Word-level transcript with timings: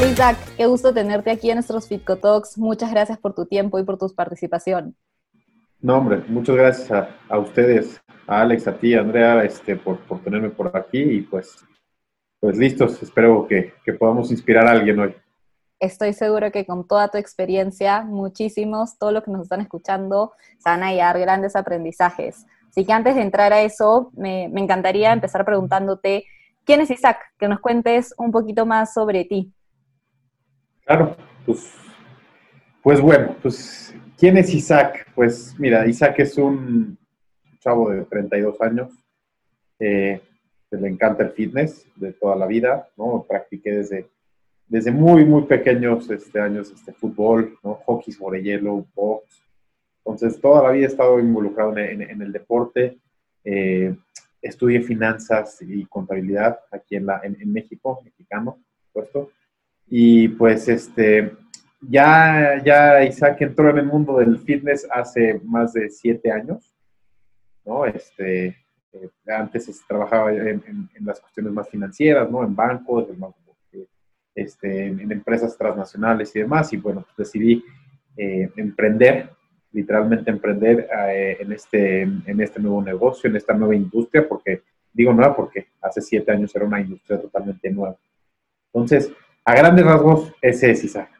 Hola 0.00 0.12
Isaac, 0.12 0.38
qué 0.56 0.64
gusto 0.64 0.94
tenerte 0.94 1.30
aquí 1.30 1.50
en 1.50 1.56
nuestros 1.56 1.86
Fitco 1.86 2.16
Talks. 2.16 2.56
Muchas 2.56 2.90
gracias 2.90 3.18
por 3.18 3.34
tu 3.34 3.44
tiempo 3.44 3.78
y 3.78 3.84
por 3.84 3.98
tu 3.98 4.08
participación. 4.08 4.96
No, 5.78 5.98
hombre, 5.98 6.24
muchas 6.26 6.56
gracias 6.56 7.06
a, 7.28 7.38
ustedes, 7.38 8.00
a 8.26 8.40
Alex, 8.40 8.66
a 8.66 8.78
ti, 8.78 8.94
a 8.94 9.00
Andrea, 9.00 9.44
este, 9.44 9.76
por, 9.76 9.98
por, 10.06 10.22
tenerme 10.22 10.48
por 10.48 10.74
aquí 10.74 11.02
y 11.02 11.20
pues, 11.20 11.54
pues 12.40 12.56
listos. 12.56 13.02
Espero 13.02 13.46
que, 13.46 13.74
que 13.84 13.92
podamos 13.92 14.30
inspirar 14.30 14.66
a 14.66 14.70
alguien 14.70 15.00
hoy. 15.00 15.14
Estoy 15.78 16.14
seguro 16.14 16.50
que 16.50 16.64
con 16.64 16.88
toda 16.88 17.08
tu 17.08 17.18
experiencia, 17.18 18.00
muchísimos, 18.00 18.96
todos 18.96 19.12
los 19.12 19.22
que 19.22 19.32
nos 19.32 19.42
están 19.42 19.60
escuchando, 19.60 20.32
se 20.56 20.70
van 20.70 20.82
a 20.82 20.92
llevar 20.92 21.20
grandes 21.20 21.54
aprendizajes. 21.54 22.46
Así 22.70 22.86
que 22.86 22.92
antes 22.94 23.16
de 23.16 23.20
entrar 23.20 23.52
a 23.52 23.60
eso, 23.60 24.10
me, 24.16 24.48
me 24.48 24.62
encantaría 24.62 25.12
empezar 25.12 25.44
preguntándote, 25.44 26.24
¿quién 26.64 26.80
es 26.80 26.90
Isaac? 26.90 27.18
Que 27.38 27.48
nos 27.48 27.60
cuentes 27.60 28.14
un 28.16 28.32
poquito 28.32 28.64
más 28.64 28.94
sobre 28.94 29.26
ti. 29.26 29.52
Claro, 30.90 31.16
pues, 31.46 31.72
pues 32.82 33.00
bueno, 33.00 33.36
pues 33.40 33.94
¿quién 34.18 34.36
es 34.38 34.52
Isaac? 34.52 35.06
Pues 35.14 35.54
mira, 35.56 35.86
Isaac 35.86 36.18
es 36.18 36.36
un 36.36 36.98
chavo 37.60 37.90
de 37.90 38.02
32 38.06 38.60
años, 38.60 38.90
eh, 39.78 40.20
le 40.68 40.88
encanta 40.88 41.22
el 41.22 41.30
fitness 41.30 41.86
de 41.94 42.12
toda 42.14 42.34
la 42.34 42.48
vida, 42.48 42.88
¿no? 42.96 43.24
Practiqué 43.28 43.70
desde, 43.70 44.08
desde 44.66 44.90
muy, 44.90 45.24
muy 45.24 45.42
pequeños 45.42 46.10
este, 46.10 46.40
años 46.40 46.72
este, 46.72 46.92
fútbol, 46.92 47.56
¿no? 47.62 47.74
Hockey 47.86 48.12
sobre 48.12 48.42
hielo, 48.42 48.84
box. 48.92 49.44
Entonces, 49.98 50.40
toda 50.40 50.64
la 50.64 50.72
vida 50.72 50.86
he 50.86 50.88
estado 50.88 51.20
involucrado 51.20 51.78
en, 51.78 52.20
el 52.20 52.32
deporte. 52.32 52.98
Eh, 53.44 53.94
estudié 54.42 54.80
finanzas 54.80 55.62
y 55.62 55.84
contabilidad 55.84 56.58
aquí 56.72 56.96
en, 56.96 57.06
la, 57.06 57.20
en, 57.22 57.52
México, 57.52 58.00
mexicano, 58.02 58.58
puesto. 58.92 59.30
Y 59.90 60.28
pues 60.28 60.68
este, 60.68 61.36
ya, 61.80 62.62
ya 62.64 63.04
Isaac 63.04 63.40
entró 63.40 63.70
en 63.70 63.78
el 63.78 63.86
mundo 63.86 64.18
del 64.18 64.38
fitness 64.38 64.86
hace 64.92 65.40
más 65.44 65.72
de 65.72 65.90
siete 65.90 66.30
años, 66.30 66.72
¿no? 67.64 67.84
Este, 67.84 68.56
eh, 68.92 69.10
antes 69.26 69.84
trabajaba 69.88 70.32
en, 70.32 70.88
las 71.00 71.20
cuestiones 71.20 71.52
más 71.52 71.68
financieras, 71.68 72.30
¿no? 72.30 72.44
En 72.44 72.54
bancos, 72.54 73.08
este, 74.34 74.86
en 74.86 75.10
empresas 75.10 75.58
transnacionales 75.58 76.34
y 76.36 76.40
demás, 76.40 76.72
y 76.72 76.76
bueno, 76.76 77.02
pues 77.02 77.28
decidí 77.28 77.64
eh, 78.16 78.48
emprender, 78.56 79.30
literalmente 79.72 80.30
emprender 80.30 80.88
eh, 81.08 81.38
en, 81.40 81.52
este, 81.52 82.02
en 82.02 82.40
este 82.40 82.60
nuevo 82.60 82.82
negocio, 82.82 83.28
en 83.28 83.36
esta 83.36 83.54
nueva 83.54 83.74
industria, 83.74 84.28
porque 84.28 84.62
digo 84.92 85.12
nueva 85.12 85.34
porque 85.34 85.68
hace 85.80 86.00
siete 86.00 86.30
años 86.32 86.54
era 86.54 86.64
una 86.64 86.80
industria 86.80 87.20
totalmente 87.20 87.70
nueva. 87.70 87.96
Entonces, 88.72 89.12
a 89.44 89.54
grandes 89.54 89.84
rasgos, 89.84 90.32
ese 90.40 90.70
es 90.70 90.84
Isaac. 90.84 91.10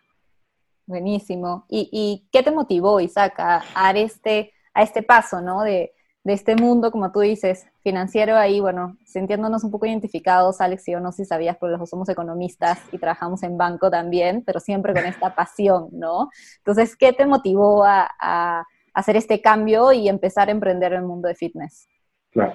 Buenísimo. 0.87 1.67
¿Y, 1.69 2.27
qué 2.33 2.43
te 2.43 2.51
motivó, 2.51 3.01
Isaac, 3.01 3.35
a, 3.39 3.63
dar 3.75 3.97
este, 3.97 4.53
a 4.75 4.83
este 4.83 5.03
paso, 5.03 5.41
¿no? 5.41 5.63
De, 5.63 5.93
este 6.25 6.55
mundo, 6.55 6.93
como 6.93 7.11
tú 7.11 7.21
dices, 7.21 7.67
financiero 7.83 8.37
ahí, 8.37 8.61
bueno, 8.61 8.97
sintiéndonos 9.05 9.65
un 9.65 9.73
poco 9.73 9.87
identificados, 9.87 10.61
Alex 10.61 10.87
y 10.87 10.93
yo 10.93 11.01
no 11.01 11.11
sé 11.11 11.25
si 11.25 11.29
sabías, 11.29 11.57
pero 11.61 11.77
los 11.77 11.91
somos 11.91 12.09
economistas 12.09 12.79
y 12.93 12.99
trabajamos 12.99 13.43
en 13.43 13.57
banco 13.57 13.91
también, 13.91 14.45
pero 14.45 14.61
siempre 14.61 14.93
con 14.93 15.07
esta 15.07 15.35
pasión, 15.35 15.89
¿no? 15.91 16.29
Entonces, 16.59 16.95
¿qué 16.95 17.13
te 17.13 17.27
motivó 17.27 17.85
a, 17.85 18.09
a 18.21 18.65
hacer 18.95 19.17
este 19.17 19.41
cambio 19.41 19.93
y 19.93 20.09
empezar 20.09 20.49
a 20.49 20.53
emprender 20.53 20.93
el 20.93 21.03
mundo 21.03 21.27
de 21.27 21.35
fitness? 21.35 21.89
Claro. 22.31 22.55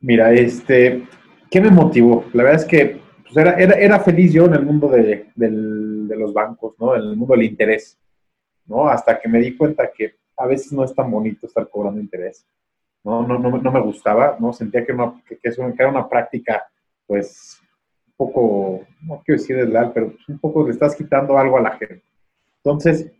Mira, 0.00 0.32
este, 0.32 1.06
¿qué 1.50 1.60
me 1.60 1.70
motivó? 1.70 2.24
La 2.34 2.42
verdad 2.42 2.60
es 2.60 2.66
que 2.66 3.05
pues 3.32 3.36
era, 3.36 3.74
era, 3.74 4.00
feliz 4.00 4.32
yo 4.32 4.46
en 4.46 4.54
el 4.54 4.62
mundo 4.62 4.88
de, 4.88 5.26
los 5.36 6.32
bancos, 6.32 6.74
¿no? 6.78 6.94
En 6.94 7.02
el 7.02 7.16
mundo 7.16 7.34
del 7.34 7.44
interés, 7.44 7.98
¿no? 8.66 8.88
Hasta 8.88 9.18
que 9.18 9.28
me 9.28 9.40
di 9.40 9.56
cuenta 9.56 9.90
que 9.90 10.14
a 10.36 10.46
veces 10.46 10.72
no 10.72 10.84
es 10.84 10.94
tan 10.94 11.10
bonito 11.10 11.46
estar 11.46 11.68
cobrando 11.68 12.00
interés, 12.00 12.46
¿no? 13.02 13.26
No, 13.26 13.38
no, 13.38 13.58
no 13.58 13.72
me 13.72 13.80
gustaba, 13.80 14.36
¿no? 14.38 14.52
Sentía 14.52 14.84
que, 14.84 14.94
que, 15.28 15.38
que, 15.38 15.50
era 15.78 15.88
una 15.88 16.08
práctica, 16.08 16.64
pues, 17.06 17.60
un 18.06 18.12
poco, 18.16 18.86
no 19.02 19.22
quiero 19.24 19.40
decir 19.40 19.56
desleal, 19.56 19.92
pero 19.92 20.10
pues, 20.12 20.28
un 20.28 20.38
poco 20.38 20.64
le 20.64 20.70
estás 20.70 20.94
quitando 20.94 21.36
algo 21.36 21.58
a 21.58 21.62
la 21.62 21.72
gente. 21.72 22.04
Entonces, 22.58 23.10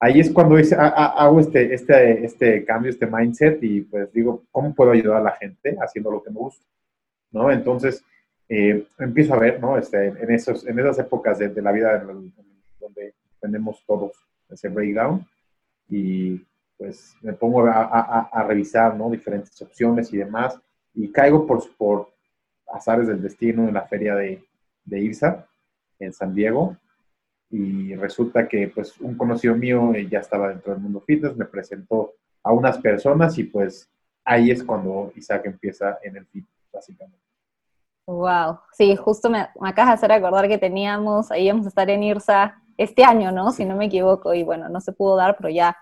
ahí 0.00 0.18
es 0.18 0.30
cuando 0.30 0.58
hice, 0.58 0.74
hago 0.76 1.38
este, 1.38 1.72
este, 1.72 2.24
este 2.24 2.64
cambio, 2.64 2.90
este 2.90 3.06
mindset 3.06 3.62
y 3.62 3.82
pues 3.82 4.12
digo, 4.12 4.42
¿cómo 4.50 4.74
puedo 4.74 4.90
ayudar 4.90 5.18
a 5.18 5.24
la 5.24 5.32
gente 5.32 5.76
haciendo 5.80 6.10
lo 6.10 6.22
que 6.22 6.30
me 6.30 6.38
gusta? 6.38 6.66
¿No? 7.30 7.50
Entonces, 7.50 8.04
eh, 8.48 8.86
empiezo 8.98 9.34
a 9.34 9.38
ver, 9.38 9.60
¿no? 9.60 9.78
Este, 9.78 10.08
en, 10.08 10.30
esos, 10.30 10.66
en 10.66 10.78
esas 10.78 10.98
épocas 10.98 11.38
de, 11.38 11.62
la 11.62 11.72
vida 11.72 11.98
donde 12.78 13.14
tenemos 13.40 13.84
todos 13.86 14.12
ese 14.50 14.68
breakdown 14.68 15.26
y 15.88 16.44
pues 16.76 17.14
me 17.22 17.32
pongo 17.32 17.64
a, 17.66 18.44
revisar, 18.46 18.96
¿no? 18.96 19.10
Diferentes 19.10 19.60
opciones 19.62 20.12
y 20.12 20.18
demás 20.18 20.58
y 20.94 21.10
caigo 21.10 21.46
por, 21.46 22.08
azares 22.72 23.06
del 23.06 23.22
destino 23.22 23.68
en 23.68 23.74
la 23.74 23.82
feria 23.82 24.14
de, 24.14 24.42
de 24.84 25.00
IRSA 25.00 25.46
en 25.98 26.12
San 26.12 26.34
Diego 26.34 26.76
y 27.50 27.94
resulta 27.96 28.48
que 28.48 28.68
pues 28.68 28.98
un 29.00 29.14
conocido 29.14 29.54
mío 29.54 29.92
ya 30.10 30.20
estaba 30.20 30.48
dentro 30.48 30.72
del 30.72 30.82
mundo 30.82 31.00
fitness, 31.00 31.36
me 31.36 31.44
presentó 31.44 32.14
a 32.42 32.52
unas 32.52 32.78
personas 32.78 33.36
y 33.38 33.44
pues 33.44 33.90
ahí 34.24 34.50
es 34.50 34.64
cuando 34.64 35.12
Isaac 35.16 35.42
empieza 35.44 35.98
en 36.02 36.16
el 36.16 36.26
fitness, 36.26 36.68
básicamente. 36.72 37.31
Wow, 38.06 38.58
sí, 38.72 38.96
justo 38.96 39.30
me, 39.30 39.48
me 39.60 39.68
acabas 39.68 39.90
de 39.90 39.94
hacer 39.94 40.12
acordar 40.12 40.48
que 40.48 40.58
teníamos, 40.58 41.30
ahí 41.30 41.46
íbamos 41.46 41.66
a 41.66 41.68
estar 41.68 41.88
en 41.88 42.02
IRSA 42.02 42.62
este 42.76 43.04
año, 43.04 43.30
¿no? 43.32 43.52
Si 43.52 43.64
no 43.64 43.76
me 43.76 43.86
equivoco, 43.86 44.34
y 44.34 44.42
bueno, 44.42 44.68
no 44.68 44.80
se 44.80 44.92
pudo 44.92 45.16
dar, 45.16 45.36
pero 45.36 45.48
ya 45.50 45.76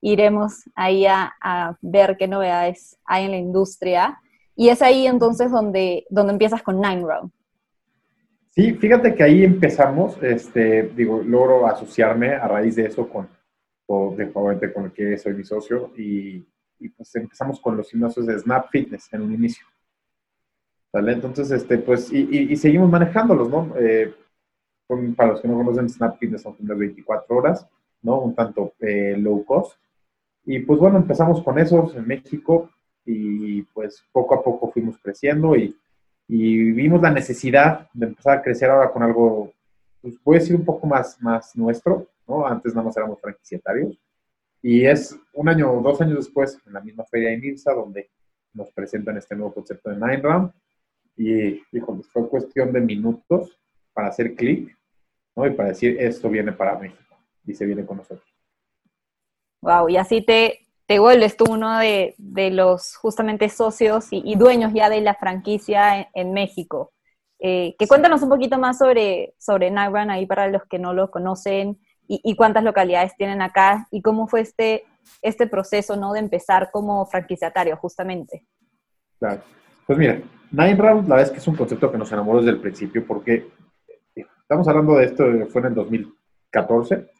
iremos 0.00 0.64
ahí 0.74 1.06
a, 1.06 1.32
ver 1.80 2.16
qué 2.16 2.28
novedades 2.28 2.98
hay 3.04 3.24
en 3.24 3.30
la 3.32 3.36
industria. 3.36 4.18
Y 4.54 4.68
es 4.68 4.80
ahí 4.80 5.06
entonces 5.06 5.50
donde, 5.50 6.06
donde 6.08 6.32
empiezas 6.32 6.62
con 6.62 6.80
Nine 6.80 7.02
Round. 7.02 7.30
Sí, 8.50 8.72
fíjate 8.72 9.14
que 9.14 9.22
ahí 9.22 9.44
empezamos, 9.44 10.16
este, 10.22 10.84
digo, 10.96 11.22
logro 11.22 11.66
asociarme 11.66 12.34
a 12.34 12.48
raíz 12.48 12.76
de 12.76 12.86
eso 12.86 13.06
con, 13.06 13.28
con, 13.84 14.16
con 14.32 14.84
el 14.84 14.92
que 14.92 15.18
soy 15.18 15.34
mi 15.34 15.44
socio, 15.44 15.92
y, 15.94 16.46
y 16.78 16.88
pues 16.88 17.14
empezamos 17.16 17.60
con 17.60 17.76
los 17.76 17.90
gimnasios 17.90 18.26
de 18.26 18.38
Snap 18.38 18.70
Fitness 18.70 19.12
en 19.12 19.22
un 19.22 19.34
inicio. 19.34 19.66
Entonces, 20.98 21.50
este, 21.50 21.78
pues, 21.78 22.10
y, 22.12 22.56
seguimos 22.56 22.90
manejándolos, 22.90 23.50
¿no? 23.50 23.74
Eh, 23.78 24.14
para 25.16 25.32
los 25.32 25.40
que 25.40 25.48
no 25.48 25.56
conocen, 25.56 25.88
Snap 25.90 26.18
Fitness 26.18 26.42
son 26.42 26.56
unas 26.58 26.78
24 26.78 27.36
horas, 27.36 27.66
¿no? 28.02 28.20
Un 28.20 28.34
tanto 28.34 28.72
eh, 28.80 29.16
low 29.18 29.44
cost. 29.44 29.78
Y 30.44 30.60
pues 30.60 30.78
bueno, 30.78 30.96
empezamos 30.96 31.42
con 31.42 31.58
esos 31.58 31.94
en 31.96 32.06
México 32.06 32.70
y 33.04 33.62
pues 33.62 34.04
poco 34.12 34.36
a 34.36 34.42
poco 34.42 34.70
fuimos 34.70 34.96
creciendo 34.98 35.56
y, 35.56 35.76
y 36.28 36.70
vimos 36.70 37.02
la 37.02 37.10
necesidad 37.10 37.88
de 37.92 38.06
empezar 38.06 38.38
a 38.38 38.42
crecer 38.42 38.70
ahora 38.70 38.92
con 38.92 39.02
algo, 39.02 39.52
pues 40.00 40.14
voy 40.24 40.36
a 40.36 40.38
decir 40.38 40.54
un 40.54 40.64
poco 40.64 40.86
más, 40.86 41.20
más 41.20 41.56
nuestro, 41.56 42.06
¿no? 42.28 42.46
Antes 42.46 42.74
nada 42.74 42.86
más 42.86 42.96
éramos 42.96 43.20
franquiciatarios. 43.20 43.98
Y 44.62 44.86
es 44.86 45.18
un 45.34 45.48
año 45.48 45.72
o 45.72 45.82
dos 45.82 46.00
años 46.00 46.16
después, 46.16 46.58
en 46.66 46.72
la 46.72 46.80
misma 46.80 47.04
feria 47.04 47.30
de 47.30 47.38
NIRSA, 47.38 47.74
donde 47.74 48.08
nos 48.54 48.70
presentan 48.70 49.16
este 49.16 49.34
nuevo 49.36 49.52
concepto 49.52 49.90
de 49.90 49.96
Nine 49.96 50.22
Round 50.22 50.52
y, 51.16 51.62
dijo, 51.72 52.00
fue 52.12 52.28
cuestión 52.28 52.72
de 52.72 52.80
minutos 52.80 53.58
para 53.92 54.08
hacer 54.08 54.34
clic, 54.34 54.76
¿no? 55.34 55.46
Y 55.46 55.50
para 55.50 55.70
decir, 55.70 55.96
esto 55.98 56.28
viene 56.28 56.52
para 56.52 56.78
México 56.78 57.16
y 57.46 57.54
se 57.54 57.64
viene 57.64 57.86
con 57.86 57.98
nosotros. 57.98 58.26
Wow, 59.62 59.88
y 59.88 59.96
así 59.96 60.22
te, 60.22 60.66
te 60.86 60.98
vuelves 60.98 61.36
tú 61.36 61.44
uno 61.48 61.78
de, 61.78 62.14
de 62.18 62.50
los 62.50 62.96
justamente 62.96 63.48
socios 63.48 64.08
y, 64.10 64.34
dueños 64.36 64.72
ya 64.74 64.88
de 64.88 65.00
la 65.00 65.14
franquicia 65.14 66.08
en, 66.14 66.32
México. 66.32 66.92
Eh, 67.38 67.74
que 67.78 67.86
cuéntanos 67.86 68.22
un 68.22 68.28
poquito 68.28 68.58
más 68.58 68.78
sobre, 68.78 69.34
sobre 69.38 69.70
Nagran 69.70 70.10
ahí 70.10 70.26
para 70.26 70.48
los 70.48 70.64
que 70.64 70.78
no 70.78 70.94
lo 70.94 71.10
conocen 71.10 71.78
y, 72.08 72.20
y, 72.22 72.36
cuántas 72.36 72.64
localidades 72.64 73.16
tienen 73.16 73.42
acá 73.42 73.88
y 73.90 74.00
cómo 74.00 74.26
fue 74.26 74.40
este, 74.40 74.84
este 75.22 75.46
proceso 75.46 75.96
¿no? 75.96 76.12
de 76.12 76.20
empezar 76.20 76.70
como 76.70 77.04
franquiciatario 77.06 77.76
justamente. 77.76 78.46
Claro. 79.18 79.42
Pues 79.86 79.98
mira, 79.98 80.20
Nine 80.50 80.76
Round, 80.76 81.08
la 81.08 81.16
verdad 81.16 81.26
es 81.26 81.30
que 81.30 81.38
es 81.38 81.48
un 81.48 81.56
concepto 81.56 81.90
que 81.90 81.98
nos 81.98 82.12
enamoró 82.12 82.38
desde 82.38 82.52
el 82.52 82.60
principio 82.60 83.04
porque 83.06 83.48
estamos 84.14 84.68
hablando 84.68 84.96
de 84.96 85.06
esto, 85.06 85.24
fue 85.48 85.60
en 85.62 85.66
el 85.68 85.74
2014. 85.74 87.10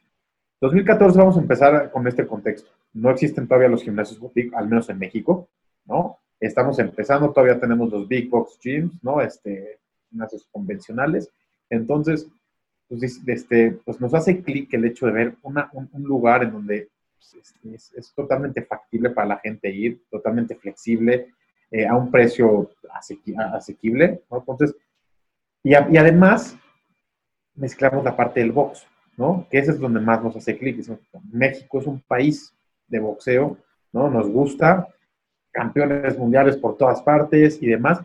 2014 0.60 1.18
vamos 1.18 1.36
a 1.36 1.40
empezar 1.40 1.90
con 1.90 2.06
este 2.06 2.26
contexto. 2.26 2.70
No 2.92 3.10
existen 3.10 3.46
todavía 3.46 3.68
los 3.68 3.82
gimnasios 3.82 4.18
boutique, 4.18 4.54
al 4.54 4.68
menos 4.68 4.88
en 4.88 4.98
México, 4.98 5.48
¿no? 5.84 6.18
Estamos 6.38 6.78
empezando, 6.78 7.32
todavía 7.32 7.58
tenemos 7.58 7.90
los 7.90 8.06
big 8.08 8.30
box 8.30 8.58
gyms, 8.62 9.02
¿no? 9.02 9.20
Este, 9.20 9.80
gimnasios 10.08 10.48
convencionales. 10.52 11.30
Entonces, 11.68 12.28
pues, 12.88 13.20
este, 13.26 13.72
pues 13.84 14.00
nos 14.00 14.14
hace 14.14 14.42
clic 14.42 14.72
el 14.74 14.84
hecho 14.84 15.06
de 15.06 15.12
ver 15.12 15.34
una, 15.42 15.68
un, 15.72 16.02
lugar 16.04 16.44
en 16.44 16.52
donde 16.52 16.88
pues, 17.14 17.54
es, 17.64 17.92
es, 17.94 18.14
totalmente 18.14 18.62
factible 18.62 19.10
para 19.10 19.28
la 19.28 19.38
gente 19.38 19.68
ir, 19.70 20.04
totalmente 20.10 20.54
flexible, 20.54 21.34
eh, 21.70 21.86
a 21.86 21.96
un 21.96 22.10
precio 22.10 22.70
asequible, 23.52 24.22
¿no? 24.30 24.38
Entonces, 24.38 24.74
y, 25.62 25.74
además, 25.74 26.56
mezclamos 27.54 28.04
la 28.04 28.16
parte 28.16 28.38
del 28.40 28.52
box, 28.52 28.86
¿no? 29.16 29.46
Que 29.50 29.58
ese 29.58 29.72
es 29.72 29.80
donde 29.80 29.98
más 29.98 30.22
nos 30.22 30.36
hace 30.36 30.56
clic. 30.56 30.80
México 31.32 31.80
es 31.80 31.86
un 31.86 32.00
país 32.02 32.54
de 32.86 33.00
boxeo, 33.00 33.58
¿no? 33.92 34.08
Nos 34.08 34.28
gusta, 34.28 34.86
campeones 35.50 36.16
mundiales 36.18 36.56
por 36.56 36.76
todas 36.76 37.02
partes 37.02 37.60
y 37.60 37.66
demás. 37.66 38.00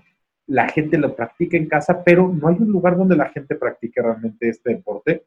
La 0.47 0.67
gente 0.69 0.97
lo 0.97 1.15
practica 1.15 1.55
en 1.55 1.67
casa, 1.67 2.03
pero 2.03 2.27
no 2.27 2.47
hay 2.47 2.55
un 2.55 2.71
lugar 2.71 2.97
donde 2.97 3.15
la 3.15 3.29
gente 3.29 3.55
practique 3.55 4.01
realmente 4.01 4.49
este 4.49 4.71
deporte 4.71 5.25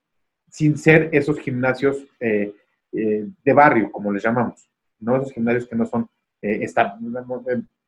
sin 0.48 0.76
ser 0.76 1.10
esos 1.12 1.38
gimnasios 1.38 2.04
eh, 2.20 2.54
eh, 2.92 3.28
de 3.44 3.52
barrio, 3.52 3.90
como 3.90 4.12
les 4.12 4.22
llamamos, 4.22 4.68
¿no? 5.00 5.16
Esos 5.16 5.32
gimnasios 5.32 5.68
que 5.68 5.76
no 5.76 5.84
son 5.86 6.08
eh, 6.42 6.60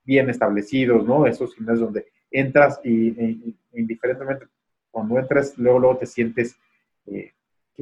bien 0.07 0.31
establecidos, 0.31 1.05
¿no? 1.05 1.27
Esos 1.27 1.55
gimnasios 1.55 1.87
donde 1.87 2.07
entras 2.31 2.81
y, 2.85 3.55
indiferentemente 3.73 4.47
cuando 4.91 5.19
entras, 5.19 5.59
luego, 5.59 5.79
luego 5.79 5.99
te 5.99 6.07
sientes, 6.07 6.57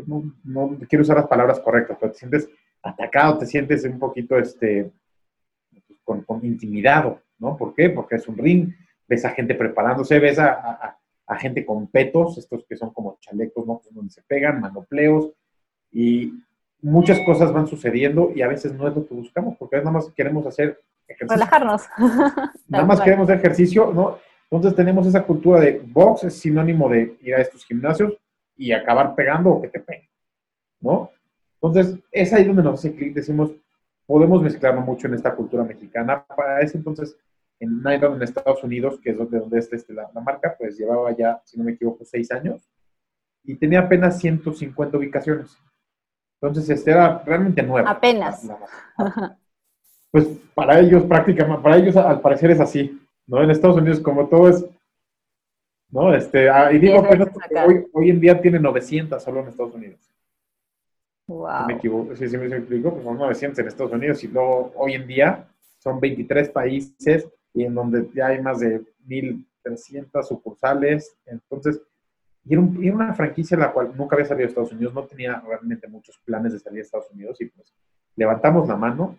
no, 0.07 0.33
no, 0.43 0.79
quiero 0.89 1.03
usar 1.03 1.17
las 1.17 1.29
palabras 1.29 1.61
correctas, 1.61 1.97
pero 2.01 2.11
te 2.11 2.19
sientes 2.19 2.49
atacado, 2.83 3.39
te 3.39 3.47
sientes 3.47 3.85
un 3.85 3.99
poquito 3.99 4.37
este, 4.37 4.91
con, 6.03 6.23
con, 6.23 6.45
intimidado, 6.45 7.21
¿no? 7.39 7.57
¿Por 7.57 7.75
qué? 7.75 7.91
Porque 7.91 8.17
es 8.17 8.27
un 8.27 8.37
ring, 8.37 8.73
ves 9.07 9.25
a 9.25 9.31
gente 9.31 9.55
preparándose, 9.55 10.19
ves 10.19 10.39
a, 10.39 10.99
a, 11.27 11.37
gente 11.37 11.65
con 11.65 11.87
petos, 11.87 12.37
estos 12.39 12.65
que 12.69 12.77
son 12.77 12.93
como 12.93 13.19
chalecos, 13.21 13.67
¿no? 13.67 13.81
Donde 13.91 14.11
se 14.11 14.23
pegan, 14.23 14.61
manopleos, 14.61 15.31
y 15.93 16.35
muchas 16.83 17.21
cosas 17.21 17.53
van 17.53 17.67
sucediendo 17.67 18.33
y 18.35 18.43
a 18.43 18.49
veces 18.49 18.75
no 18.75 18.89
es 18.89 18.95
lo 18.95 19.07
que 19.07 19.15
buscamos, 19.15 19.57
porque 19.57 19.77
nada 19.77 19.93
más 19.93 20.11
queremos 20.11 20.47
hacer 20.47 20.81
ejercicio. 21.07 21.37
Relajarnos. 21.37 21.83
nada 22.69 22.85
más 22.85 23.01
queremos 23.01 23.29
ejercicio, 23.31 23.93
¿no? 23.93 24.19
Entonces 24.51 24.77
tenemos 24.77 25.07
esa 25.07 25.23
cultura 25.23 25.61
de 25.61 25.81
box 25.85 26.25
es 26.25 26.39
sinónimo 26.39 26.89
de 26.89 27.17
ir 27.23 27.35
a 27.35 27.41
estos 27.41 27.65
gimnasios 27.65 28.15
y 28.57 28.73
acabar 28.73 29.15
pegando 29.15 29.51
o 29.51 29.63
que 29.63 29.69
te 29.69 29.81
peguen, 29.81 30.09
¿no? 30.81 31.11
Entonces, 31.61 31.99
es 32.13 32.33
ahí 32.33 32.45
donde 32.45 32.63
nos 32.63 32.79
hace 32.79 32.95
clic, 32.95 33.15
decimos, 33.15 33.51
podemos 34.07 34.43
mezclarlo 34.43 34.83
mucho 34.83 35.07
en 35.07 35.15
esta 35.15 35.35
cultura 35.35 35.65
mexicana. 35.65 36.25
Para 36.25 36.61
ese 36.61 36.77
entonces, 36.77 37.17
en 37.59 37.83
Nine 37.83 38.07
en 38.07 38.23
Estados 38.23 38.63
Unidos, 38.63 39.01
que 39.03 39.11
es 39.11 39.19
donde, 39.19 39.39
donde 39.39 39.59
es 39.59 39.73
este, 39.73 39.95
la, 39.95 40.09
marca, 40.23 40.55
pues 40.59 40.77
llevaba 40.77 41.17
ya, 41.17 41.41
si 41.45 41.57
no 41.59 41.65
me 41.65 41.73
equivoco, 41.73 42.05
seis 42.05 42.31
años 42.31 42.69
y 43.45 43.57
tenía 43.57 43.81
apenas 43.81 44.19
150 44.21 44.97
ubicaciones. 44.97 45.59
Entonces, 46.41 46.69
este 46.71 46.91
era 46.91 47.23
realmente 47.25 47.63
nuevo. 47.63 47.89
Apenas. 47.89 48.47
pues 50.15 50.29
para 50.55 50.79
ellos, 50.79 51.03
prácticamente, 51.07 51.61
para 51.61 51.77
ellos 51.77 51.97
al 51.97 52.21
parecer 52.21 52.53
es 52.53 52.61
así, 52.61 53.05
¿no? 53.27 53.43
En 53.43 53.51
Estados 53.51 53.79
Unidos, 53.79 53.99
como 53.99 54.29
todo 54.29 54.49
es, 54.49 54.65
¿no? 55.91 56.15
Este, 56.15 56.49
ah, 56.49 56.73
y 56.73 56.79
digo 56.79 57.03
que 57.03 57.21
hoy, 57.67 57.87
hoy 57.93 58.11
en 58.11 58.21
día 58.21 58.41
tiene 58.41 58.61
900 58.61 59.21
solo 59.21 59.41
en 59.41 59.49
Estados 59.49 59.75
Unidos. 59.75 60.09
Wow. 61.27 61.67
me 61.67 61.75
equivoco, 61.75 62.15
sí, 62.15 62.29
sí 62.29 62.39
me 62.39 62.47
explico, 62.47 62.93
pues 62.93 63.03
son 63.03 63.19
900 63.19 63.59
en 63.59 63.67
Estados 63.67 63.93
Unidos 63.93 64.23
y 64.23 64.29
luego 64.29 64.73
hoy 64.77 64.93
en 64.93 65.05
día 65.09 65.49
son 65.79 65.99
23 65.99 66.49
países 66.51 67.27
y 67.53 67.65
en 67.65 67.75
donde 67.75 68.09
ya 68.15 68.29
hay 68.29 68.41
más 68.41 68.61
de 68.61 68.85
1.300 69.09 70.23
sucursales. 70.23 71.17
Entonces, 71.27 71.83
y 72.45 72.53
era, 72.53 72.63
una 72.63 73.15
franquicia 73.15 73.57
en 73.57 73.63
la 73.63 73.73
cual 73.73 73.97
nunca 73.97 74.15
había 74.15 74.27
salido 74.27 74.47
de 74.47 74.51
Estados 74.51 74.71
Unidos, 74.71 74.95
no 74.95 75.07
tenía 75.07 75.41
realmente 75.41 75.89
muchos 75.89 76.17
planes 76.25 76.53
de 76.53 76.61
salir 76.61 76.77
de 76.77 76.83
Estados 76.83 77.11
Unidos 77.11 77.41
y 77.41 77.47
pues 77.47 77.75
levantamos 78.15 78.69
la 78.69 78.77
mano 78.77 79.19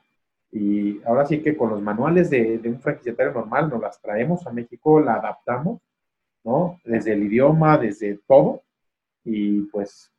y 0.55 1.01
ahora 1.03 1.25
sí 1.25 1.41
que 1.43 1.57
con 1.57 1.69
los 1.69 1.81
manuales 1.81 2.29
de, 2.29 2.59
de 2.59 2.69
un 2.69 2.79
franquiciatario 2.79 3.33
normal 3.33 3.69
nos 3.69 3.81
las 3.81 4.01
traemos 4.01 4.47
a 4.47 4.53
México, 4.53 5.01
la 5.01 5.15
adaptamos, 5.15 5.81
¿no? 6.45 6.79
Desde 6.85 7.11
el 7.11 7.23
idioma, 7.23 7.77
desde 7.77 8.19
todo 8.25 8.63
y 9.25 9.63
pues 9.63 10.13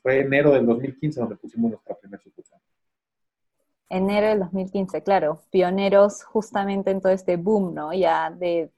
fue 0.00 0.20
enero 0.20 0.52
del 0.52 0.64
2015 0.64 1.20
donde 1.20 1.36
pusimos 1.36 1.70
nuestra 1.70 1.94
primera 1.94 2.22
sucursal. 2.22 2.58
Enero 3.90 4.28
del 4.28 4.38
2015, 4.38 5.02
claro, 5.02 5.42
pioneros 5.50 6.24
justamente 6.24 6.90
en 6.90 7.02
todo 7.02 7.12
este 7.12 7.36
boom, 7.36 7.74
¿no? 7.74 7.92
Ya 7.92 8.30
de, 8.30 8.70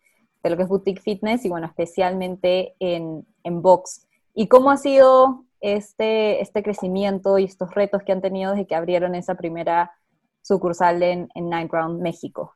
de 0.43 0.51
lo 0.51 0.57
que 0.57 0.65
es 0.65 0.69
boutique 0.69 1.01
fitness 1.01 1.45
y 1.45 1.51
bueno, 1.51 1.69
especialmente 1.69 2.75
en, 2.81 3.25
en 3.45 3.63
box. 3.63 4.09
¿Y 4.35 4.49
cómo 4.49 4.73
ha 4.73 4.77
sido 4.77 5.45
este, 5.61 6.41
este 6.41 6.65
crecimiento 6.65 7.39
y 7.39 7.45
estos 7.45 7.73
retos 7.77 8.03
que 8.03 8.11
han 8.11 8.21
tenido 8.21 8.51
desde 8.51 8.67
que 8.67 8.75
abrieron 8.75 9.15
esa 9.15 9.37
primera 9.37 9.93
sucursal 10.45 11.03
en, 11.03 11.29
en 11.35 11.49
Nine 11.49 11.69
Ground, 11.69 12.03
México? 12.03 12.55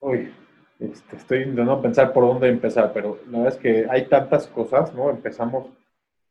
Uy, 0.00 0.32
este, 0.80 1.16
estoy 1.16 1.38
intentando 1.40 1.80
pensar 1.80 2.12
por 2.12 2.24
dónde 2.24 2.48
empezar, 2.48 2.92
pero 2.92 3.18
la 3.30 3.38
verdad 3.38 3.54
es 3.54 3.60
que 3.60 3.86
hay 3.88 4.08
tantas 4.08 4.46
cosas, 4.48 4.94
¿no? 4.94 5.10
Empezamos 5.10 5.68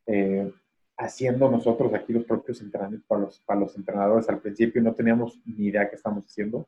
eh, 0.06 0.52
haciendo 0.96 1.50
nosotros 1.50 1.94
aquí 1.94 2.12
los 2.12 2.24
propios 2.24 2.60
entrenamientos 2.60 3.06
para 3.06 3.20
los, 3.22 3.40
para 3.40 3.60
los 3.60 3.76
entrenadores. 3.76 4.28
Al 4.28 4.40
principio 4.40 4.82
no 4.82 4.92
teníamos 4.92 5.38
ni 5.46 5.66
idea 5.66 5.88
qué 5.88 5.96
estamos 5.96 6.24
haciendo, 6.24 6.66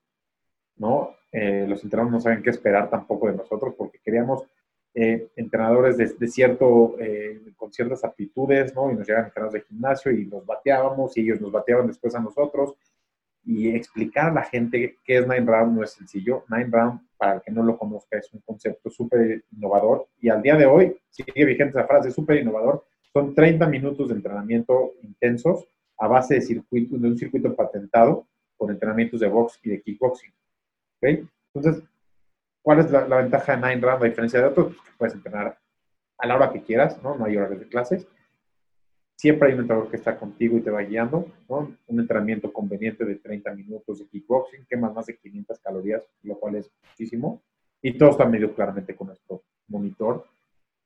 ¿no? 0.76 1.10
Eh, 1.32 1.66
los 1.68 1.82
entrenadores 1.82 2.12
no 2.12 2.20
saben 2.20 2.42
qué 2.42 2.50
esperar 2.50 2.88
tampoco 2.88 3.26
de 3.26 3.36
nosotros 3.36 3.74
porque 3.76 3.98
queríamos 3.98 4.46
eh, 4.94 5.28
entrenadores 5.34 5.96
de, 5.96 6.28
cierto, 6.28 6.94
eh, 7.00 7.52
con 7.56 7.72
ciertas 7.72 8.04
aptitudes, 8.04 8.72
¿no? 8.76 8.92
Y 8.92 8.94
nos 8.94 9.06
llegan 9.08 9.24
entrenadores 9.24 9.62
de 9.62 9.68
gimnasio 9.68 10.12
y 10.12 10.26
nos 10.26 10.46
bateábamos 10.46 11.16
y 11.16 11.22
ellos 11.22 11.40
nos 11.40 11.50
bateaban 11.50 11.88
después 11.88 12.14
a 12.14 12.20
nosotros. 12.20 12.74
Y 13.46 13.74
explicar 13.74 14.30
a 14.30 14.34
la 14.34 14.42
gente 14.44 14.98
qué 15.04 15.18
es 15.18 15.28
Nine 15.28 15.44
Round 15.44 15.76
no 15.76 15.82
es 15.82 15.92
sencillo. 15.92 16.44
Nine 16.48 16.68
Round, 16.70 17.00
para 17.16 17.34
el 17.34 17.42
que 17.42 17.52
no 17.52 17.62
lo 17.62 17.76
conozca, 17.76 18.18
es 18.18 18.32
un 18.32 18.40
concepto 18.40 18.90
súper 18.90 19.44
innovador 19.52 20.08
y 20.20 20.28
al 20.28 20.42
día 20.42 20.56
de 20.56 20.66
hoy 20.66 20.96
sigue 21.10 21.44
vigente 21.44 21.78
esa 21.78 21.86
frase, 21.86 22.10
súper 22.10 22.38
innovador, 22.38 22.84
son 23.12 23.34
30 23.34 23.66
minutos 23.68 24.08
de 24.08 24.14
entrenamiento 24.14 24.94
intensos 25.02 25.68
a 25.98 26.08
base 26.08 26.34
de, 26.34 26.40
circuito, 26.40 26.96
de 26.98 27.08
un 27.08 27.16
circuito 27.16 27.54
patentado 27.54 28.26
con 28.56 28.70
entrenamientos 28.70 29.20
de 29.20 29.28
box 29.28 29.60
y 29.62 29.70
de 29.70 29.82
kickboxing. 29.82 30.32
¿Okay? 30.96 31.28
Entonces, 31.54 31.84
¿cuál 32.62 32.80
es 32.80 32.90
la, 32.90 33.04
ventaja 33.04 33.56
de 33.56 33.68
Nine 33.68 33.80
Round 33.80 34.02
a 34.02 34.06
diferencia 34.06 34.40
de 34.40 34.46
otros? 34.46 34.66
Pues 34.66 34.80
que 34.80 34.96
puedes 34.98 35.14
entrenar 35.14 35.58
a 36.18 36.26
la 36.26 36.36
hora 36.36 36.52
que 36.52 36.62
quieras, 36.62 37.00
¿no? 37.02 37.14
No 37.14 37.24
hay 37.24 37.36
horarios 37.36 37.60
de 37.60 37.68
clases. 37.68 38.08
Siempre 39.24 39.48
hay 39.48 39.54
un 39.54 39.60
entrenador 39.60 39.90
que 39.90 39.96
está 39.96 40.18
contigo 40.18 40.58
y 40.58 40.60
te 40.60 40.70
va 40.70 40.82
guiando. 40.82 41.32
Un 41.48 41.78
entrenamiento 41.98 42.52
conveniente 42.52 43.06
de 43.06 43.14
30 43.14 43.54
minutos 43.54 44.00
de 44.00 44.04
kickboxing, 44.04 44.66
quemas 44.68 44.92
más 44.92 45.06
de 45.06 45.16
500 45.16 45.60
calorías, 45.60 46.02
lo 46.24 46.38
cual 46.38 46.56
es 46.56 46.70
muchísimo. 46.90 47.42
Y 47.80 47.96
todo 47.96 48.10
está 48.10 48.26
medio 48.26 48.54
claramente 48.54 48.94
con 48.94 49.06
nuestro 49.06 49.42
monitor. 49.68 50.26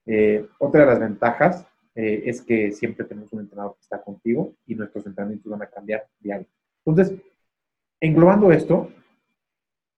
Eh, 0.06 0.46
otra 0.60 0.82
de 0.82 0.86
las 0.86 1.00
ventajas 1.00 1.66
eh, 1.96 2.22
es 2.26 2.40
que 2.40 2.70
siempre 2.70 3.04
tenemos 3.06 3.32
un 3.32 3.40
entrenador 3.40 3.74
que 3.74 3.80
está 3.80 4.00
contigo 4.00 4.54
y 4.66 4.76
nuestros 4.76 5.04
entrenamientos 5.04 5.50
van 5.50 5.62
a 5.62 5.66
cambiar 5.66 6.06
diario. 6.20 6.46
Entonces, 6.86 7.20
englobando 7.98 8.52
esto, 8.52 8.88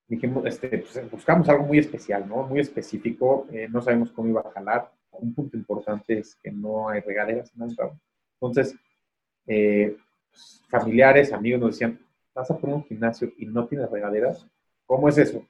dijimos, 0.09 0.47
este, 0.47 0.79
pues, 0.79 1.11
buscamos 1.11 1.47
algo 1.51 1.65
muy 1.67 1.79
especial, 1.79 2.27
¿no? 2.27 2.45
Muy 2.45 2.61
específico, 2.61 3.47
eh, 3.53 3.69
no 3.71 3.83
sabemos 3.83 4.11
cómo 4.13 4.31
iba 4.31 4.41
a 4.41 4.51
jalar. 4.51 4.91
Un 5.11 5.35
punto 5.35 5.59
importante 5.59 6.21
es 6.21 6.37
que 6.37 6.51
no 6.51 6.89
hay 6.89 7.01
regaderas 7.03 7.53
en 7.55 7.65
el 7.65 7.77
Entonces, 8.41 8.75
eh, 9.47 9.97
pues, 10.31 10.63
familiares, 10.69 11.33
amigos 11.33 11.61
nos 11.61 11.71
decían, 11.73 11.99
vas 12.35 12.51
a 12.51 12.57
poner 12.57 12.77
un 12.77 12.85
gimnasio 12.85 13.33
y 13.37 13.47
no 13.47 13.67
tienes 13.67 13.91
regaderas, 13.91 14.47
¿cómo 14.87 15.09
es 15.09 15.19
eso? 15.19 15.45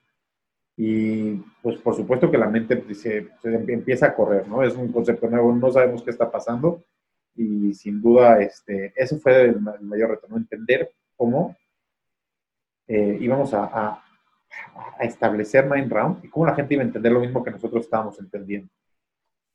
Y 0.76 1.34
pues 1.62 1.76
por 1.78 1.94
supuesto 1.94 2.30
que 2.30 2.38
la 2.38 2.48
mente 2.48 2.94
se 2.94 3.28
empieza 3.42 4.06
a 4.06 4.14
correr, 4.14 4.48
¿no? 4.48 4.62
Es 4.62 4.74
un 4.74 4.90
concepto 4.90 5.28
nuevo, 5.28 5.52
no 5.54 5.70
sabemos 5.70 6.02
qué 6.02 6.10
está 6.10 6.30
pasando 6.30 6.84
y 7.34 7.74
sin 7.74 8.00
duda 8.00 8.40
este, 8.40 8.92
ese 8.96 9.18
fue 9.18 9.42
el, 9.42 9.60
mayor 9.60 10.10
reto, 10.10 10.26
¿no? 10.28 10.36
Entender 10.36 10.90
cómo 11.16 11.56
eh, 12.88 13.18
íbamos 13.20 13.52
a, 13.54 13.64
a, 13.64 14.04
establecer 15.00 15.68
Mind 15.68 15.92
Round 15.92 16.24
y 16.24 16.28
cómo 16.28 16.46
la 16.46 16.54
gente 16.54 16.74
iba 16.74 16.82
a 16.82 16.86
entender 16.86 17.12
lo 17.12 17.20
mismo 17.20 17.44
que 17.44 17.50
nosotros 17.50 17.84
estábamos 17.84 18.18
entendiendo. 18.18 18.68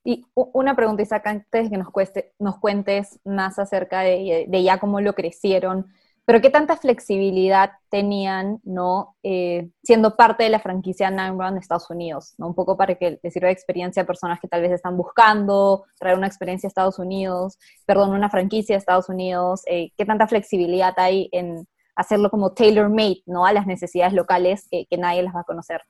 Y 0.08 0.24
una 0.36 0.76
pregunta, 0.76 1.02
Isaac, 1.02 1.26
antes 1.26 1.64
de 1.64 1.70
que 1.72 1.78
nos, 1.78 1.90
cueste, 1.90 2.32
nos 2.38 2.60
cuentes 2.60 3.20
más 3.26 3.58
acerca 3.58 4.02
de, 4.02 4.48
ya 4.64 4.80
cómo 4.80 5.02
lo 5.02 5.16
crecieron, 5.16 5.88
pero 6.26 6.42
qué 6.42 6.52
tanta 6.52 6.78
flexibilidad 6.78 7.72
tenían, 7.90 8.60
¿no? 8.64 9.16
Eh, 9.24 9.68
siendo 9.84 10.16
parte 10.16 10.44
de 10.44 10.52
la 10.52 10.60
franquicia 10.60 11.10
Nine 11.10 11.32
Run 11.32 11.56
de 11.56 11.60
Estados 11.60 11.90
Unidos, 11.90 12.36
¿no? 12.38 12.46
Un 12.46 12.54
poco 12.54 12.78
para 12.78 12.94
que 12.96 13.20
les 13.22 13.34
sirva 13.34 13.48
de 13.48 13.54
experiencia 13.54 14.04
a 14.04 14.06
personas 14.06 14.40
que 14.40 14.48
tal 14.48 14.62
vez 14.62 14.72
están 14.72 14.96
buscando 14.96 15.86
traer 16.00 16.18
una 16.18 16.28
experiencia 16.28 16.68
a 16.68 16.70
Estados 16.70 17.00
Unidos, 17.00 17.58
perdón, 17.88 18.12
una 18.12 18.30
franquicia 18.30 18.76
a 18.76 18.78
Estados 18.78 19.10
Unidos, 19.10 19.64
eh, 19.66 19.90
qué 19.98 20.06
tanta 20.06 20.28
flexibilidad 20.28 20.94
hay 20.98 21.30
en 21.32 21.68
hacerlo 21.96 22.30
como 22.30 22.54
tailor-made, 22.54 23.24
¿no? 23.26 23.46
A 23.46 23.54
las 23.54 23.66
necesidades 23.66 24.14
locales 24.14 24.68
que, 24.70 24.86
nadie 24.98 25.24
las 25.24 25.36
va 25.36 25.42
a 25.42 25.46
conocer 25.46 25.82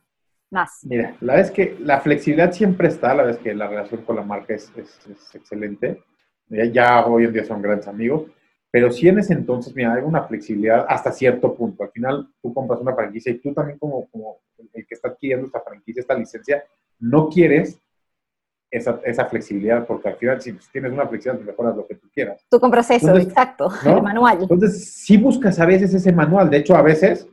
más. 0.55 0.79
Mira, 0.83 1.15
la 1.21 1.35
vez 1.35 1.51
que 1.51 1.77
la 1.79 2.01
flexibilidad 2.01 2.51
siempre 2.51 2.87
está, 2.87 3.13
la 3.13 3.23
vez 3.23 3.37
que 3.37 3.53
la 3.53 3.67
relación 3.67 4.01
con 4.01 4.15
la 4.15 4.23
marca 4.23 4.55
es, 4.55 4.71
excelente. 5.33 6.01
ya 6.49 7.05
hoy 7.05 7.25
en 7.25 7.33
día 7.33 7.45
son 7.45 7.61
grandes 7.61 7.87
amigos 7.87 8.23
pero 8.75 8.91
sí 8.91 9.07
en 9.07 9.17
ese 9.17 9.31
entonces, 9.31 9.73
mira, 9.73 9.93
hay 9.93 10.03
una 10.03 10.23
flexibilidad 10.23 10.85
hasta 10.89 11.09
cierto 11.09 11.55
punto. 11.55 11.85
Al 11.85 11.91
final, 11.91 12.27
tú 12.41 12.53
compras 12.53 12.81
una 12.81 12.93
franquicia 12.93 13.31
y 13.31 13.39
tú 13.39 13.53
también 13.53 13.79
como, 13.79 14.05
como 14.09 14.39
el 14.73 14.85
que 14.85 14.95
está 14.95 15.07
adquiriendo 15.07 15.45
esta 15.45 15.61
franquicia, 15.61 16.01
esta 16.01 16.13
licencia, 16.13 16.61
no 16.99 17.29
quieres 17.29 17.79
esa, 18.69 18.99
esa, 19.05 19.27
flexibilidad, 19.27 19.87
porque 19.87 20.09
al 20.09 20.17
final 20.17 20.41
si 20.41 20.51
tienes 20.73 20.91
una 20.91 21.07
flexibilidad, 21.07 21.45
mejoras 21.45 21.77
lo 21.77 21.87
que 21.87 21.95
tú 21.95 22.09
quieras. 22.13 22.45
Tú 22.49 22.59
compras 22.59 22.91
eso, 22.91 23.15
exacto, 23.15 23.69
el 23.85 24.01
manual. 24.01 24.39
Entonces, 24.41 24.93
sí 24.93 25.15
buscas 25.15 25.57
a 25.57 25.65
veces 25.65 25.93
ese 25.93 26.11
manual. 26.11 26.49
De 26.49 26.57
hecho, 26.57 26.75
a 26.75 26.81
veces, 26.81 27.29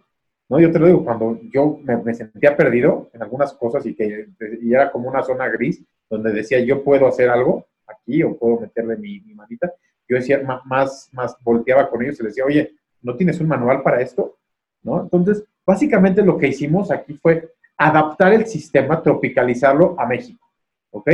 ¿no? 0.52 0.60
Yo 0.60 0.70
te 0.70 0.78
lo 0.78 0.86
digo, 0.86 1.02
cuando 1.02 1.40
yo 1.50 1.80
me, 1.82 2.14
sentía 2.14 2.54
perdido 2.54 3.08
en 3.14 3.22
algunas 3.22 3.54
cosas 3.54 3.86
y 3.86 3.94
que 3.94 4.28
era 4.62 4.92
como 4.92 5.08
una 5.08 5.22
zona 5.22 5.48
gris, 5.48 5.82
donde 6.10 6.30
decía, 6.30 6.60
yo 6.60 6.84
puedo 6.84 7.06
hacer 7.06 7.30
algo 7.30 7.64
aquí 7.86 8.22
o 8.22 8.36
puedo 8.36 8.60
meterle 8.60 8.96
mi, 8.96 9.20
mi 9.20 9.34
manita, 9.34 9.72
yo 10.06 10.16
decía, 10.16 10.42
más, 10.66 11.08
más 11.12 11.36
volteaba 11.42 11.88
con 11.88 12.02
ellos 12.02 12.20
y 12.20 12.24
les 12.24 12.34
decía, 12.34 12.44
oye, 12.44 12.74
¿no 13.00 13.16
tienes 13.16 13.40
un 13.40 13.48
manual 13.48 13.82
para 13.82 14.02
esto? 14.02 14.36
¿No? 14.82 15.00
Entonces, 15.02 15.42
básicamente 15.64 16.22
lo 16.22 16.36
que 16.36 16.48
hicimos 16.48 16.90
aquí 16.90 17.14
fue 17.14 17.50
adaptar 17.78 18.34
el 18.34 18.46
sistema, 18.46 19.02
tropicalizarlo 19.02 19.98
a 19.98 20.06
México. 20.06 20.46
¿Ok? 20.90 21.10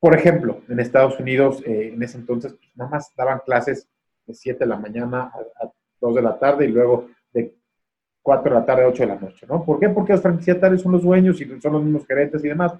Por 0.00 0.16
ejemplo, 0.16 0.62
en 0.68 0.80
Estados 0.80 1.20
Unidos, 1.20 1.62
eh, 1.64 1.92
en 1.94 2.02
ese 2.02 2.18
entonces, 2.18 2.54
pues, 2.54 2.70
nada 2.74 2.90
más 2.90 3.12
daban 3.16 3.40
clases 3.46 3.88
de 4.26 4.34
7 4.34 4.58
de 4.58 4.66
la 4.66 4.76
mañana 4.76 5.30
a, 5.32 5.70
2 6.00 6.14
de 6.14 6.22
la 6.22 6.38
tarde 6.38 6.66
y 6.66 6.68
luego 6.68 7.08
4 8.26 8.50
de 8.52 8.58
la 8.58 8.66
tarde 8.66 8.82
a 8.82 8.88
8 8.88 9.04
de 9.04 9.06
la 9.06 9.20
noche, 9.20 9.46
¿no? 9.48 9.64
¿Por 9.64 9.78
qué? 9.78 9.88
Porque 9.88 10.12
los 10.12 10.20
franquiciatarios 10.20 10.82
son 10.82 10.90
los 10.90 11.04
dueños 11.04 11.40
y 11.40 11.60
son 11.60 11.72
los 11.74 11.84
mismos 11.84 12.04
gerentes 12.08 12.44
y 12.44 12.48
demás. 12.48 12.74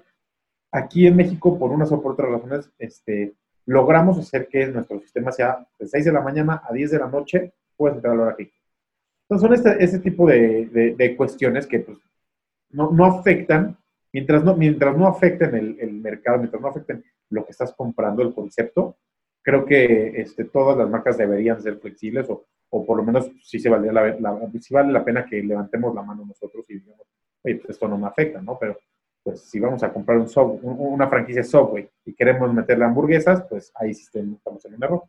Aquí 0.73 1.07
en 1.07 1.15
México, 1.15 1.57
por 1.57 1.71
unas 1.71 1.89
o 1.93 2.01
por 2.01 2.11
otras 2.11 2.29
razones, 2.29 2.69
este, 2.77 3.33
logramos 3.65 4.19
hacer 4.19 4.49
que 4.49 4.67
nuestro 4.67 4.99
sistema 4.99 5.31
sea 5.31 5.65
de 5.79 5.87
6 5.87 6.03
de 6.03 6.11
la 6.11 6.19
mañana 6.19 6.61
a 6.67 6.73
10 6.73 6.91
de 6.91 6.99
la 6.99 7.07
noche, 7.07 7.53
puedes 7.77 7.95
entrar 7.95 8.13
a 8.13 8.17
la 8.17 8.23
hora 8.23 8.31
aquí. 8.33 8.51
Entonces, 9.23 9.47
son 9.47 9.53
este, 9.53 9.83
este 9.85 9.99
tipo 9.99 10.27
de, 10.27 10.95
de, 10.97 11.15
cuestiones 11.15 11.65
que 11.65 11.79
pues, 11.79 11.97
no, 12.71 12.91
no 12.91 13.05
afectan 13.05 13.77
Mientras 14.13 14.43
no, 14.43 14.55
mientras 14.55 14.97
no 14.97 15.05
afecten 15.05 15.53
el, 15.79 15.93
mercado, 15.93 16.39
mientras 16.39 16.61
no 16.61 16.69
afecten 16.69 17.03
lo 17.29 17.45
que 17.45 17.51
estás 17.51 17.73
comprando, 17.73 18.23
el 18.23 18.33
concepto, 18.33 18.97
creo 19.43 19.65
que 19.65 20.21
este, 20.21 20.45
todas 20.45 20.77
las 20.77 20.89
marcas 20.89 21.17
deberían 21.17 21.61
ser 21.61 21.77
flexibles 21.77 22.27
o, 22.29 22.45
o 22.69 22.85
por 22.85 22.97
lo 22.97 23.03
menos 23.03 23.29
sí, 23.41 23.59
se 23.59 23.69
vale 23.69 23.91
la, 23.91 24.01
vale 24.01 24.91
la 24.91 25.05
pena 25.05 25.25
que 25.25 25.41
levantemos 25.41 25.93
la 25.95 26.01
mano 26.01 26.25
nosotros 26.25 26.65
y 26.69 26.79
digamos, 26.79 27.07
pues 27.41 27.61
esto 27.69 27.87
no 27.87 27.97
me 27.97 28.07
afecta, 28.07 28.41
¿no? 28.41 28.57
Pero 28.59 28.77
pues 29.23 29.41
si 29.41 29.59
vamos 29.59 29.83
a 29.83 29.91
comprar 29.91 30.17
un, 30.17 30.27
una 30.63 31.07
franquicia 31.07 31.43
Subway 31.43 31.89
y 32.05 32.13
queremos 32.13 32.53
meterle 32.53 32.85
hamburguesas, 32.85 33.43
pues 33.49 33.71
ahí 33.75 33.93
sí 33.93 34.03
estamos 34.13 34.65
en 34.65 34.75
un 34.75 34.83
error. 34.83 35.03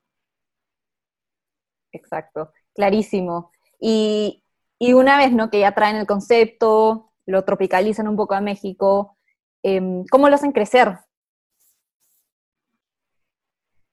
Exacto, 1.92 2.52
clarísimo. 2.74 3.50
Y, 3.80 4.42
y 4.78 4.92
una 4.92 5.16
vez, 5.18 5.32
¿no? 5.32 5.50
Que 5.50 5.60
ya 5.60 5.72
traen 5.72 5.96
el 5.96 6.06
concepto, 6.06 7.12
lo 7.26 7.44
tropicalizan 7.44 8.08
un 8.08 8.16
poco 8.16 8.34
a 8.34 8.40
México. 8.40 9.16
Em, 9.62 10.04
¿Cómo 10.10 10.28
lo 10.28 10.34
hacen 10.34 10.52
crecer? 10.52 10.98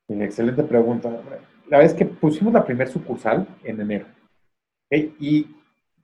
Excelente 0.08 0.62
pregunta. 0.62 1.20
La 1.68 1.78
vez 1.78 1.94
que 1.94 2.06
pusimos 2.06 2.52
la 2.52 2.64
primera 2.64 2.90
sucursal 2.90 3.46
en 3.64 3.80
enero. 3.80 4.06
Y, 4.90 5.54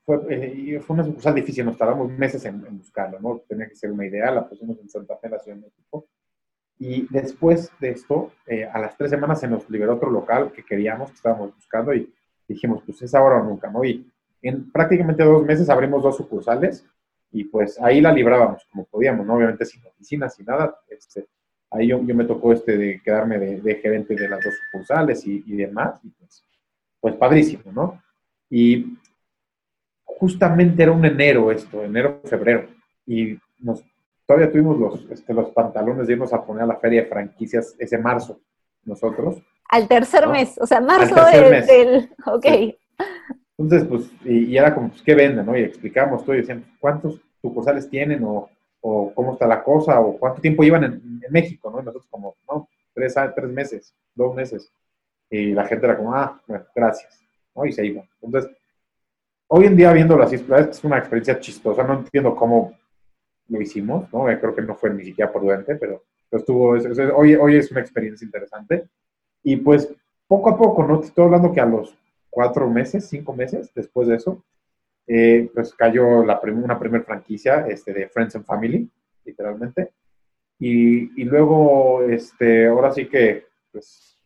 fue, 0.05 0.19
eh, 0.31 0.81
fue, 0.81 0.95
una 0.95 1.05
sucursal 1.05 1.35
difícil, 1.35 1.65
nos 1.65 1.79
tardamos 1.79 2.11
meses 2.11 2.45
en, 2.45 2.65
buscarla, 2.77 3.19
¿no? 3.21 3.43
Tenía 3.49 3.69
que 3.69 3.77
ser 3.77 3.93
una 3.93 4.07
idea, 4.07 4.31
la 4.33 4.49
pusimos 4.49 4.79
en 4.81 4.89
Santa 4.89 5.17
Fe, 5.19 5.29
la 5.29 5.39
Ciudad 5.39 5.57
de 5.57 5.63
México. 5.63 6.07
Y 6.79 7.07
después 7.11 7.71
de 7.79 7.91
esto, 7.91 8.33
eh, 8.47 8.65
a 8.65 8.81
las 8.81 8.97
tres 8.97 9.11
semanas 9.11 9.39
se 9.39 9.47
nos 9.47 9.71
liberó 9.71 9.95
otro 9.95 10.11
local 10.11 10.51
que 10.51 10.65
queríamos, 10.65 11.11
que 11.11 11.17
estábamos 11.17 11.55
buscando 11.55 11.95
y 11.95 12.13
dijimos, 12.49 12.83
pues 12.85 13.01
es 13.03 13.15
ahora 13.15 13.41
o 13.41 13.45
nunca, 13.45 13.71
¿no? 13.71 13.85
Y 13.85 14.11
en 14.43 14.73
prácticamente 14.73 15.23
dos 15.23 15.45
meses 15.45 15.71
abrimos 15.71 16.03
dos 16.03 16.17
sucursales 16.17 16.85
y 17.31 17.45
pues 17.45 17.81
ahí 17.81 18.01
la 18.01 18.13
librábamos 18.13 18.67
como 18.71 18.85
podíamos, 18.87 19.25
¿no? 19.25 19.35
Obviamente 19.35 19.65
sin 19.65 19.87
oficinas, 19.87 20.35
sin 20.35 20.47
nada. 20.47 20.77
Este, 20.89 21.29
ahí 21.73 21.89
yo, 21.89 22.03
yo, 22.03 22.15
me 22.15 22.25
tocó 22.25 22.53
este 22.53 22.77
de 22.77 23.01
quedarme 23.03 23.39
de, 23.39 23.75
gerente 23.77 24.15
de 24.15 24.29
las 24.29 24.45
dos 24.45 24.55
sucursales 24.55 25.27
y, 25.27 25.43
y 25.47 25.57
demás, 25.57 26.01
y 26.03 26.11
pues, 26.11 26.45
pues 27.01 27.17
padrísimo, 27.17 27.73
¿no? 27.73 28.03
Y 28.51 28.99
justamente 30.05 30.83
era 30.83 30.93
un 30.93 31.05
enero 31.05 31.51
esto, 31.51 31.83
enero, 31.83 32.21
febrero, 32.25 32.69
y 33.07 33.39
nos, 33.59 33.85
todavía 34.27 34.51
tuvimos 34.51 34.79
los, 34.79 35.11
este, 35.11 35.35
los 35.35 35.51
pantalones 35.51 36.07
de 36.07 36.15
irnos 36.15 36.33
a 36.33 36.45
poner 36.45 36.65
a 36.65 36.67
la 36.67 36.77
feria 36.77 37.03
de 37.03 37.09
franquicias 37.09 37.75
ese 37.79 37.99
marzo, 37.99 38.41
nosotros. 38.85 39.43
Al 39.69 39.89
tercer 39.89 40.29
mes, 40.29 40.59
o 40.61 40.67
sea, 40.67 40.81
marzo 40.81 41.15
del, 41.25 42.11
ok. 42.27 42.47
Entonces, 43.59 43.89
pues, 43.89 44.11
y, 44.25 44.57
era 44.57 44.75
como, 44.75 44.91
pues, 44.91 45.03
¿qué 45.03 45.15
venden? 45.15 45.47
¿no? 45.47 45.57
Y 45.57 45.63
explicamos 45.63 46.25
todo 46.25 46.35
y 46.35 46.39
decían, 46.39 46.65
¿cuántos 46.79 47.21
sucursales 47.41 47.89
tienen? 47.89 48.23
O, 48.25 48.51
o, 48.83 49.13
cómo 49.15 49.33
está 49.33 49.47
la 49.47 49.63
cosa, 49.63 50.01
o 50.01 50.19
cuánto 50.19 50.41
tiempo 50.41 50.63
llevan 50.63 50.85
en, 50.85 51.21
México, 51.31 51.71
¿no? 51.71 51.81
Y 51.81 51.85
nosotros 51.85 52.07
como, 52.11 52.37
no, 52.47 52.69
tres, 52.93 53.15
tres 53.35 53.49
meses, 53.49 53.95
dos 54.15 54.35
meses. 54.35 54.71
Y 55.31 55.53
la 55.53 55.65
gente 55.65 55.87
era 55.87 55.97
como, 55.97 56.15
ah, 56.15 56.39
bueno, 56.47 56.67
gracias, 56.75 57.19
¿no? 57.55 57.65
Y 57.65 57.73
se 57.73 57.87
iban. 57.87 58.07
Entonces, 58.21 58.51
hoy 59.47 59.67
en 59.67 59.77
día 59.77 59.93
viéndolo 59.93 60.25
así, 60.25 60.35
es 60.37 60.85
una 60.85 60.99
experiencia 60.99 61.41
chistosa, 61.41 61.85
no 61.85 61.95
entiendo 61.95 62.37
cómo 62.37 62.77
lo 63.49 63.61
hicimos, 63.61 64.13
¿no? 64.13 64.25
Creo 64.25 64.55
que 64.55 64.63
no 64.63 64.75
fue 64.75 64.91
ni 64.91 65.05
siquiera 65.05 65.33
prudente, 65.33 65.77
pero, 65.77 66.03
estuvo, 66.31 66.71
hoy, 67.17 67.35
hoy 67.35 67.57
es 67.57 67.71
una 67.71 67.81
experiencia 67.81 68.25
interesante. 68.25 68.89
Y 69.43 69.57
pues, 69.57 69.89
poco 70.27 70.51
a 70.51 70.59
poco, 70.59 70.85
¿no? 70.85 71.01
Te 71.01 71.07
estoy 71.07 71.25
hablando 71.25 71.53
que 71.53 71.61
a 71.61 71.67
los 71.67 71.97
cuatro 72.31 72.69
meses, 72.69 73.09
cinco 73.09 73.33
meses 73.33 73.71
después 73.75 74.09
de 74.09 74.17
eso, 74.17 74.43
eh, 75.07 75.51
pues 75.53 75.75
cayó 75.75 76.25
la 76.25 76.41
una 76.43 76.79
primera 76.79 77.05
franquicia 77.05 77.67
este, 77.69 77.93
de 77.93 78.09
Friends 78.09 78.37
and 78.37 78.45
Family, 78.45 78.89
literalmente. 79.25 79.93
Y, 80.59 81.21
y, 81.21 81.25
luego, 81.25 82.03
este, 82.03 82.67
ahora 82.67 82.93
sí 82.93 83.07
que, 83.07 83.47
pues, 83.73 84.19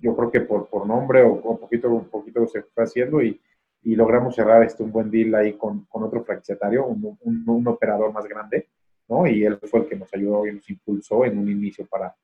yo 0.00 0.16
creo 0.16 0.30
que 0.30 0.40
por, 0.40 0.68
por 0.68 0.86
nombre 0.86 1.22
o 1.22 1.34
un 1.34 1.58
poquito, 1.58 1.88
un 1.90 2.08
poquito 2.08 2.46
se 2.48 2.62
fue 2.62 2.84
haciendo 2.84 3.22
y, 3.22 3.40
y 3.82 3.94
logramos 3.94 4.34
cerrar 4.34 4.62
este, 4.64 4.82
un 4.82 4.90
buen 4.90 5.10
deal 5.10 5.34
ahí 5.34 5.52
con, 5.54 5.84
con 5.84 6.02
otro 6.02 6.24
franquiciatario, 6.24 6.86
un, 6.86 7.16
un, 7.20 7.44
un, 7.46 7.68
operador 7.68 8.12
más 8.12 8.24
grande, 8.26 8.68
¿no? 9.08 9.26
Y 9.26 9.44
él 9.44 9.58
fue 9.58 9.80
el 9.80 9.86
que 9.86 9.96
nos 9.96 10.12
ayudó 10.12 10.46
y 10.46 10.54
nos 10.54 10.68
impulsó 10.68 11.24
en 11.24 11.38
un 11.38 11.48
inicio 11.48 11.86
para, 11.86 12.14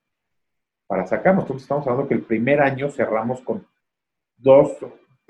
para 0.87 1.05
sacarnos. 1.05 1.43
Entonces 1.45 1.63
estamos 1.63 1.87
hablando 1.87 2.09
que 2.09 2.15
el 2.15 2.23
primer 2.23 2.59
año 2.59 2.89
cerramos 2.89 3.41
con 3.41 3.65
dos 4.35 4.77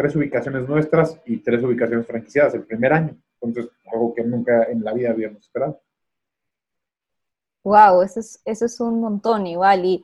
tres 0.01 0.15
ubicaciones 0.15 0.67
nuestras 0.67 1.21
y 1.25 1.37
tres 1.37 1.63
ubicaciones 1.63 2.07
franquiciadas 2.07 2.55
el 2.55 2.63
primer 2.63 2.91
año. 2.91 3.15
Entonces, 3.39 3.71
algo 3.93 4.13
que 4.15 4.23
nunca 4.23 4.63
en 4.63 4.83
la 4.83 4.93
vida 4.93 5.11
habíamos 5.11 5.43
esperado. 5.43 5.79
Wow, 7.63 8.01
eso 8.01 8.19
es, 8.19 8.41
eso 8.43 8.65
es 8.65 8.79
un 8.79 8.99
montón 8.99 9.45
igual. 9.45 9.85
Y, 9.85 10.03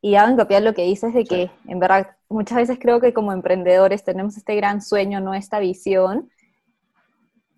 y 0.00 0.16
hago 0.16 0.32
hincapié 0.32 0.60
lo 0.60 0.74
que 0.74 0.82
dices 0.82 1.14
de 1.14 1.24
que, 1.24 1.50
en 1.68 1.78
verdad, 1.78 2.16
muchas 2.28 2.58
veces 2.58 2.78
creo 2.80 3.00
que 3.00 3.14
como 3.14 3.32
emprendedores 3.32 4.02
tenemos 4.02 4.36
este 4.36 4.56
gran 4.56 4.82
sueño, 4.82 5.20
no 5.20 5.32
esta 5.32 5.60
visión. 5.60 6.28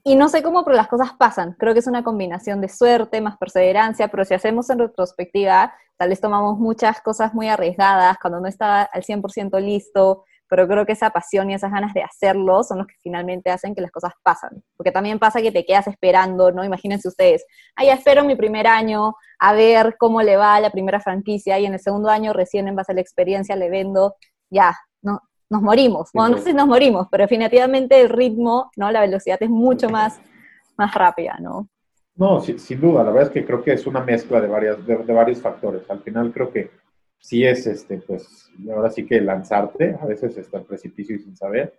Y 0.04 0.14
no 0.14 0.28
sé 0.28 0.42
cómo, 0.42 0.64
pero 0.64 0.76
las 0.76 0.88
cosas 0.88 1.14
pasan. 1.14 1.56
Creo 1.58 1.72
que 1.72 1.80
es 1.80 1.86
una 1.86 2.04
combinación 2.04 2.60
de 2.60 2.68
suerte 2.68 3.22
más 3.22 3.38
perseverancia, 3.38 4.08
pero 4.08 4.26
si 4.26 4.34
hacemos 4.34 4.68
en 4.68 4.80
retrospectiva, 4.80 5.72
tal 5.96 6.10
vez 6.10 6.20
tomamos 6.20 6.58
muchas 6.58 7.00
cosas 7.00 7.32
muy 7.32 7.48
arriesgadas 7.48 8.18
cuando 8.20 8.40
no 8.40 8.46
estaba 8.46 8.82
al 8.82 9.02
100% 9.02 9.58
listo, 9.58 10.24
pero 10.48 10.66
creo 10.66 10.86
que 10.86 10.92
esa 10.92 11.10
pasión 11.10 11.50
y 11.50 11.54
esas 11.54 11.70
ganas 11.70 11.92
de 11.94 12.02
hacerlo 12.02 12.62
son 12.62 12.78
los 12.78 12.86
que 12.86 12.94
finalmente 13.02 13.50
hacen 13.50 13.74
que 13.74 13.80
las 13.80 13.90
cosas 13.90 14.12
pasan. 14.22 14.62
Porque 14.76 14.90
también 14.90 15.18
pasa 15.18 15.42
que 15.42 15.52
te 15.52 15.64
quedas 15.64 15.86
esperando, 15.86 16.50
¿no? 16.50 16.64
Imagínense 16.64 17.08
ustedes, 17.08 17.44
ay, 17.76 17.90
espero 17.90 18.24
mi 18.24 18.36
primer 18.36 18.66
año 18.66 19.14
a 19.38 19.52
ver 19.52 19.96
cómo 19.98 20.22
le 20.22 20.36
va 20.36 20.54
a 20.54 20.60
la 20.60 20.70
primera 20.70 21.00
franquicia 21.00 21.58
y 21.58 21.66
en 21.66 21.74
el 21.74 21.80
segundo 21.80 22.08
año 22.08 22.32
recién 22.32 22.68
en 22.68 22.76
base 22.76 22.92
a 22.92 22.94
la 22.94 23.00
experiencia 23.00 23.56
le 23.56 23.70
vendo, 23.70 24.16
ya, 24.50 24.74
no, 25.02 25.20
nos 25.50 25.62
morimos. 25.62 26.10
Bueno, 26.12 26.36
no 26.36 26.38
sé 26.38 26.50
si 26.50 26.54
nos 26.54 26.66
morimos, 26.66 27.06
pero 27.10 27.24
definitivamente 27.24 28.00
el 28.00 28.08
ritmo, 28.08 28.70
¿no? 28.76 28.90
La 28.90 29.00
velocidad 29.00 29.38
es 29.40 29.50
mucho 29.50 29.88
más, 29.90 30.20
más 30.76 30.94
rápida, 30.94 31.36
¿no? 31.40 31.68
No, 32.16 32.40
sin, 32.40 32.80
duda, 32.80 33.04
la 33.04 33.10
verdad 33.10 33.28
es 33.28 33.30
que 33.30 33.46
creo 33.46 33.62
que 33.62 33.72
es 33.72 33.86
una 33.86 34.00
mezcla 34.00 34.40
de, 34.40 34.48
varias, 34.48 34.84
de 34.84 35.12
varios 35.12 35.40
factores. 35.40 35.88
Al 35.88 36.00
final 36.00 36.32
creo 36.32 36.50
que 36.50 36.68
sí 37.18 37.44
es, 37.44 37.66
este, 37.66 37.98
pues, 37.98 38.50
ahora 38.70 38.90
sí 38.90 39.06
que 39.06 39.20
lanzarte, 39.20 39.96
a 40.00 40.06
veces 40.06 40.36
está 40.36 40.58
el 40.58 40.64
precipicio 40.64 41.16
y 41.16 41.20
sin 41.20 41.36
saber, 41.36 41.78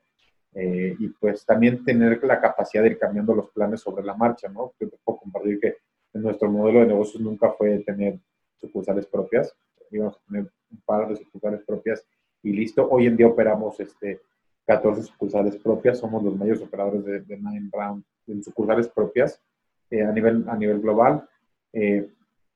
eh, 0.53 0.96
y 0.98 1.10
pues 1.10 1.46
también 1.46 1.84
tener 1.84 2.24
la 2.24 2.41
capacidad 2.41 2.84
de 2.84 2.89
ir 2.89 2.98
cambiando 2.98 3.36
los 3.36 3.50
planes 3.51 3.81
sobre 3.81 4.03
la 4.03 4.15
marcha, 4.15 4.50
¿no? 4.50 4.74
Yo 4.79 4.89
te 4.89 4.98
puedo 5.03 5.19
compartir 5.19 5.60
que 5.60 5.77
nuestro 6.13 6.50
modelo 6.50 6.79
de 6.79 6.88
negocios 6.88 7.22
nunca 7.22 7.51
fue 7.51 7.79
tener 7.79 8.19
sucursales 8.58 9.05
propias, 9.05 9.55
íbamos 9.91 10.17
a 10.17 10.25
tener 10.27 10.51
un 10.72 10.81
par 10.86 11.08
de 11.08 11.17
sucursales 11.17 11.63
propias 11.65 12.05
y 12.43 12.51
listo. 12.51 12.88
Hoy 12.89 13.08
en 13.08 13.17
día 13.17 13.27
operamos 13.27 13.79
este, 13.79 14.22
14 14.65 15.03
sucursales 15.03 15.55
propias, 15.58 16.00
somos 16.00 16.24
los 16.24 16.36
mayores 16.36 16.62
operadores 16.62 17.05
de, 17.05 17.38
Nine 17.38 17.69
Round 17.72 18.03
en 18.27 18.43
sucursales 18.43 18.88
propias 18.88 19.41
eh, 19.89 20.03
a, 20.03 20.12
nivel, 20.12 20.46
a 20.48 20.55
nivel 20.55 20.79
global. 20.79 21.27
Eh, 21.74 22.10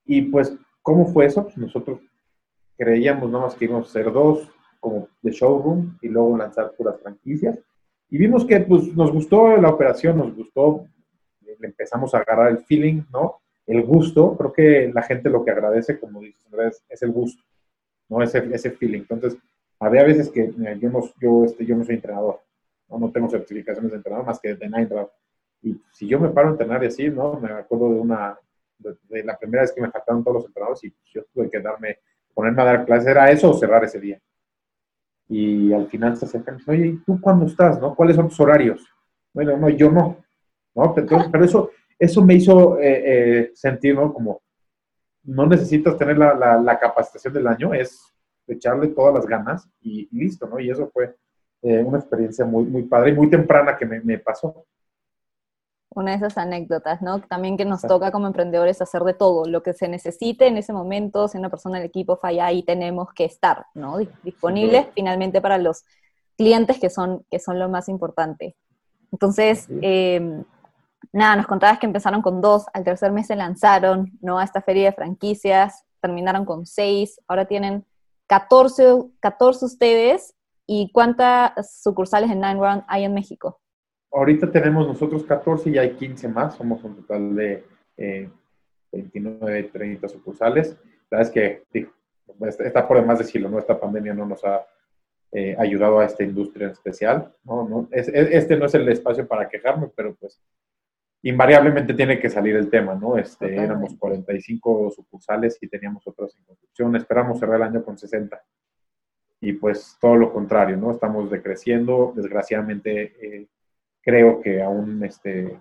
y 0.05 0.23
pues, 0.23 0.55
¿cómo 0.81 1.05
fue 1.05 1.25
eso? 1.25 1.43
Pues 1.43 1.57
nosotros 1.57 1.99
creíamos 2.77 3.29
nada 3.29 3.45
más 3.45 3.55
que 3.55 3.65
íbamos 3.65 3.87
a 3.87 3.89
hacer 3.89 4.11
dos 4.11 4.49
como 4.79 5.07
de 5.21 5.31
showroom 5.31 5.97
y 6.01 6.09
luego 6.09 6.37
lanzar 6.37 6.73
puras 6.77 6.99
franquicias. 7.01 7.57
Y 8.09 8.17
vimos 8.17 8.45
que 8.45 8.59
pues, 8.59 8.95
nos 8.95 9.11
gustó 9.11 9.55
la 9.57 9.69
operación, 9.69 10.17
nos 10.17 10.35
gustó, 10.35 10.85
empezamos 11.61 12.13
a 12.13 12.17
agarrar 12.19 12.51
el 12.51 12.59
feeling, 12.59 13.03
¿no? 13.11 13.39
el 13.65 13.81
gusto, 13.83 14.35
creo 14.37 14.53
que 14.53 14.91
la 14.93 15.03
gente 15.03 15.29
lo 15.29 15.43
que 15.43 15.51
agradece, 15.51 15.99
como 15.99 16.21
dices, 16.21 16.41
es, 16.67 16.83
es 16.89 17.01
el 17.01 17.11
gusto, 17.11 17.43
¿no? 18.09 18.21
Ese, 18.21 18.49
ese 18.53 18.71
feeling. 18.71 19.01
Entonces, 19.09 19.37
había 19.79 20.03
veces 20.03 20.29
que 20.29 20.51
yo, 20.79 20.89
no, 20.89 21.09
yo, 21.19 21.45
este, 21.45 21.65
yo 21.65 21.75
no 21.75 21.83
soy 21.83 21.95
entrenador, 21.95 22.41
¿no? 22.89 22.99
no 22.99 23.11
tengo 23.11 23.29
certificaciones 23.29 23.91
de 23.91 23.97
entrenador 23.97 24.25
más 24.25 24.39
que 24.39 24.55
de 24.55 24.69
Nine 24.69 24.89
Y 25.61 25.81
si 25.91 26.07
yo 26.07 26.19
me 26.19 26.29
paro 26.29 26.49
a 26.49 26.51
entrenar 26.51 26.83
y 26.83 26.87
así, 26.87 27.09
¿no? 27.09 27.39
Me 27.39 27.51
acuerdo 27.51 27.93
de 27.93 27.99
una, 27.99 28.37
de, 28.77 29.23
la 29.23 29.37
primera 29.37 29.61
vez 29.61 29.71
que 29.71 29.81
me 29.81 29.91
faltaron 29.91 30.23
todos 30.23 30.35
los 30.35 30.45
entrenadores 30.45 30.83
y 30.83 30.93
yo 31.13 31.23
tuve 31.33 31.49
que 31.49 31.59
darme, 31.59 31.99
ponerme 32.33 32.61
a 32.61 32.65
dar 32.65 32.85
clases, 32.85 33.07
era 33.07 33.31
eso 33.31 33.53
cerrar 33.53 33.83
ese 33.83 33.99
día. 33.99 34.19
Y 35.29 35.71
al 35.73 35.87
final 35.87 36.17
se 36.17 36.25
acercan 36.25 36.59
oye, 36.67 36.87
¿y 36.87 36.97
tú 36.97 37.19
cuándo 37.21 37.45
estás? 37.45 37.79
¿no? 37.79 37.95
¿Cuáles 37.95 38.15
son 38.15 38.29
tus 38.29 38.39
horarios? 38.39 38.85
Bueno, 39.33 39.57
no, 39.57 39.69
yo 39.69 39.91
no. 39.91 40.17
¿no? 40.75 40.93
Pero, 40.93 41.29
pero 41.31 41.45
eso, 41.45 41.71
eso 41.97 42.23
me 42.23 42.35
hizo 42.35 42.79
eh, 42.79 43.03
eh, 43.05 43.51
sentir, 43.53 43.95
¿no? 43.95 44.13
Como 44.13 44.41
no 45.23 45.45
necesitas 45.45 45.97
tener 45.97 46.17
la, 46.17 46.59
la, 46.59 46.79
capacitación 46.79 47.33
del 47.33 47.47
año, 47.47 47.73
es 47.73 48.13
echarle 48.45 48.89
todas 48.89 49.13
las 49.13 49.25
ganas 49.25 49.69
y, 49.81 50.09
listo, 50.11 50.47
¿no? 50.47 50.59
Y 50.59 50.69
eso 50.69 50.89
fue 50.91 51.15
eh, 51.61 51.81
una 51.81 51.99
experiencia 51.99 52.43
muy, 52.43 52.65
muy 52.65 52.83
padre 52.83 53.11
y 53.11 53.13
muy 53.13 53.29
temprana 53.29 53.77
que 53.77 53.85
me 53.85 54.17
pasó 54.19 54.65
una 55.95 56.11
de 56.11 56.17
esas 56.17 56.37
anécdotas, 56.37 57.01
¿no? 57.01 57.21
También 57.21 57.57
que 57.57 57.65
nos 57.65 57.81
toca 57.81 58.11
como 58.11 58.27
emprendedores 58.27 58.81
hacer 58.81 59.03
de 59.03 59.13
todo, 59.13 59.45
lo 59.45 59.63
que 59.63 59.73
se 59.73 59.87
necesite 59.87 60.47
en 60.47 60.57
ese 60.57 60.73
momento, 60.73 61.27
si 61.27 61.37
una 61.37 61.49
persona 61.49 61.77
del 61.77 61.87
equipo 61.87 62.17
falla, 62.17 62.45
ahí 62.45 62.63
tenemos 62.63 63.13
que 63.13 63.25
estar, 63.25 63.65
¿no? 63.73 63.97
Disponibles 64.23 64.87
finalmente 64.93 65.41
para 65.41 65.57
los 65.57 65.83
clientes 66.37 66.79
que 66.79 66.89
son, 66.89 67.25
que 67.29 67.39
son 67.39 67.59
lo 67.59 67.69
más 67.69 67.89
importante. 67.89 68.55
Entonces, 69.11 69.67
em, 69.81 70.43
nada, 71.11 71.35
nos 71.35 71.47
contabas 71.47 71.79
que 71.79 71.85
empezaron 71.85 72.21
con 72.21 72.41
dos, 72.41 72.65
al 72.73 72.83
tercer 72.83 73.11
mes 73.11 73.27
se 73.27 73.35
lanzaron, 73.35 74.11
¿no? 74.21 74.39
A 74.39 74.43
esta 74.43 74.61
feria 74.61 74.85
de 74.85 74.95
franquicias, 74.95 75.83
terminaron 76.01 76.45
con 76.45 76.65
seis, 76.65 77.21
ahora 77.27 77.45
tienen 77.45 77.85
14, 78.27 79.05
14 79.19 79.65
ustedes, 79.65 80.33
¿y 80.65 80.91
cuántas 80.91 81.81
sucursales 81.81 82.31
en 82.31 82.41
Nine 82.41 82.55
Round 82.55 82.83
hay 82.87 83.03
en 83.03 83.13
México? 83.13 83.59
Ahorita 84.13 84.51
tenemos 84.51 84.87
nosotros 84.87 85.23
14 85.23 85.71
y 85.71 85.77
hay 85.77 85.91
15 85.95 86.27
más, 86.27 86.55
somos 86.55 86.83
un 86.83 86.95
total 86.97 87.35
de 87.35 87.63
eh, 87.97 88.29
29, 88.91 89.63
30 89.63 90.07
sucursales. 90.07 90.77
La 91.09 91.17
verdad 91.17 91.27
es 91.27 91.33
que, 91.33 91.63
digo, 91.73 91.91
está 92.47 92.87
por 92.87 92.97
demás 92.97 93.19
decirlo, 93.19 93.49
¿no? 93.49 93.59
Esta 93.59 93.79
pandemia 93.79 94.13
no 94.13 94.25
nos 94.25 94.43
ha 94.45 94.65
eh, 95.31 95.55
ayudado 95.57 95.99
a 95.99 96.05
esta 96.05 96.23
industria 96.23 96.67
en 96.67 96.73
especial, 96.73 97.33
¿no? 97.43 97.67
no 97.67 97.87
este 97.91 98.55
no 98.55 98.67
es 98.67 98.75
el 98.75 98.87
espacio 98.87 99.27
para 99.27 99.49
quejarme, 99.49 99.89
pero 99.95 100.13
pues 100.13 100.39
invariablemente 101.23 101.93
tiene 101.95 102.19
que 102.19 102.29
salir 102.29 102.55
el 102.55 102.69
tema, 102.69 102.93
¿no? 102.93 103.17
Este, 103.17 103.55
éramos 103.55 103.95
45 103.97 104.91
sucursales 104.91 105.57
y 105.61 105.67
teníamos 105.67 106.05
otras 106.05 106.35
en 106.37 106.43
construcción, 106.43 106.95
esperamos 106.95 107.39
cerrar 107.39 107.55
el 107.55 107.63
año 107.63 107.83
con 107.83 107.97
60. 107.97 108.39
Y 109.41 109.53
pues 109.53 109.97
todo 109.99 110.15
lo 110.15 110.31
contrario, 110.31 110.77
¿no? 110.77 110.91
Estamos 110.91 111.31
decreciendo, 111.31 112.13
desgraciadamente 112.15 113.13
eh, 113.21 113.47
creo 114.03 114.41
que 114.41 114.61
aún, 114.61 115.03
este, 115.03 115.59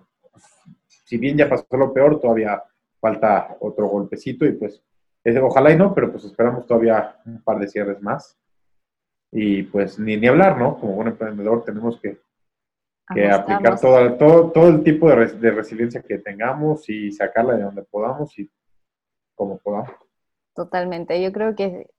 si 0.87 1.17
bien 1.17 1.37
ya 1.37 1.49
pasó 1.49 1.65
lo 1.77 1.93
peor, 1.93 2.19
todavía 2.19 2.61
falta 2.99 3.57
otro 3.59 3.87
golpecito 3.87 4.45
y 4.45 4.53
pues 4.53 4.83
ojalá 5.41 5.71
y 5.71 5.77
no, 5.77 5.93
pero 5.93 6.11
pues 6.11 6.25
esperamos 6.25 6.65
todavía 6.67 7.17
un 7.25 7.41
par 7.41 7.59
de 7.59 7.67
cierres 7.67 8.01
más. 8.01 8.37
Y 9.31 9.63
pues 9.63 9.97
ni, 9.97 10.17
ni 10.17 10.27
hablar, 10.27 10.57
¿no? 10.59 10.77
Como 10.77 10.93
buen 10.93 11.07
emprendedor 11.07 11.63
tenemos 11.63 11.99
que, 11.99 12.19
que 13.13 13.29
aplicar 13.29 13.79
todo, 13.79 14.15
todo, 14.15 14.51
todo 14.51 14.67
el 14.69 14.83
tipo 14.83 15.09
de, 15.09 15.25
de, 15.25 15.51
resiliencia 15.51 16.01
que 16.01 16.19
tengamos 16.19 16.87
y 16.89 17.11
sacarla 17.11 17.55
de 17.55 17.63
donde 17.63 17.83
podamos 17.83 18.37
y 18.37 18.49
como 19.33 19.57
podamos. 19.57 19.91
Totalmente. 20.53 21.19
Yo 21.21 21.31
creo 21.31 21.55
que 21.55 21.89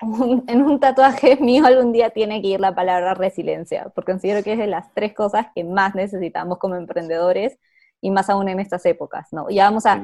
en 0.46 0.62
un 0.62 0.80
tatuaje 0.80 1.36
mío 1.40 1.66
algún 1.66 1.92
día 1.92 2.10
tiene 2.10 2.40
que 2.40 2.48
ir 2.48 2.60
la 2.60 2.74
palabra 2.74 3.14
resiliencia, 3.14 3.90
porque 3.94 4.12
considero 4.12 4.42
que 4.42 4.52
es 4.52 4.58
de 4.58 4.66
las 4.66 4.92
tres 4.94 5.14
cosas 5.14 5.46
que 5.54 5.64
más 5.64 5.94
necesitamos 5.94 6.58
como 6.58 6.76
emprendedores 6.76 7.58
y 8.00 8.10
más 8.10 8.30
aún 8.30 8.48
en 8.48 8.60
estas 8.60 8.86
épocas, 8.86 9.28
¿no? 9.32 9.50
Ya 9.50 9.64
vamos 9.64 9.86
a, 9.86 10.00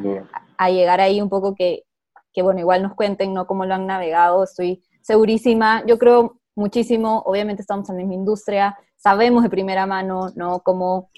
a 0.59 0.71
llegar 0.71 1.01
ahí 1.01 1.23
un 1.23 1.29
poco 1.29 1.55
que, 1.55 1.85
que, 2.33 2.43
bueno, 2.43 2.59
igual 2.59 2.83
nos 2.83 2.95
cuenten, 2.95 3.33
¿no? 3.33 3.47
Cómo 3.47 3.65
lo 3.65 3.75
han 3.75 3.87
navegado, 3.87 4.43
estoy 4.43 4.83
segurísima, 5.01 5.85
yo 5.87 5.97
creo 5.99 6.41
muchísimo, 6.57 7.23
obviamente 7.25 7.63
estamos 7.63 7.89
en 7.89 7.97
la 7.97 8.01
misma 8.01 8.15
industria, 8.15 8.77
sabemos 8.97 9.45
de 9.45 9.51
primera 9.51 9.87
mano, 9.87 10.31
¿no? 10.35 10.61
Cómo 10.61 11.11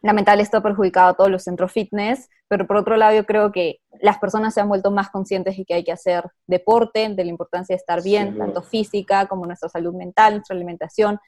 lamentable 0.00 0.42
esto 0.42 0.58
ha 0.58 0.62
perjudicado 0.62 1.10
a 1.10 1.14
todos 1.14 1.30
los 1.30 1.42
centros 1.42 1.72
fitness, 1.72 2.30
pero 2.48 2.66
por 2.66 2.76
otro 2.76 2.96
lado 2.96 3.14
yo 3.14 3.26
creo 3.26 3.50
que 3.50 3.80
las 4.00 4.18
personas 4.18 4.54
se 4.54 4.60
han 4.60 4.68
vuelto 4.68 4.90
más 4.90 5.10
conscientes 5.10 5.56
de 5.56 5.64
que 5.64 5.74
hay 5.74 5.84
que 5.84 5.92
hacer 5.92 6.24
deporte, 6.46 7.08
de 7.08 7.24
la 7.24 7.30
importancia 7.30 7.74
de 7.74 7.78
estar 7.78 8.02
bien, 8.02 8.38
tanto 8.38 8.62
física 8.62 9.26
como 9.26 9.46
nuestra 9.46 9.68
salud 9.68 9.94
mental, 9.94 10.34
nuestra 10.34 10.54
alimentación. 10.54 11.18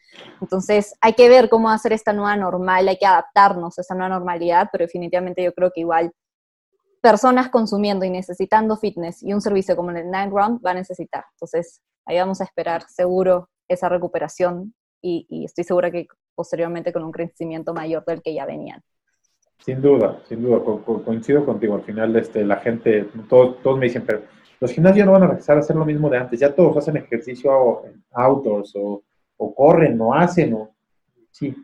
Entonces 0.41 0.95
hay 1.01 1.15
que 1.15 1.29
ver 1.29 1.49
cómo 1.49 1.71
hacer 1.71 1.93
esta 1.93 2.13
nueva 2.13 2.37
normal, 2.37 2.87
hay 2.89 2.97
que 2.97 3.07
adaptarnos 3.07 3.79
a 3.79 3.81
esta 3.81 3.95
nueva 3.95 4.11
normalidad, 4.11 4.69
pero 4.71 4.85
definitivamente 4.85 5.43
yo 5.43 5.53
creo 5.53 5.71
que 5.75 5.81
igual 5.81 6.13
personas 7.01 7.49
consumiendo 7.49 8.05
y 8.05 8.11
necesitando 8.11 8.77
fitness 8.77 9.23
y 9.23 9.33
un 9.33 9.41
servicio 9.41 9.77
como 9.77 9.91
el 9.91 10.05
Nine 10.05 10.31
Round 10.31 10.65
va 10.65 10.71
a 10.71 10.75
necesitar. 10.75 11.25
Entonces 11.33 11.81
ahí 12.05 12.19
vamos 12.19 12.41
a 12.41 12.45
esperar 12.45 12.83
seguro 12.89 13.49
esa 13.67 13.89
recuperación 13.89 14.75
y, 15.03 15.27
y 15.29 15.45
estoy 15.45 15.65
segura 15.65 15.91
que 15.91 16.07
posteriormente 16.35 16.93
con 16.93 17.03
un 17.03 17.11
crecimiento 17.11 17.75
mayor 17.75 18.05
del 18.05 18.23
que 18.23 18.35
ya 18.35 18.47
venían. 18.47 18.83
Sin 19.59 19.83
duda, 19.83 20.21
sin 20.29 20.43
duda, 20.43 20.63
coincido 21.05 21.45
contigo. 21.45 21.75
Al 21.75 21.83
final, 21.83 22.15
este, 22.17 22.45
la 22.45 22.57
gente, 22.57 23.09
todos, 23.29 23.61
todos 23.63 23.79
me 23.79 23.87
dicen, 23.87 24.05
pero 24.07 24.23
los 24.61 24.73
gimnasios 24.73 25.07
no 25.07 25.13
van 25.13 25.25
a 25.25 25.27
regresar 25.29 25.57
a 25.57 25.61
hacer 25.61 25.77
lo 25.77 25.85
mismo 25.85 26.09
de 26.09 26.19
antes. 26.19 26.41
Ya 26.41 26.55
todos 26.55 26.77
hacen 26.77 26.97
ejercicio 26.97 27.83
outdoors 28.13 28.75
o, 28.77 29.03
o 29.37 29.55
corren 29.55 30.01
o 30.01 30.15
hacen. 30.15 30.55
O, 30.55 30.75
sí. 31.31 31.55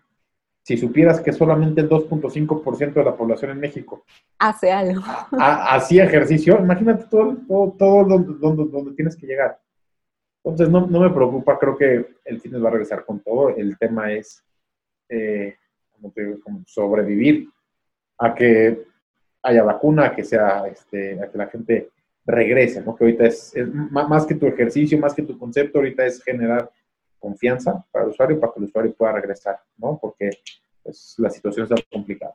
Si 0.62 0.76
supieras 0.78 1.20
que 1.20 1.32
solamente 1.32 1.82
el 1.82 1.90
2.5% 1.90 2.94
de 2.94 3.04
la 3.04 3.14
población 3.14 3.50
en 3.50 3.60
México 3.60 4.02
hace 4.38 4.72
algo. 4.72 5.02
Hacía 5.32 6.04
ejercicio, 6.04 6.58
imagínate 6.58 7.04
todo, 7.10 7.36
todo, 7.46 7.72
todo 7.72 8.04
donde, 8.04 8.68
donde, 8.70 8.92
tienes 8.92 9.16
que 9.16 9.26
llegar. 9.26 9.60
Entonces, 10.42 10.70
no, 10.70 10.86
no, 10.86 11.00
me 11.00 11.10
preocupa, 11.10 11.58
creo 11.58 11.76
que 11.76 12.06
el 12.24 12.40
fitness 12.40 12.62
va 12.62 12.68
a 12.68 12.72
regresar 12.72 13.04
con 13.04 13.20
todo. 13.20 13.50
El 13.50 13.78
tema 13.78 14.12
es 14.12 14.44
eh, 15.08 15.56
como 16.42 16.62
sobrevivir 16.66 17.48
a 18.24 18.34
que 18.34 18.86
haya 19.42 19.62
vacuna, 19.62 20.14
que 20.14 20.24
sea, 20.24 20.66
este, 20.66 21.22
a 21.22 21.30
que 21.30 21.38
la 21.38 21.46
gente 21.46 21.90
regrese, 22.24 22.80
¿no? 22.80 22.96
Que 22.96 23.04
ahorita 23.04 23.26
es, 23.26 23.52
más 23.90 24.24
que 24.24 24.34
tu 24.34 24.46
ejercicio, 24.46 24.98
más 24.98 25.14
que 25.14 25.22
tu 25.22 25.38
concepto, 25.38 25.78
ahorita 25.78 26.06
es 26.06 26.22
generar 26.22 26.70
confianza 27.18 27.84
para 27.90 28.04
el 28.04 28.10
usuario, 28.10 28.40
para 28.40 28.52
que 28.52 28.60
el 28.60 28.64
usuario 28.66 28.94
pueda 28.94 29.12
regresar, 29.12 29.60
¿no? 29.76 29.98
Porque 30.00 30.30
pues, 30.82 31.14
la 31.18 31.28
situación 31.28 31.64
está 31.64 31.76
complicada. 31.92 32.34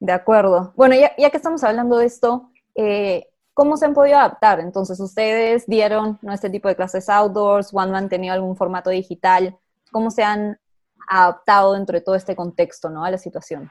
De 0.00 0.12
acuerdo. 0.12 0.72
Bueno, 0.76 0.96
ya, 0.96 1.12
ya 1.16 1.30
que 1.30 1.36
estamos 1.36 1.62
hablando 1.62 1.98
de 1.98 2.06
esto, 2.06 2.50
eh, 2.74 3.28
¿cómo 3.54 3.76
se 3.76 3.86
han 3.86 3.94
podido 3.94 4.18
adaptar? 4.18 4.58
Entonces, 4.58 4.98
ustedes 4.98 5.66
dieron 5.66 6.18
¿no? 6.22 6.32
este 6.32 6.50
tipo 6.50 6.66
de 6.66 6.74
clases 6.74 7.08
outdoors, 7.08 7.72
¿o 7.72 7.78
han 7.78 7.92
mantenido 7.92 8.34
algún 8.34 8.56
formato 8.56 8.90
digital? 8.90 9.56
¿Cómo 9.92 10.10
se 10.10 10.24
han 10.24 10.58
adaptado 11.08 11.74
dentro 11.74 11.96
de 11.96 12.00
todo 12.00 12.16
este 12.16 12.34
contexto, 12.34 12.90
¿no? 12.90 13.04
A 13.04 13.10
la 13.12 13.18
situación. 13.18 13.70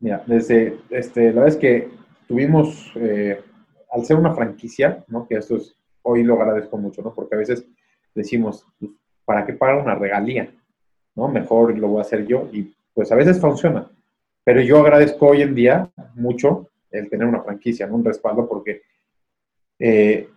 Mira, 0.00 0.22
desde, 0.26 0.78
este, 0.90 1.32
la 1.32 1.42
verdad 1.42 1.48
es 1.48 1.56
que 1.56 1.88
tuvimos, 2.26 2.92
eh, 2.96 3.40
al 3.90 4.04
ser 4.04 4.16
una 4.16 4.34
franquicia, 4.34 5.04
¿no? 5.08 5.26
Que 5.26 5.36
esto 5.36 5.56
es, 5.56 5.74
hoy 6.02 6.22
lo 6.22 6.34
agradezco 6.34 6.76
mucho, 6.76 7.02
¿no? 7.02 7.12
Porque 7.12 7.34
a 7.34 7.38
veces 7.38 7.66
decimos, 8.14 8.66
pues, 8.78 8.92
¿para 9.24 9.44
qué 9.44 9.54
pagar 9.54 9.82
una 9.82 9.94
regalía? 9.94 10.50
¿No? 11.16 11.28
Mejor 11.28 11.76
lo 11.76 11.88
voy 11.88 11.98
a 11.98 12.02
hacer 12.02 12.26
yo 12.26 12.48
y 12.52 12.74
pues 12.94 13.10
a 13.10 13.16
veces 13.16 13.40
funciona. 13.40 13.90
Pero 14.44 14.60
yo 14.60 14.78
agradezco 14.78 15.28
hoy 15.28 15.42
en 15.42 15.54
día 15.54 15.90
mucho 16.14 16.68
el 16.90 17.10
tener 17.10 17.26
una 17.26 17.42
franquicia, 17.42 17.86
¿no? 17.86 17.96
Un 17.96 18.04
respaldo 18.04 18.48
porque 18.48 18.82
eh, 19.78 20.28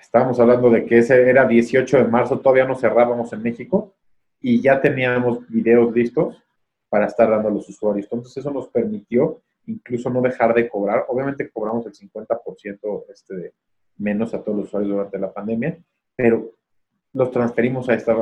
estábamos 0.00 0.38
hablando 0.38 0.70
de 0.70 0.84
que 0.84 0.98
ese 0.98 1.28
era 1.28 1.46
18 1.46 1.96
de 1.96 2.04
marzo, 2.04 2.40
todavía 2.40 2.66
no 2.66 2.76
cerrábamos 2.76 3.32
en 3.32 3.42
México 3.42 3.94
y 4.40 4.60
ya 4.60 4.80
teníamos 4.80 5.48
videos 5.48 5.94
listos 5.94 6.42
para 6.92 7.06
estar 7.06 7.30
dando 7.30 7.48
a 7.48 7.50
los 7.50 7.66
usuarios. 7.70 8.04
Entonces 8.04 8.36
eso 8.36 8.50
nos 8.50 8.68
permitió 8.68 9.40
incluso 9.66 10.10
no 10.10 10.20
dejar 10.20 10.52
de 10.52 10.68
cobrar. 10.68 11.06
Obviamente 11.08 11.48
cobramos 11.48 11.86
el 11.86 11.94
50% 11.94 13.04
este 13.08 13.54
menos 13.96 14.34
a 14.34 14.42
todos 14.42 14.58
los 14.58 14.66
usuarios 14.66 14.92
durante 14.92 15.18
la 15.18 15.32
pandemia, 15.32 15.78
pero 16.14 16.50
los 17.14 17.30
transferimos 17.30 17.88
a, 17.88 17.94
esta, 17.94 18.12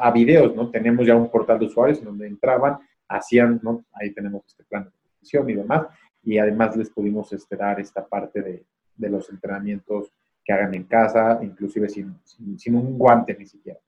a, 0.00 0.08
videos, 0.12 0.54
¿no? 0.54 0.70
Tenemos 0.70 1.04
ya 1.04 1.16
un 1.16 1.30
portal 1.30 1.58
de 1.58 1.66
usuarios 1.66 1.98
en 1.98 2.04
donde 2.04 2.28
entraban, 2.28 2.78
hacían, 3.08 3.58
¿no? 3.60 3.84
Ahí 3.92 4.12
tenemos 4.12 4.42
este 4.46 4.62
plan 4.62 4.84
de 4.84 4.90
suscripción 4.90 5.50
y 5.50 5.54
demás, 5.54 5.86
y 6.22 6.38
además 6.38 6.76
les 6.76 6.90
pudimos 6.90 7.32
esperar 7.32 7.80
esta 7.80 8.06
parte 8.06 8.40
de, 8.40 8.64
de, 8.96 9.10
los 9.10 9.28
entrenamientos 9.30 10.12
que 10.44 10.52
hagan 10.52 10.74
en 10.76 10.84
casa, 10.84 11.40
inclusive 11.42 11.88
sin, 11.88 12.14
sin 12.24 12.76
un 12.76 12.96
guante 12.96 13.34
ni 13.36 13.46
siquiera. 13.46 13.80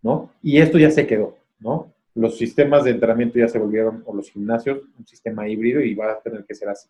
¿no? 0.00 0.30
Y 0.42 0.58
esto 0.58 0.78
ya 0.78 0.92
se 0.92 1.08
quedó, 1.08 1.36
¿no? 1.58 1.92
Los 2.14 2.36
sistemas 2.36 2.84
de 2.84 2.90
entrenamiento 2.90 3.38
ya 3.38 3.48
se 3.48 3.58
volvieron, 3.58 4.02
o 4.06 4.14
los 4.14 4.30
gimnasios, 4.30 4.80
un 4.98 5.06
sistema 5.06 5.48
híbrido 5.48 5.80
y 5.80 5.94
va 5.94 6.12
a 6.12 6.20
tener 6.20 6.44
que 6.44 6.54
ser 6.54 6.68
así. 6.68 6.88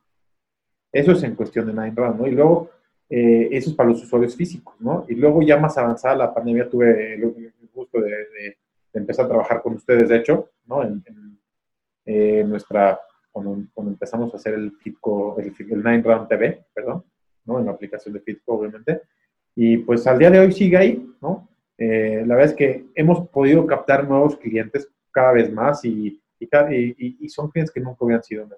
Eso 0.93 1.13
es 1.13 1.23
en 1.23 1.35
cuestión 1.35 1.67
de 1.67 1.73
Nine 1.73 1.95
Round, 1.95 2.21
¿no? 2.21 2.27
Y 2.27 2.33
luego, 2.33 2.71
eh, 3.09 3.49
eso 3.53 3.71
es 3.71 3.77
para 3.77 3.91
los 3.91 4.03
usuarios 4.03 4.35
físicos, 4.35 4.75
¿no? 4.81 5.05
Y 5.09 5.15
luego 5.15 5.43
ya 5.43 5.57
más 5.59 5.77
avanzada 5.79 6.17
la 6.17 6.35
pandemia 6.35 6.69
tuve 6.69 7.15
el, 7.15 7.53
gusto 7.73 8.01
de, 8.01 8.57
empezar 8.93 9.27
a 9.27 9.29
trabajar 9.29 9.63
con 9.63 9.75
ustedes, 9.75 10.09
de 10.09 10.17
hecho, 10.17 10.51
¿no? 10.67 10.83
En, 10.83 11.03
eh, 12.07 12.43
nuestra, 12.45 12.99
cuando, 13.31 13.63
empezamos 13.77 14.33
a 14.33 14.37
hacer 14.37 14.55
el 14.55 14.73
Fitco, 14.73 15.37
el, 15.39 15.55
Nine 15.69 16.03
Round 16.03 16.29
TV, 16.29 16.65
perdón, 16.75 17.05
¿no? 17.45 17.61
En 17.61 17.67
la 17.67 17.73
aplicación 17.73 18.15
de 18.15 18.21
Fitco, 18.21 18.55
obviamente. 18.55 19.03
Y 19.55 19.79
pues 19.79 20.07
al 20.07 20.19
día 20.19 20.31
de 20.31 20.41
hoy 20.41 20.53
sigue 20.53 20.77
ahí, 20.77 21.15
¿no? 21.21 21.49
Eh, 21.79 22.25
la 22.27 22.35
verdad 22.35 22.51
es 22.51 22.57
que 22.57 22.87
hemos 22.95 23.29
podido 23.29 23.67
captar 23.67 24.09
nuevos 24.09 24.37
clientes 24.37 24.89
cada 25.11 25.33
vez 25.33 25.53
más 25.53 25.85
y, 25.85 26.20
y, 26.38 27.29
son 27.29 27.51
clientes 27.51 27.73
que 27.73 27.81
nunca 27.81 28.05
habían 28.05 28.23
sido. 28.23 28.49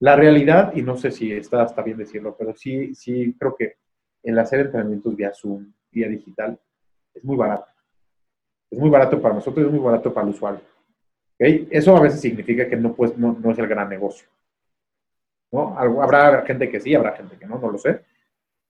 La 0.00 0.14
realidad, 0.14 0.72
y 0.74 0.82
no 0.82 0.96
sé 0.96 1.10
si 1.10 1.32
está, 1.32 1.64
está 1.64 1.82
bien 1.82 1.96
decirlo, 1.96 2.36
pero 2.38 2.54
sí, 2.54 2.94
sí 2.94 3.34
creo 3.38 3.56
que 3.56 3.76
el 4.22 4.38
hacer 4.38 4.60
entrenamientos 4.60 5.16
vía 5.16 5.32
Zoom, 5.32 5.72
vía 5.90 6.08
digital, 6.08 6.58
es 7.14 7.24
muy 7.24 7.36
barato. 7.36 7.66
Es 8.70 8.78
muy 8.78 8.90
barato 8.90 9.20
para 9.22 9.34
nosotros, 9.34 9.66
es 9.66 9.72
muy 9.72 9.80
barato 9.80 10.12
para 10.12 10.26
el 10.26 10.34
usuario. 10.34 10.60
¿Okay? 11.34 11.68
Eso 11.70 11.96
a 11.96 12.00
veces 12.00 12.20
significa 12.20 12.68
que 12.68 12.76
no, 12.76 12.94
pues, 12.94 13.16
no, 13.16 13.38
no 13.40 13.50
es 13.52 13.58
el 13.58 13.68
gran 13.68 13.88
negocio. 13.88 14.28
¿no? 15.52 15.78
Habrá 15.78 16.42
gente 16.42 16.68
que 16.68 16.80
sí, 16.80 16.94
habrá 16.94 17.12
gente 17.12 17.36
que 17.38 17.46
no, 17.46 17.58
no 17.58 17.70
lo 17.70 17.78
sé. 17.78 18.02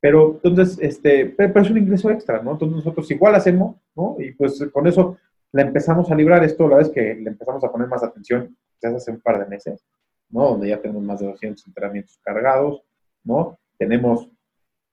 Pero 0.00 0.38
entonces, 0.42 0.78
este, 0.80 1.26
pero 1.26 1.60
es 1.60 1.70
un 1.70 1.78
ingreso 1.78 2.10
extra, 2.10 2.40
¿no? 2.42 2.52
Entonces 2.52 2.76
nosotros 2.76 3.10
igual 3.10 3.34
hacemos, 3.34 3.76
¿no? 3.94 4.16
Y 4.18 4.32
pues 4.32 4.64
con 4.72 4.86
eso 4.86 5.16
la 5.56 5.62
empezamos 5.62 6.10
a 6.10 6.14
librar 6.14 6.44
esto, 6.44 6.68
la 6.68 6.76
vez 6.76 6.90
que 6.90 7.14
le 7.14 7.30
empezamos 7.30 7.64
a 7.64 7.72
poner 7.72 7.88
más 7.88 8.02
atención, 8.02 8.54
ya 8.82 8.90
hace 8.90 9.10
un 9.10 9.20
par 9.20 9.38
de 9.38 9.46
meses, 9.46 9.82
¿no? 10.28 10.50
Donde 10.50 10.68
ya 10.68 10.82
tenemos 10.82 11.02
más 11.02 11.20
de 11.20 11.26
200 11.28 11.66
entrenamientos 11.66 12.20
cargados, 12.22 12.82
¿no? 13.24 13.58
Tenemos 13.78 14.28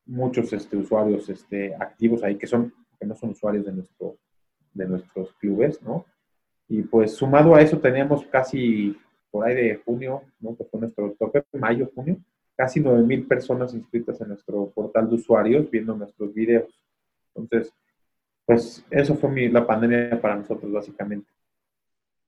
muchos 0.05 0.53
este, 0.53 0.77
usuarios 0.77 1.27
este, 1.27 1.75
activos 1.75 2.23
ahí 2.23 2.37
que 2.37 2.47
son 2.47 2.73
que 2.97 3.05
no 3.05 3.13
son 3.13 3.31
usuarios 3.31 3.65
de 3.65 3.73
nuestro 3.73 4.17
de 4.73 4.87
nuestros 4.87 5.33
clubes, 5.33 5.81
¿no? 5.81 6.05
Y 6.69 6.83
pues 6.83 7.13
sumado 7.13 7.55
a 7.55 7.61
eso 7.61 7.79
tenemos 7.79 8.25
casi 8.27 8.97
por 9.31 9.45
ahí 9.45 9.55
de 9.55 9.75
junio, 9.83 10.21
¿no? 10.39 10.55
Que 10.55 10.63
fue 10.63 10.79
nuestro 10.79 11.11
tope, 11.19 11.43
mayo, 11.51 11.91
junio, 11.93 12.17
casi 12.55 12.79
9.000 12.79 13.27
personas 13.27 13.73
inscritas 13.73 14.21
en 14.21 14.29
nuestro 14.29 14.69
portal 14.69 15.09
de 15.09 15.15
usuarios 15.15 15.69
viendo 15.69 15.93
nuestros 15.93 16.33
videos. 16.33 16.79
Entonces, 17.35 17.73
pues 18.45 18.83
eso 18.89 19.15
fue 19.15 19.49
la 19.49 19.65
pandemia 19.65 20.19
para 20.21 20.35
nosotros 20.35 20.71
básicamente. 20.71 21.27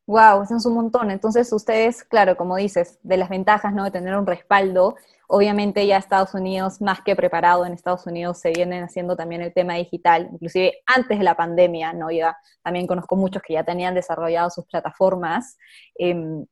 Wow, 0.07 0.43
eso 0.43 0.55
es 0.57 0.65
un 0.65 0.75
montón. 0.75 1.09
Entonces 1.09 1.51
ustedes, 1.51 2.03
claro, 2.03 2.37
como 2.37 2.55
dices, 2.57 2.99
de 3.01 3.17
las 3.17 3.29
ventajas 3.29 3.73
¿no? 3.73 3.83
de 3.83 3.91
tener 3.91 4.15
un 4.15 4.27
respaldo, 4.27 4.95
obviamente 5.27 5.85
ya 5.87 5.97
Estados 5.97 6.35
Unidos, 6.35 6.79
más 6.79 7.01
que 7.01 7.15
preparado 7.15 7.65
en 7.65 7.73
Estados 7.73 8.05
Unidos, 8.05 8.39
se 8.39 8.51
vienen 8.51 8.83
haciendo 8.83 9.15
también 9.15 9.41
el 9.41 9.51
tema 9.53 9.73
digital, 9.73 10.29
inclusive 10.31 10.73
antes 10.85 11.17
de 11.17 11.23
la 11.23 11.35
pandemia, 11.35 11.93
¿no? 11.93 12.11
Ya 12.11 12.37
también 12.63 12.85
conozco 12.85 13.15
muchos 13.15 13.41
que 13.41 13.53
ya 13.55 13.63
tenían 13.63 13.95
desarrollado 13.95 14.51
sus 14.51 14.65
plataformas. 14.65 15.57
Em, 15.95 16.45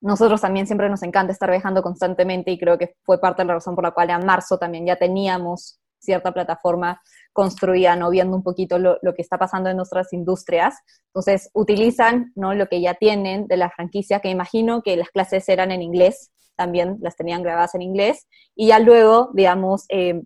nosotros 0.00 0.40
también 0.40 0.66
siempre 0.66 0.88
nos 0.88 1.02
encanta 1.02 1.32
estar 1.32 1.50
viajando 1.50 1.82
constantemente 1.82 2.50
y 2.50 2.58
creo 2.58 2.78
que 2.78 2.96
fue 3.04 3.20
parte 3.20 3.42
de 3.42 3.46
la 3.46 3.54
razón 3.54 3.74
por 3.76 3.84
la 3.84 3.92
cual 3.92 4.10
en 4.10 4.26
marzo 4.26 4.58
también 4.58 4.86
ya 4.86 4.96
teníamos 4.96 5.80
cierta 5.98 6.32
plataforma 6.32 7.00
construida, 7.32 7.96
¿no? 7.96 8.10
viendo 8.10 8.36
un 8.36 8.42
poquito 8.42 8.78
lo, 8.78 8.98
que 9.14 9.22
está 9.22 9.38
pasando 9.38 9.70
en 9.70 9.76
nuestras 9.76 10.12
industrias. 10.12 10.74
Entonces, 11.08 11.50
utilizan 11.54 12.32
¿no? 12.34 12.54
lo 12.54 12.66
que 12.66 12.80
ya 12.80 12.94
tienen 12.94 13.46
de 13.46 13.56
la 13.56 13.70
franquicia, 13.70 14.20
que 14.20 14.30
imagino 14.30 14.82
que 14.82 14.96
las 14.96 15.10
clases 15.10 15.48
eran 15.48 15.70
en 15.70 15.82
inglés, 15.82 16.30
también 16.56 16.98
las 17.00 17.16
tenían 17.16 17.42
grabadas 17.42 17.74
en 17.74 17.82
inglés, 17.82 18.26
y 18.56 18.68
ya 18.68 18.78
luego, 18.80 19.30
digamos, 19.34 19.84
eh, 19.88 20.22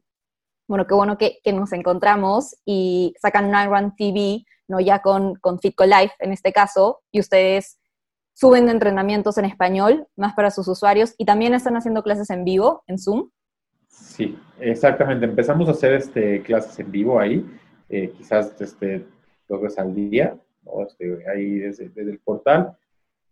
bueno, 0.66 0.86
qué 0.86 0.94
bueno 0.94 1.18
que, 1.18 1.38
nos 1.52 1.72
encontramos 1.72 2.56
y 2.64 3.14
sacan 3.20 3.50
Nine 3.50 3.66
Run 3.66 3.94
TV, 3.96 4.44
¿no? 4.68 4.80
ya 4.80 5.02
con, 5.02 5.34
con 5.36 5.58
Fitco 5.58 5.84
Life 5.84 6.14
en 6.20 6.32
este 6.32 6.52
caso, 6.52 7.02
y 7.10 7.20
ustedes 7.20 7.78
suben 8.34 8.68
entrenamientos 8.68 9.38
en 9.38 9.44
español, 9.44 10.08
más 10.16 10.34
para 10.34 10.50
sus 10.50 10.68
usuarios, 10.68 11.14
y 11.18 11.24
también 11.24 11.54
están 11.54 11.76
haciendo 11.76 12.02
clases 12.02 12.30
en 12.30 12.44
vivo, 12.44 12.82
en 12.86 12.98
Zoom. 12.98 13.30
Sí, 13.92 14.38
exactamente. 14.58 15.26
Empezamos 15.26 15.68
a 15.68 15.72
hacer 15.72 15.92
este, 15.92 16.42
clases 16.42 16.78
en 16.78 16.90
vivo 16.90 17.20
ahí, 17.20 17.46
eh, 17.90 18.10
quizás 18.16 18.58
este, 18.60 19.04
dos 19.46 19.60
veces 19.60 19.78
al 19.78 19.94
día, 19.94 20.34
este, 20.88 21.28
ahí 21.28 21.58
desde, 21.58 21.90
el 21.94 22.18
portal. 22.18 22.76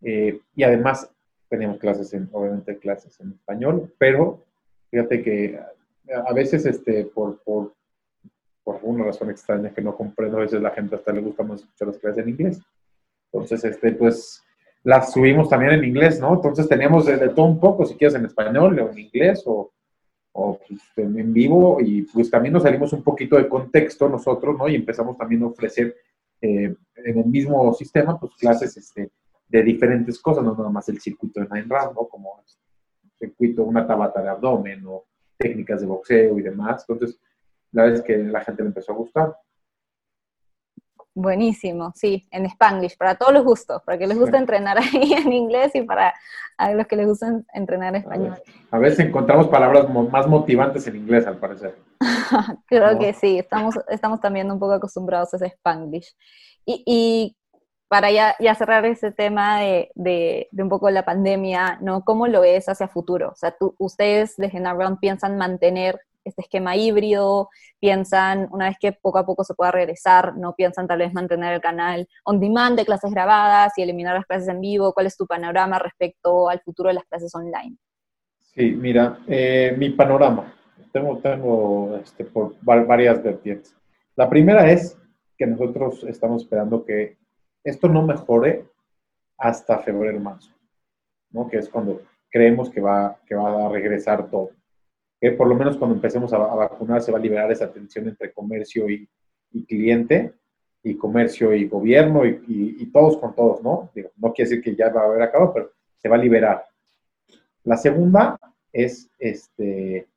Eh, 0.02 0.38
y 0.54 0.62
además 0.62 1.10
tenemos 1.48 1.78
clases, 1.78 2.12
en, 2.12 2.28
obviamente, 2.32 2.78
clases 2.78 3.18
en 3.20 3.32
español, 3.32 3.92
pero 3.98 4.44
fíjate 4.90 5.22
que 5.22 5.58
a 6.26 6.32
veces 6.34 6.66
este, 6.66 7.04
por, 7.06 7.42
por, 7.42 7.74
por 8.62 8.78
una 8.82 9.04
razón 9.04 9.30
extraña 9.30 9.70
que 9.70 9.80
no 9.80 9.96
comprendo, 9.96 10.36
a 10.36 10.42
veces 10.42 10.60
la 10.60 10.70
gente 10.70 10.94
hasta 10.94 11.12
le 11.12 11.22
gusta 11.22 11.42
más 11.42 11.60
escuchar 11.60 11.88
las 11.88 11.98
clases 11.98 12.22
en 12.22 12.30
inglés. 12.30 12.60
Entonces, 13.32 13.64
este, 13.64 13.92
pues 13.92 14.44
las 14.82 15.12
subimos 15.12 15.48
también 15.48 15.72
en 15.72 15.84
inglés, 15.84 16.20
¿no? 16.20 16.34
Entonces 16.34 16.68
teníamos 16.68 17.06
de, 17.06 17.30
todo 17.30 17.46
un 17.46 17.58
poco, 17.58 17.86
si 17.86 17.94
quieres 17.94 18.14
en 18.14 18.26
español 18.26 18.78
o 18.78 18.90
en 18.90 18.98
inglés 18.98 19.42
o, 19.46 19.72
o 20.32 20.58
pues, 20.58 20.80
en 20.96 21.32
vivo 21.32 21.80
y 21.80 22.02
pues 22.02 22.30
también 22.30 22.52
nos 22.52 22.62
salimos 22.62 22.92
un 22.92 23.02
poquito 23.02 23.36
de 23.36 23.48
contexto 23.48 24.08
nosotros, 24.08 24.56
¿no? 24.56 24.68
Y 24.68 24.76
empezamos 24.76 25.16
también 25.16 25.42
a 25.42 25.46
ofrecer 25.46 25.96
eh, 26.40 26.74
en 26.96 27.18
el 27.18 27.26
mismo 27.26 27.72
sistema, 27.74 28.18
pues 28.18 28.34
clases 28.34 28.76
este, 28.76 29.10
de 29.48 29.62
diferentes 29.62 30.20
cosas, 30.20 30.44
no 30.44 30.54
nada 30.54 30.70
más 30.70 30.88
el 30.88 31.00
circuito 31.00 31.40
de 31.40 31.48
Nine 31.50 31.66
Round, 31.68 31.94
¿no? 31.94 32.06
Como 32.06 32.40
circuito, 33.18 33.64
una 33.64 33.86
tabata 33.86 34.22
de 34.22 34.30
abdomen 34.30 34.82
o 34.86 35.04
técnicas 35.36 35.80
de 35.80 35.86
boxeo 35.86 36.38
y 36.38 36.42
demás. 36.42 36.84
Entonces, 36.88 37.20
la 37.72 37.82
verdad 37.82 37.98
es 37.98 38.04
que 38.04 38.16
la 38.18 38.40
gente 38.40 38.62
le 38.62 38.68
empezó 38.68 38.92
a 38.92 38.96
gustar. 38.96 39.36
Buenísimo, 41.14 41.92
sí, 41.96 42.28
en 42.30 42.46
Spanglish, 42.46 42.96
para 42.96 43.16
todos 43.16 43.32
los 43.32 43.44
gustos, 43.44 43.82
para 43.82 43.98
que 43.98 44.06
les 44.06 44.16
guste 44.18 44.36
entrenar 44.36 44.78
ahí 44.78 45.12
en 45.12 45.32
inglés 45.32 45.74
y 45.74 45.82
para 45.82 46.14
los 46.74 46.86
que 46.86 46.96
les 46.96 47.06
gusta 47.06 47.40
entrenar 47.52 47.94
en 47.94 48.02
español. 48.02 48.42
A 48.70 48.78
veces 48.78 49.00
encontramos 49.00 49.48
palabras 49.48 49.88
más 49.90 50.28
motivantes 50.28 50.86
en 50.86 50.96
inglés, 50.96 51.26
al 51.26 51.38
parecer. 51.38 51.76
Creo 52.66 52.98
que 52.98 53.12
sí, 53.12 53.38
estamos, 53.38 53.74
estamos 53.88 54.20
también 54.20 54.50
un 54.50 54.58
poco 54.60 54.74
acostumbrados 54.74 55.34
a 55.34 55.36
ese 55.38 55.46
Spanglish. 55.46 56.14
Y, 56.64 57.36
para 57.88 58.12
ya, 58.12 58.36
cerrar 58.54 58.86
ese 58.86 59.10
tema 59.10 59.58
de, 59.58 59.90
de, 59.96 60.48
un 60.56 60.68
poco 60.68 60.90
la 60.90 61.04
pandemia, 61.04 61.78
¿no? 61.80 62.04
¿Cómo 62.04 62.28
lo 62.28 62.42
ves 62.42 62.68
hacia 62.68 62.86
futuro? 62.86 63.30
O 63.30 63.34
sea, 63.34 63.50
tú, 63.58 63.74
ustedes 63.78 64.36
de 64.36 64.48
General 64.48 64.96
piensan 65.00 65.36
mantener 65.36 65.98
este 66.24 66.42
esquema 66.42 66.76
híbrido, 66.76 67.48
piensan 67.78 68.48
una 68.50 68.68
vez 68.68 68.76
que 68.80 68.92
poco 68.92 69.18
a 69.18 69.26
poco 69.26 69.44
se 69.44 69.54
pueda 69.54 69.70
regresar, 69.70 70.36
no 70.36 70.54
piensan 70.54 70.86
tal 70.86 70.98
vez 70.98 71.12
mantener 71.12 71.54
el 71.54 71.60
canal 71.60 72.06
on 72.24 72.40
demand 72.40 72.76
de 72.76 72.84
clases 72.84 73.10
grabadas 73.10 73.76
y 73.76 73.82
eliminar 73.82 74.14
las 74.14 74.26
clases 74.26 74.48
en 74.48 74.60
vivo. 74.60 74.92
¿Cuál 74.92 75.06
es 75.06 75.16
tu 75.16 75.26
panorama 75.26 75.78
respecto 75.78 76.48
al 76.48 76.60
futuro 76.60 76.88
de 76.88 76.94
las 76.94 77.04
clases 77.04 77.34
online? 77.34 77.76
Sí, 78.54 78.72
mira, 78.72 79.18
eh, 79.28 79.74
mi 79.78 79.90
panorama, 79.90 80.52
tengo, 80.92 81.18
tengo 81.18 81.96
este, 82.02 82.24
por 82.24 82.54
varias 82.62 83.22
vertientes. 83.22 83.74
La 84.16 84.28
primera 84.28 84.70
es 84.70 84.98
que 85.38 85.46
nosotros 85.46 86.04
estamos 86.04 86.42
esperando 86.42 86.84
que 86.84 87.16
esto 87.64 87.88
no 87.88 88.02
mejore 88.02 88.66
hasta 89.38 89.78
febrero-marzo, 89.78 90.50
¿no? 91.30 91.48
que 91.48 91.58
es 91.58 91.68
cuando 91.68 92.02
creemos 92.28 92.70
que 92.70 92.80
va, 92.80 93.18
que 93.26 93.34
va 93.34 93.66
a 93.66 93.68
regresar 93.70 94.28
todo 94.28 94.50
que 95.20 95.32
por 95.32 95.46
lo 95.46 95.54
menos 95.54 95.76
cuando 95.76 95.96
empecemos 95.96 96.32
a, 96.32 96.38
vacunar 96.38 97.02
se 97.02 97.12
va 97.12 97.18
a 97.18 97.20
liberar 97.20 97.52
esa 97.52 97.70
tensión 97.70 98.08
entre 98.08 98.32
comercio 98.32 98.88
y, 98.88 99.08
cliente, 99.66 100.32
y 100.82 100.96
comercio 100.96 101.52
y 101.54 101.68
gobierno, 101.68 102.24
y, 102.24 102.90
todos 102.92 103.18
con 103.18 103.34
todos, 103.34 103.62
¿no? 103.62 103.90
no 104.16 104.32
quiere 104.32 104.48
decir 104.48 104.64
que 104.64 104.74
ya 104.74 104.88
va 104.88 105.02
a 105.02 105.04
haber 105.04 105.22
acabado, 105.22 105.52
pero 105.52 105.70
se 105.98 106.08
va 106.08 106.16
a 106.16 106.20
liberar. 106.20 106.64
La 107.64 107.76
segunda 107.76 108.38
es, 108.72 109.10
este, 109.18 110.08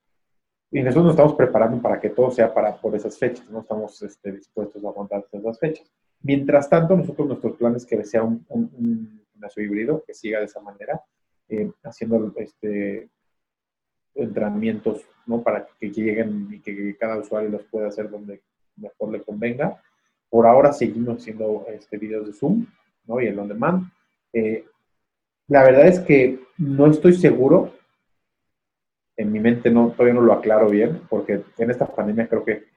y 0.72 0.82
nosotros 0.82 1.06
nos 1.06 1.14
estamos 1.14 1.34
preparando 1.36 1.82
para 1.82 2.00
que 2.00 2.10
todo 2.10 2.32
sea 2.32 2.54
para, 2.54 2.76
por 2.78 2.96
esas 2.96 3.18
fechas, 3.18 3.50
no 3.50 3.60
estamos 3.60 4.02
este, 4.02 4.32
dispuestos 4.32 4.84
a 4.84 4.88
aguantar 4.88 5.26
esas 5.32 5.60
fechas. 5.60 5.92
Mientras 6.22 6.70
tanto, 6.70 6.96
nosotros 6.96 7.28
nuestros 7.28 7.58
planes 7.58 7.86
que 7.86 8.02
sea 8.06 8.24
un, 8.24 8.46
un, 8.50 9.22
híbrido, 9.58 10.02
que 10.08 10.14
siga 10.14 10.40
de 10.40 10.46
esa 10.46 10.62
manera, 10.62 11.02
eh, 11.50 11.70
haciendo 11.84 12.34
este, 12.38 13.10
entrenamientos, 14.16 15.02
¿no? 15.26 15.42
Para 15.42 15.66
que, 15.80 15.90
lleguen 15.90 16.48
y 16.52 16.60
que 16.60 16.96
cada 16.98 17.18
usuario 17.18 17.50
los 17.50 17.64
pueda 17.64 17.88
hacer 17.88 18.10
donde 18.10 18.42
mejor 18.76 19.12
le 19.12 19.22
convenga. 19.22 19.82
Por 20.30 20.48
ahora 20.48 20.74
seguimos 20.74 21.18
haciendo 21.18 21.66
este, 21.70 21.98
videos 21.98 22.28
de 22.28 22.34
Zoom, 22.34 22.66
¿no? 23.06 23.22
Y 23.22 23.28
el 23.28 23.40
on 23.40 23.48
demand. 23.48 23.92
Eh, 24.34 24.66
la 25.48 25.64
verdad 25.64 25.88
es 25.88 26.00
que 26.00 26.40
no 26.58 26.88
estoy 26.88 27.14
seguro, 27.14 27.74
en 29.16 29.32
mi 29.32 29.40
mente 29.40 29.70
no, 29.70 29.92
todavía 29.92 30.16
no 30.16 30.22
lo 30.22 30.34
aclaro 30.34 30.70
bien, 30.70 31.02
porque 31.10 31.44
en 31.58 31.70
esta 31.70 31.86
pandemia 31.86 32.28
creo 32.28 32.44
que 32.44 32.73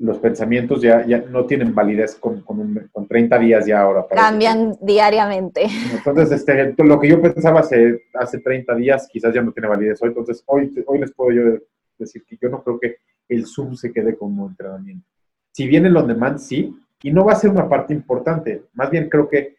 los 0.00 0.18
pensamientos 0.18 0.80
ya, 0.80 1.04
ya 1.06 1.18
no 1.18 1.44
tienen 1.44 1.74
validez 1.74 2.14
con, 2.14 2.40
con, 2.40 3.06
30 3.06 3.38
días 3.38 3.66
ya 3.66 3.82
ahora. 3.82 4.06
Cambian 4.08 4.74
diariamente. 4.80 5.66
Entonces, 5.92 6.32
este, 6.32 6.74
lo 6.82 6.98
que 6.98 7.08
yo 7.08 7.20
pensaba 7.20 7.60
hace, 7.60 8.04
hace 8.14 8.38
30 8.38 8.74
días 8.76 9.06
quizás 9.12 9.34
ya 9.34 9.42
no 9.42 9.52
tiene 9.52 9.68
validez 9.68 10.02
hoy. 10.02 10.08
Entonces, 10.08 10.42
hoy, 10.46 10.72
hoy 10.86 10.98
les 11.00 11.12
puedo 11.12 11.32
yo 11.32 11.58
decir 11.98 12.24
que 12.24 12.38
yo 12.40 12.48
no 12.48 12.62
creo 12.62 12.80
que 12.80 12.96
el 13.28 13.44
Zoom 13.46 13.74
se 13.76 13.92
quede 13.92 14.16
como 14.16 14.48
entrenamiento. 14.48 15.06
Si 15.52 15.68
viene 15.68 15.88
el 15.88 15.96
on-demand, 15.96 16.38
sí, 16.38 16.74
y 17.02 17.12
no 17.12 17.26
va 17.26 17.32
a 17.32 17.36
ser 17.36 17.50
una 17.50 17.68
parte 17.68 17.92
importante. 17.92 18.62
Más 18.72 18.90
bien 18.90 19.10
creo 19.10 19.28
que 19.28 19.56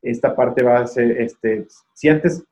esta 0.00 0.34
parte 0.34 0.62
va 0.62 0.78
a 0.78 0.86
ser, 0.86 1.20
este, 1.20 1.66
si 1.92 2.08
antes 2.08 2.42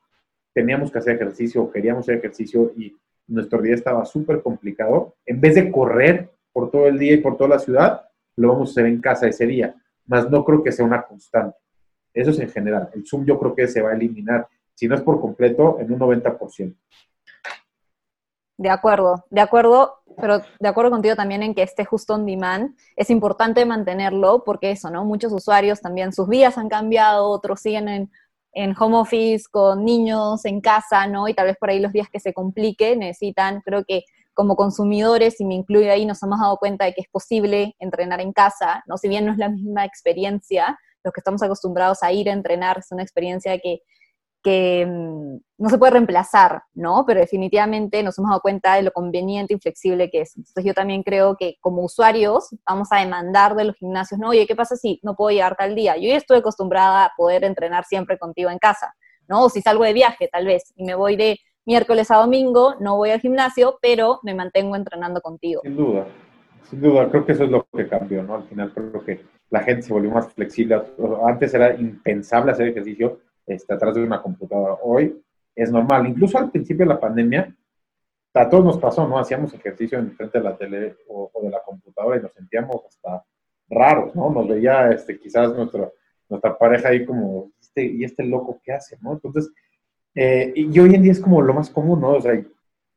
teníamos 0.52 0.92
que 0.92 0.98
hacer 0.98 1.16
ejercicio 1.16 1.62
o 1.62 1.70
queríamos 1.70 2.04
hacer 2.04 2.16
ejercicio 2.16 2.72
y 2.76 2.94
nuestro 3.26 3.62
día 3.62 3.74
estaba 3.74 4.04
súper 4.04 4.42
complicado, 4.42 5.14
en 5.24 5.40
vez 5.40 5.54
de 5.54 5.70
correr 5.70 6.28
por 6.52 6.70
todo 6.70 6.86
el 6.86 6.98
día 6.98 7.14
y 7.14 7.18
por 7.18 7.36
toda 7.36 7.50
la 7.50 7.58
ciudad, 7.58 8.08
lo 8.36 8.48
vamos 8.48 8.70
a 8.70 8.72
hacer 8.72 8.86
en 8.86 9.00
casa 9.00 9.26
ese 9.26 9.46
día. 9.46 9.74
Más 10.06 10.30
no 10.30 10.44
creo 10.44 10.62
que 10.62 10.72
sea 10.72 10.84
una 10.84 11.02
constante. 11.02 11.56
Eso 12.12 12.30
es 12.30 12.40
en 12.40 12.50
general. 12.50 12.90
El 12.94 13.06
Zoom 13.06 13.24
yo 13.24 13.38
creo 13.38 13.54
que 13.54 13.68
se 13.68 13.82
va 13.82 13.90
a 13.90 13.94
eliminar, 13.94 14.48
si 14.74 14.88
no 14.88 14.94
es 14.94 15.02
por 15.02 15.20
completo, 15.20 15.78
en 15.80 15.92
un 15.92 15.98
90%. 15.98 16.74
De 18.58 18.68
acuerdo, 18.68 19.24
de 19.30 19.40
acuerdo, 19.40 20.02
pero 20.20 20.42
de 20.58 20.68
acuerdo 20.68 20.90
contigo 20.90 21.16
también 21.16 21.42
en 21.42 21.54
que 21.54 21.62
esté 21.62 21.84
justo 21.84 22.14
on 22.14 22.26
demand. 22.26 22.76
Es 22.94 23.08
importante 23.08 23.64
mantenerlo 23.64 24.44
porque 24.44 24.72
eso, 24.72 24.90
¿no? 24.90 25.04
Muchos 25.04 25.32
usuarios 25.32 25.80
también, 25.80 26.12
sus 26.12 26.28
vidas 26.28 26.58
han 26.58 26.68
cambiado, 26.68 27.28
otros 27.30 27.60
siguen 27.60 27.88
en, 27.88 28.10
en 28.52 28.74
home 28.78 28.98
office 28.98 29.44
con 29.50 29.84
niños 29.84 30.44
en 30.44 30.60
casa, 30.60 31.06
¿no? 31.06 31.28
Y 31.28 31.34
tal 31.34 31.46
vez 31.46 31.56
por 31.58 31.70
ahí 31.70 31.80
los 31.80 31.92
días 31.92 32.08
que 32.10 32.20
se 32.20 32.34
complique 32.34 32.96
necesitan, 32.96 33.62
creo 33.62 33.84
que 33.84 34.04
como 34.40 34.56
consumidores, 34.56 35.38
y 35.38 35.44
me 35.44 35.54
incluyo 35.54 35.92
ahí, 35.92 36.06
nos 36.06 36.22
hemos 36.22 36.40
dado 36.40 36.56
cuenta 36.56 36.86
de 36.86 36.94
que 36.94 37.02
es 37.02 37.08
posible 37.10 37.76
entrenar 37.78 38.22
en 38.22 38.32
casa, 38.32 38.82
¿no? 38.86 38.96
Si 38.96 39.06
bien 39.06 39.26
no 39.26 39.32
es 39.32 39.36
la 39.36 39.50
misma 39.50 39.84
experiencia, 39.84 40.78
los 41.04 41.12
que 41.12 41.20
estamos 41.20 41.42
acostumbrados 41.42 42.02
a 42.02 42.10
ir 42.10 42.30
a 42.30 42.32
entrenar 42.32 42.78
es 42.78 42.90
una 42.90 43.02
experiencia 43.02 43.58
que 43.58 43.82
que 44.42 44.86
mm, 44.86 45.36
no 45.58 45.68
se 45.68 45.76
puede 45.76 45.92
reemplazar, 45.92 46.62
¿no? 46.72 47.04
Pero 47.06 47.20
definitivamente 47.20 48.02
nos 48.02 48.18
hemos 48.18 48.30
dado 48.30 48.40
cuenta 48.40 48.76
de 48.76 48.82
lo 48.84 48.92
conveniente 48.92 49.52
y 49.52 49.58
flexible 49.58 50.10
que 50.10 50.22
es. 50.22 50.34
Entonces 50.34 50.64
yo 50.64 50.72
también 50.72 51.02
creo 51.02 51.36
que 51.36 51.56
como 51.60 51.84
usuarios 51.84 52.48
vamos 52.66 52.88
a 52.92 53.00
demandar 53.00 53.54
de 53.56 53.64
los 53.64 53.76
gimnasios, 53.76 54.18
no, 54.18 54.30
oye, 54.30 54.46
¿qué 54.46 54.56
pasa 54.56 54.76
si 54.76 55.00
no 55.02 55.14
puedo 55.14 55.30
llegar 55.30 55.56
tal 55.56 55.74
día? 55.74 55.98
Yo 55.98 56.08
ya 56.08 56.16
estoy 56.16 56.38
acostumbrada 56.38 57.04
a 57.04 57.12
poder 57.14 57.44
entrenar 57.44 57.84
siempre 57.84 58.18
contigo 58.18 58.48
en 58.48 58.58
casa, 58.58 58.94
¿no? 59.28 59.44
O 59.44 59.50
si 59.50 59.60
salgo 59.60 59.84
de 59.84 59.92
viaje, 59.92 60.28
tal 60.32 60.46
vez, 60.46 60.72
y 60.74 60.84
me 60.84 60.94
voy 60.94 61.16
de 61.16 61.38
miércoles 61.66 62.10
a 62.10 62.16
domingo, 62.16 62.74
no 62.80 62.96
voy 62.96 63.10
al 63.10 63.20
gimnasio, 63.20 63.78
pero 63.80 64.20
me 64.22 64.34
mantengo 64.34 64.76
entrenando 64.76 65.20
contigo. 65.20 65.60
Sin 65.62 65.76
duda, 65.76 66.06
sin 66.68 66.80
duda, 66.80 67.08
creo 67.10 67.24
que 67.24 67.32
eso 67.32 67.44
es 67.44 67.50
lo 67.50 67.66
que 67.72 67.88
cambió, 67.88 68.22
¿no? 68.22 68.36
Al 68.36 68.44
final 68.44 68.72
creo 68.72 69.04
que 69.04 69.20
la 69.50 69.60
gente 69.60 69.82
se 69.82 69.92
volvió 69.92 70.10
más 70.10 70.32
flexible. 70.32 70.80
Antes 71.26 71.54
era 71.54 71.74
impensable 71.74 72.52
hacer 72.52 72.68
ejercicio 72.68 73.18
está 73.54 73.74
atrás 73.74 73.94
de 73.94 74.02
una 74.02 74.22
computadora. 74.22 74.76
Hoy 74.82 75.22
es 75.54 75.70
normal. 75.70 76.06
Incluso 76.06 76.38
al 76.38 76.50
principio 76.50 76.84
de 76.86 76.94
la 76.94 77.00
pandemia, 77.00 77.54
a 78.34 78.48
todos 78.48 78.64
nos 78.64 78.78
pasó, 78.78 79.06
¿no? 79.08 79.18
Hacíamos 79.18 79.52
ejercicio 79.54 79.98
en 79.98 80.12
frente 80.12 80.38
de 80.38 80.44
la 80.44 80.56
tele 80.56 80.96
o, 81.08 81.30
de 81.42 81.50
la 81.50 81.62
computadora 81.62 82.18
y 82.18 82.22
nos 82.22 82.32
sentíamos 82.32 82.84
hasta 82.86 83.24
raros, 83.68 84.14
¿no? 84.14 84.30
Nos 84.30 84.48
veía 84.48 84.90
este, 84.90 85.18
quizás 85.18 85.54
nuestro, 85.54 85.94
nuestra 86.28 86.56
pareja 86.56 86.88
ahí 86.88 87.04
como, 87.04 87.50
este, 87.60 87.84
¿y 87.84 88.04
este 88.04 88.24
loco 88.24 88.60
qué 88.62 88.72
hace, 88.72 88.98
no? 89.00 89.12
Entonces, 89.14 89.50
eh, 90.14 90.52
y 90.54 90.78
hoy 90.78 90.94
en 90.94 91.02
día 91.02 91.12
es 91.12 91.20
como 91.20 91.42
lo 91.42 91.54
más 91.54 91.70
común, 91.70 92.00
¿no? 92.00 92.14
O 92.14 92.20
sea, 92.20 92.40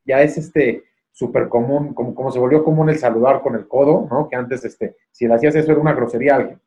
ya 0.05 0.21
es 0.21 0.37
este 0.37 0.83
súper 1.11 1.47
común, 1.47 1.93
como, 1.93 2.15
como 2.15 2.31
se 2.31 2.39
volvió 2.39 2.63
común 2.63 2.89
el 2.89 2.97
saludar 2.97 3.41
con 3.41 3.55
el 3.55 3.67
codo, 3.67 4.07
¿no? 4.09 4.27
Que 4.27 4.35
antes, 4.35 4.65
este, 4.65 4.95
si 5.11 5.27
le 5.27 5.35
hacías 5.35 5.55
eso 5.55 5.71
era 5.71 5.81
una 5.81 5.93
grosería 5.93 6.33
a 6.33 6.37
alguien 6.37 6.59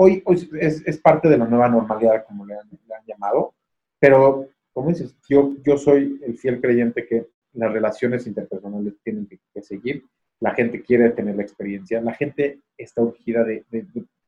hoy, 0.00 0.22
es, 0.60 0.98
parte 0.98 1.28
de 1.28 1.36
la 1.36 1.46
nueva 1.46 1.68
normalidad, 1.68 2.24
como 2.24 2.46
le 2.46 2.54
han, 2.54 2.68
llamado, 3.04 3.54
pero, 3.98 4.46
como 4.72 4.90
dices, 4.90 5.16
yo, 5.28 5.54
yo 5.64 5.76
soy 5.76 6.20
el 6.24 6.38
fiel 6.38 6.60
creyente 6.60 7.06
que 7.06 7.26
las 7.54 7.72
relaciones 7.72 8.26
interpersonales 8.26 8.94
tienen 9.02 9.26
que, 9.26 9.62
seguir, 9.62 10.04
la 10.40 10.54
gente 10.54 10.82
quiere 10.82 11.10
tener 11.10 11.34
la 11.34 11.42
experiencia, 11.42 12.00
la 12.00 12.14
gente 12.14 12.60
está 12.76 13.02
urgida 13.02 13.42
de, 13.42 13.64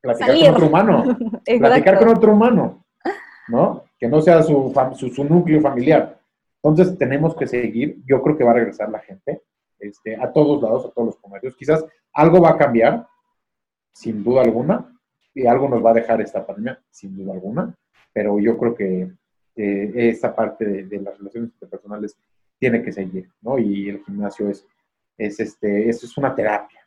platicar 0.01 0.35
con 0.35 0.55
otro 0.55 0.67
humano, 0.67 1.19
platicar 1.45 1.99
con 1.99 2.09
otro 2.09 2.33
humano, 2.33 2.85
¿no? 3.47 3.85
Que 4.01 4.09
no 4.09 4.21
sea 4.21 4.43
su, 4.43 4.73
su, 4.97 5.25
núcleo 5.25 5.61
familiar. 5.61 6.19
Entonces 6.63 6.99
tenemos 6.99 7.37
que 7.37 7.47
seguir, 7.47 8.03
yo 8.07 8.21
creo 8.23 8.37
que 8.37 8.45
va 8.45 8.51
a 8.51 8.55
regresar 8.55 8.91
la 8.91 8.99
gente 8.99 9.43
este, 9.79 10.17
a 10.17 10.33
todos 10.33 10.61
lados, 10.63 10.87
a 10.87 10.91
todos 10.91 11.07
los 11.07 11.17
comercios. 11.19 11.55
Quizás 11.55 11.85
algo 12.13 12.41
va 12.41 12.51
a 12.51 12.59
cambiar, 12.59 13.07
sin 13.93 14.25
duda 14.25 14.43
alguna, 14.43 14.91
y 15.35 15.47
algo 15.47 15.69
nos 15.69 15.85
va 15.85 15.91
a 15.91 15.95
dejar 15.95 16.21
esta 16.21 16.45
pandemia, 16.45 16.83
sin 16.91 17.17
duda 17.17 17.35
alguna, 17.35 17.75
pero 18.13 18.39
yo 18.41 18.59
creo 18.59 18.75
que 18.75 19.13
esta 19.55 20.35
parte 20.35 20.65
de, 20.85 21.01
las 21.01 21.19
relaciones 21.19 21.53
interpersonales 21.53 22.17
tiene 22.59 22.83
que 22.83 22.93
seguir, 22.93 23.31
¿no? 23.43 23.59
Y 23.59 23.91
el 23.91 24.05
gimnasio 24.05 24.49
es, 24.49 24.67
es, 25.19 25.39
este, 25.41 25.89
eso 25.89 26.07
es 26.07 26.17
una 26.17 26.35
terapia. 26.35 26.81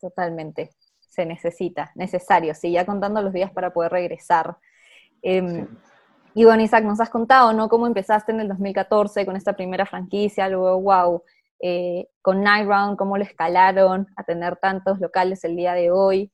Totalmente, 0.00 0.70
se 1.08 1.26
necesita, 1.26 1.92
necesario, 1.94 2.54
sí, 2.54 2.72
ya 2.72 2.84
contando 2.84 3.22
los 3.22 3.32
días 3.32 3.50
para 3.52 3.72
poder 3.72 3.92
regresar. 3.92 4.56
Em, 5.22 5.66
y 6.34 6.44
bueno, 6.44 6.62
Isaac, 6.62 6.84
nos 6.84 7.00
has 7.00 7.10
contado, 7.10 7.52
¿no? 7.52 7.68
Cómo 7.68 7.86
empezaste 7.86 8.32
en 8.32 8.40
el 8.40 8.48
2014 8.48 9.26
con 9.26 9.36
esta 9.36 9.54
primera 9.54 9.86
franquicia, 9.86 10.48
luego, 10.48 10.80
wow, 10.80 11.22
eh, 11.60 12.08
con 12.22 12.42
Night 12.42 12.68
Round, 12.68 12.96
cómo 12.96 13.16
lo 13.16 13.24
escalaron 13.24 14.06
a 14.16 14.22
tener 14.22 14.56
tantos 14.56 15.00
locales 15.00 15.42
el 15.44 15.56
día 15.56 15.74
de 15.74 15.90
hoy. 15.90 16.30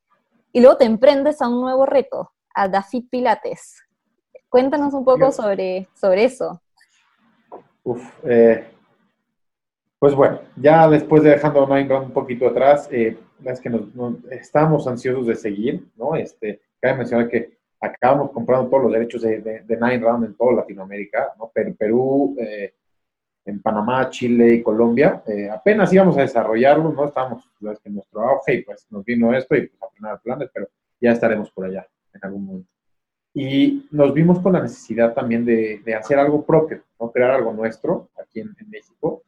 Y 0.52 0.60
luego 0.60 0.76
te 0.76 0.84
emprendes 0.84 1.40
a 1.40 1.48
un 1.48 1.60
nuevo 1.60 1.86
reto, 1.86 2.32
a 2.54 2.68
Dafit 2.68 3.08
Pilates. 3.08 3.82
Cuéntanos 4.48 4.94
un 4.94 5.04
poco 5.04 5.32
sobre, 5.32 5.88
sobre 5.94 6.24
eso. 6.24 6.60
Uf, 7.82 8.02
eh, 8.24 8.64
pues 9.98 10.14
bueno, 10.14 10.40
ya 10.56 10.86
después 10.88 11.22
de 11.22 11.30
dejando 11.30 11.66
Nine 11.66 11.88
Round 11.88 12.06
un 12.08 12.12
poquito 12.12 12.46
atrás, 12.46 12.88
eh, 12.92 13.18
es 13.44 13.60
que 13.60 13.70
nos, 13.70 13.84
estábamos 14.30 14.86
ansiosos 14.86 15.26
de 15.26 15.34
seguir, 15.34 15.88
¿no? 15.96 16.14
Este, 16.14 16.60
cabe 16.80 16.98
mencionar 16.98 17.28
que 17.28 17.58
acabamos 17.84 18.30
comprando 18.32 18.68
todos 18.68 18.84
los 18.84 18.92
derechos 18.92 19.22
de, 19.22 19.40
de, 19.40 19.76
Nine 19.76 19.98
Round 19.98 20.24
en 20.24 20.34
toda 20.34 20.54
Latinoamérica, 20.54 21.32
¿no? 21.38 21.50
Perú, 21.76 22.36
eh, 22.38 22.74
en 23.44 23.60
Panamá, 23.60 24.08
Chile 24.10 24.54
y 24.54 24.62
Colombia. 24.62 25.22
Eh, 25.26 25.48
apenas 25.50 25.92
íbamos 25.92 26.16
a 26.16 26.22
desarrollarlo, 26.22 26.92
¿no? 26.92 27.06
Estábamos, 27.06 27.48
en 27.84 27.94
nuestro 27.94 28.22
auge 28.22 28.54
y 28.54 28.62
pues 28.62 28.86
nos 28.90 29.04
vino 29.04 29.34
esto 29.34 29.54
y 29.56 29.66
pues 29.66 29.82
a 29.82 29.88
frenar 29.90 30.20
planes, 30.20 30.50
pero 30.52 30.68
ya 31.00 31.12
estaremos 31.12 31.50
por 31.50 31.66
allá 31.66 31.86
en 32.12 32.20
algún 32.22 32.46
momento. 32.46 32.70
Y 33.34 33.88
nos 33.90 34.14
vimos 34.14 34.38
con 34.38 34.52
la 34.52 34.62
necesidad 34.62 35.12
también 35.12 35.44
de, 35.44 35.80
de 35.84 35.94
hacer 35.94 36.18
algo 36.18 36.44
propio, 36.44 36.82
¿no? 37.00 37.10
Crear 37.10 37.32
algo 37.32 37.52
nuestro 37.52 38.10
aquí 38.20 38.40
en, 38.40 38.54
México. 38.68 39.24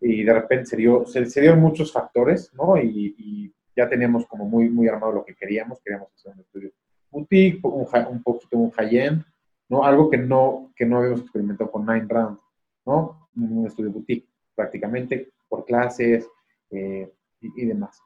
Y 0.00 0.22
de 0.22 0.32
repente 0.32 0.66
se, 0.66 0.76
dio, 0.76 1.06
se, 1.06 1.24
dieron 1.40 1.60
muchos 1.60 1.90
factores, 1.90 2.52
¿no? 2.54 2.76
Y, 2.76 3.52
ya 3.74 3.86
teníamos 3.90 4.24
como 4.24 4.46
muy, 4.46 4.70
muy 4.70 4.88
armado 4.88 5.12
lo 5.12 5.24
que 5.24 5.34
queríamos. 5.34 5.78
Queríamos 5.82 6.10
hacer 6.14 6.32
un 6.32 6.40
estudio 6.40 6.70
boutique, 7.10 7.60
un, 7.62 7.86
un 8.10 8.22
poquito 8.22 8.58
un 8.58 8.70
high-end, 8.70 9.24
¿no? 9.68 9.84
Algo 9.84 10.10
que 10.10 10.18
no, 10.18 10.72
que 10.76 10.86
no 10.86 10.98
habíamos 10.98 11.20
experimentado 11.20 11.70
con 11.70 11.86
Nine 11.86 12.06
Round, 12.08 12.38
¿no? 12.84 13.26
un 13.36 13.66
estudio 13.66 13.92
boutique, 13.92 14.28
prácticamente 14.54 15.32
por 15.48 15.64
clases 15.64 16.28
eh, 16.70 17.12
y, 17.40 17.66
demás. 17.66 18.00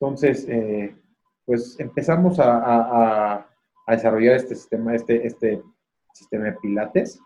Entonces, 0.00 0.46
eh, 0.48 0.96
pues 1.44 1.78
empezamos 1.80 2.38
a, 2.38 3.36
a, 3.36 3.48
desarrollar 3.88 4.36
este 4.36 4.54
sistema, 4.54 4.94
este, 4.94 5.26
este 5.26 5.62
sistema 6.12 6.44
de 6.44 6.52
pilates, 6.52 7.18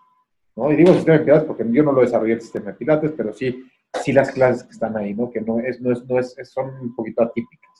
¿no? 0.54 0.70
Y 0.70 0.76
digo 0.76 0.94
sistema 0.94 1.18
de 1.18 1.24
pilates 1.24 1.44
porque 1.44 1.66
yo 1.70 1.82
no 1.82 1.92
lo 1.92 2.02
desarrollé 2.02 2.34
el 2.34 2.40
sistema 2.40 2.66
de 2.66 2.78
pilates, 2.78 3.12
pero 3.16 3.32
sí, 3.32 3.64
sí 4.00 4.12
las 4.12 4.30
clases 4.30 4.62
que 4.62 4.70
están 4.70 4.96
ahí, 4.96 5.12
¿no? 5.12 5.28
Que 5.28 5.40
no 5.40 5.58
es, 5.58 5.80
no 5.80 5.92
es, 5.92 6.04
no 6.06 6.18
es, 6.18 6.36
son 6.44 6.70
un 6.80 6.94
poquito 6.94 7.22
atípicas. 7.22 7.71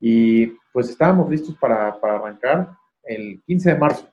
Y 0.00 0.46
pues 0.72 0.88
estábamos 0.88 1.30
listos 1.30 1.56
para, 1.56 2.00
para 2.00 2.16
arrancar 2.16 2.70
el 3.04 3.42
15 3.46 3.72
de 3.72 3.78
marzo. 3.78 4.08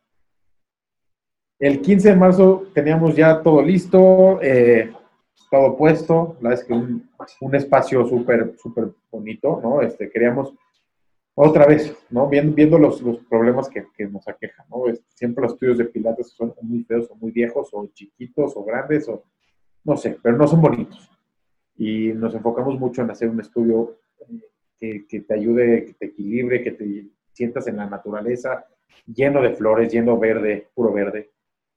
El 1.59 1.81
15 1.81 2.09
de 2.09 2.15
marzo 2.15 2.67
teníamos 2.73 3.15
ya 3.15 3.41
todo 3.41 3.61
listo, 3.61 4.39
eh, 4.41 4.91
todo 5.49 5.75
puesto, 5.77 6.37
la 6.41 6.49
verdad 6.49 6.63
es 6.63 6.67
que 6.67 6.73
un, 6.73 7.55
espacio 7.55 8.05
súper, 8.05 8.53
súper 8.57 8.89
bonito, 9.09 9.59
¿no? 9.63 9.81
Este, 9.81 10.09
queríamos 10.09 10.53
otra 11.33 11.65
vez, 11.65 11.95
¿no? 12.09 12.27
Viendo, 12.27 12.53
viendo 12.53 12.77
los, 12.77 13.01
los 13.01 13.19
problemas 13.19 13.69
que, 13.69 13.85
que, 13.95 14.07
nos 14.07 14.27
aquejan, 14.27 14.65
¿no? 14.69 14.83
siempre 15.07 15.43
los 15.43 15.53
estudios 15.53 15.77
de 15.77 15.85
pilates 15.85 16.31
son 16.31 16.53
muy 16.61 16.83
feos, 16.83 17.09
o 17.09 17.15
muy 17.15 17.31
viejos, 17.31 17.69
o 17.71 17.87
chiquitos, 17.93 18.53
o 18.55 18.63
grandes, 18.63 19.07
o 19.07 19.23
no 19.83 19.95
sé, 19.95 20.17
pero 20.21 20.35
no 20.35 20.47
son 20.47 20.61
bonitos. 20.61 21.09
Y 21.77 22.09
nos 22.09 22.33
enfocamos 22.33 22.77
mucho 22.79 23.01
en 23.01 23.11
hacer 23.11 23.29
un 23.29 23.39
estudio 23.39 23.97
eh, 24.19 24.41
que, 24.79 25.05
que 25.07 25.21
te 25.21 25.33
ayude, 25.33 25.85
que 25.85 25.93
te 25.93 26.05
equilibre, 26.07 26.63
que 26.63 26.71
te 26.71 27.07
sientas 27.33 27.67
en 27.67 27.77
la 27.77 27.87
naturaleza, 27.87 28.65
lleno 29.05 29.41
de 29.41 29.53
flores, 29.53 29.91
lleno 29.91 30.17
verde, 30.17 30.69
puro 30.73 30.91
verde, 30.91 31.31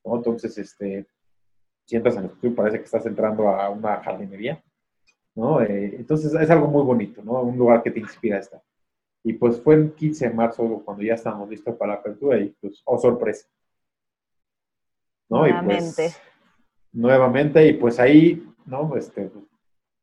entonces, 0.04 0.56
este, 0.58 1.06
sientas 1.84 2.16
en 2.16 2.24
el 2.24 2.30
estudio, 2.30 2.54
parece 2.54 2.78
que 2.78 2.84
estás 2.84 3.06
entrando 3.06 3.48
a 3.48 3.68
una 3.70 4.02
jardinería. 4.02 4.62
¿no? 5.34 5.60
Eh, 5.62 5.96
entonces 5.96 6.32
es 6.34 6.50
algo 6.50 6.66
muy 6.66 6.82
bonito, 6.82 7.22
¿no? 7.22 7.42
Un 7.42 7.56
lugar 7.56 7.82
que 7.82 7.90
te 7.90 8.00
inspira 8.00 8.36
a 8.36 8.40
estar. 8.40 8.62
Y 9.22 9.34
pues 9.34 9.60
fue 9.60 9.74
el 9.74 9.92
15 9.92 10.28
de 10.28 10.34
marzo 10.34 10.82
cuando 10.84 11.02
ya 11.02 11.14
estábamos 11.14 11.48
listos 11.48 11.76
para 11.76 11.92
la 11.92 11.98
apertura 11.98 12.38
y 12.38 12.48
pues, 12.60 12.82
oh 12.84 12.98
sorpresa. 12.98 13.46
¿No? 15.28 15.40
Nuevamente. 15.40 16.06
Y 16.06 16.08
pues, 16.08 16.20
nuevamente, 16.92 17.66
y 17.66 17.72
pues 17.74 18.00
ahí, 18.00 18.42
¿no? 18.64 18.96
Este, 18.96 19.30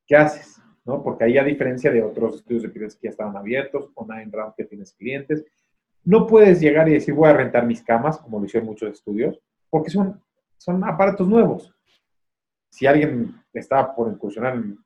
¿Qué 0.05 0.15
haces? 0.15 0.61
¿No? 0.87 1.03
Porque 1.03 1.25
ahí 1.25 1.37
a 1.37 1.43
diferencia 1.43 1.91
de 1.91 2.01
otros 2.01 2.37
estudios 2.37 2.63
de 2.63 2.71
clientes 2.71 2.95
que 2.95 3.07
ya 3.07 3.11
estaban 3.11 3.35
abiertos, 3.35 3.91
o 3.93 4.05
Nine 4.05 4.31
Round 4.31 4.55
que 4.55 4.63
tienes 4.63 4.93
clientes, 4.93 5.45
no 6.05 6.25
puedes 6.25 6.61
llegar 6.61 6.87
y 6.87 6.93
decir 6.93 7.13
voy 7.13 7.29
a 7.29 7.33
rentar 7.33 7.65
mis 7.65 7.83
camas, 7.83 8.17
como 8.17 8.39
lo 8.39 8.45
hicieron 8.45 8.67
muchos 8.67 8.89
estudios, 8.93 9.37
porque 9.69 9.89
son, 9.89 10.21
son 10.57 10.81
aparatos 10.85 11.27
nuevos. 11.27 11.75
Si 12.69 12.87
alguien 12.87 13.35
está 13.53 13.93
por 13.93 14.09
incursionar 14.09 14.55
en 14.55 14.77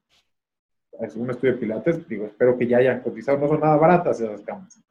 un 1.15 1.29
estudio 1.29 1.53
de 1.53 1.59
pilates, 1.59 2.07
digo, 2.07 2.25
espero 2.25 2.57
que 2.57 2.65
ya 2.65 2.77
hayan 2.77 3.01
cotizado, 3.01 3.37
no 3.37 3.47
son 3.47 3.59
nada 3.59 3.77
baratas 3.77 4.19
esas 4.19 4.41
camas. 4.41 4.83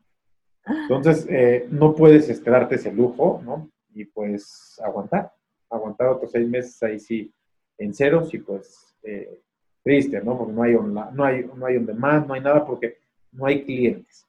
Entonces, 0.65 1.27
eh, 1.29 1.67
no 1.71 1.95
puedes 1.95 2.29
este, 2.29 2.51
darte 2.51 2.77
ese 2.77 2.93
lujo, 2.93 3.41
¿no? 3.45 3.69
Y 3.93 4.05
pues 4.05 4.81
aguantar, 4.85 5.33
aguantar 5.69 6.09
otros 6.09 6.31
seis 6.31 6.49
meses 6.49 6.81
ahí 6.83 7.01
sí 7.01 7.35
en 7.79 7.95
ceros 7.95 8.33
y 8.35 8.39
pues 8.39 8.95
eh, 9.03 9.41
triste, 9.83 10.21
¿no? 10.23 10.37
Porque 10.37 10.53
no 10.53 10.63
hay, 10.63 10.75
no, 10.75 11.25
hay, 11.25 11.51
no 11.55 11.67
hay 11.67 11.77
on 11.77 11.87
demand, 11.87 12.27
no 12.27 12.35
hay 12.35 12.41
nada 12.41 12.65
porque 12.65 12.99
no 13.33 13.47
hay 13.47 13.65
clientes. 13.65 14.27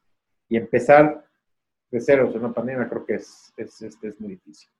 Y 0.48 0.56
empezar 0.56 1.24
de 1.90 2.00
ceros 2.00 2.34
en 2.34 2.44
una 2.44 2.54
pandemia 2.54 2.88
creo 2.88 3.04
que 3.04 3.14
es, 3.14 3.52
es, 3.56 3.82
este, 3.82 4.08
es 4.08 4.20
muy 4.20 4.30
difícil. 4.30 4.70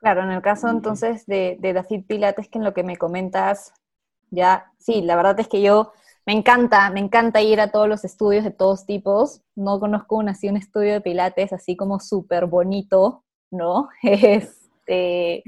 Claro, 0.00 0.22
en 0.22 0.30
el 0.30 0.40
caso 0.40 0.68
entonces 0.68 1.26
de, 1.26 1.58
de 1.60 1.72
David 1.74 2.04
Pilates, 2.06 2.48
que 2.48 2.58
en 2.58 2.64
lo 2.64 2.72
que 2.72 2.82
me 2.82 2.96
comentas, 2.96 3.74
ya, 4.30 4.72
sí, 4.78 5.02
la 5.02 5.16
verdad 5.16 5.38
es 5.40 5.48
que 5.48 5.60
yo 5.60 5.92
me 6.26 6.32
encanta, 6.32 6.90
me 6.90 7.00
encanta 7.00 7.42
ir 7.42 7.60
a 7.60 7.70
todos 7.70 7.88
los 7.88 8.04
estudios 8.04 8.44
de 8.44 8.50
todos 8.50 8.86
tipos. 8.86 9.42
No 9.54 9.80
conozco 9.80 10.16
un, 10.16 10.28
así 10.28 10.48
un 10.48 10.56
estudio 10.56 10.92
de 10.92 11.00
pilates 11.00 11.52
así 11.52 11.76
como 11.76 12.00
súper 12.00 12.46
bonito, 12.46 13.24
¿no? 13.50 13.88
Este, 14.02 15.44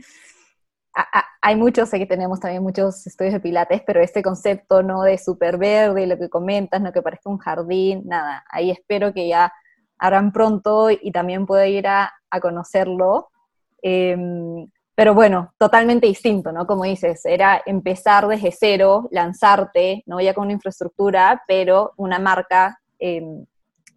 hay 1.41 1.57
muchos, 1.57 1.89
sé 1.89 1.99
que 1.99 2.07
tenemos 2.07 2.41
también 2.41 2.63
muchos 2.63 3.07
estudios 3.07 3.35
de 3.35 3.41
pilates, 3.41 3.83
pero 3.87 4.01
este 4.01 4.23
concepto, 4.23 4.83
¿no? 4.83 5.03
De 5.03 5.19
súper 5.19 5.59
verde, 5.59 6.07
lo 6.07 6.19
que 6.19 6.29
comentas, 6.29 6.81
¿no? 6.81 6.93
Que 6.93 7.03
parezca 7.03 7.31
un 7.31 7.39
jardín, 7.39 8.03
nada, 8.05 8.45
ahí 8.51 8.71
espero 8.71 9.13
que 9.13 9.29
ya 9.29 9.53
harán 9.99 10.33
pronto 10.33 10.91
y 10.91 11.11
también 11.13 11.47
pueda 11.47 11.67
ir 11.67 11.87
a, 11.87 12.13
a 12.31 12.41
conocerlo. 12.41 13.31
Em, 13.81 14.69
pero 14.95 15.15
bueno, 15.15 15.53
totalmente 15.59 16.07
distinto, 16.07 16.53
¿no? 16.53 16.67
Como 16.67 16.85
dices, 16.85 17.25
era 17.25 17.63
empezar 17.65 18.29
desde 18.29 18.53
cero, 18.53 19.09
lanzarte, 19.11 20.03
¿no? 20.07 20.21
Ya 20.21 20.35
con 20.35 20.45
una 20.45 20.53
infraestructura, 20.53 21.43
pero 21.49 21.93
una 21.97 22.19
marca, 22.19 22.79
em, 22.99 23.45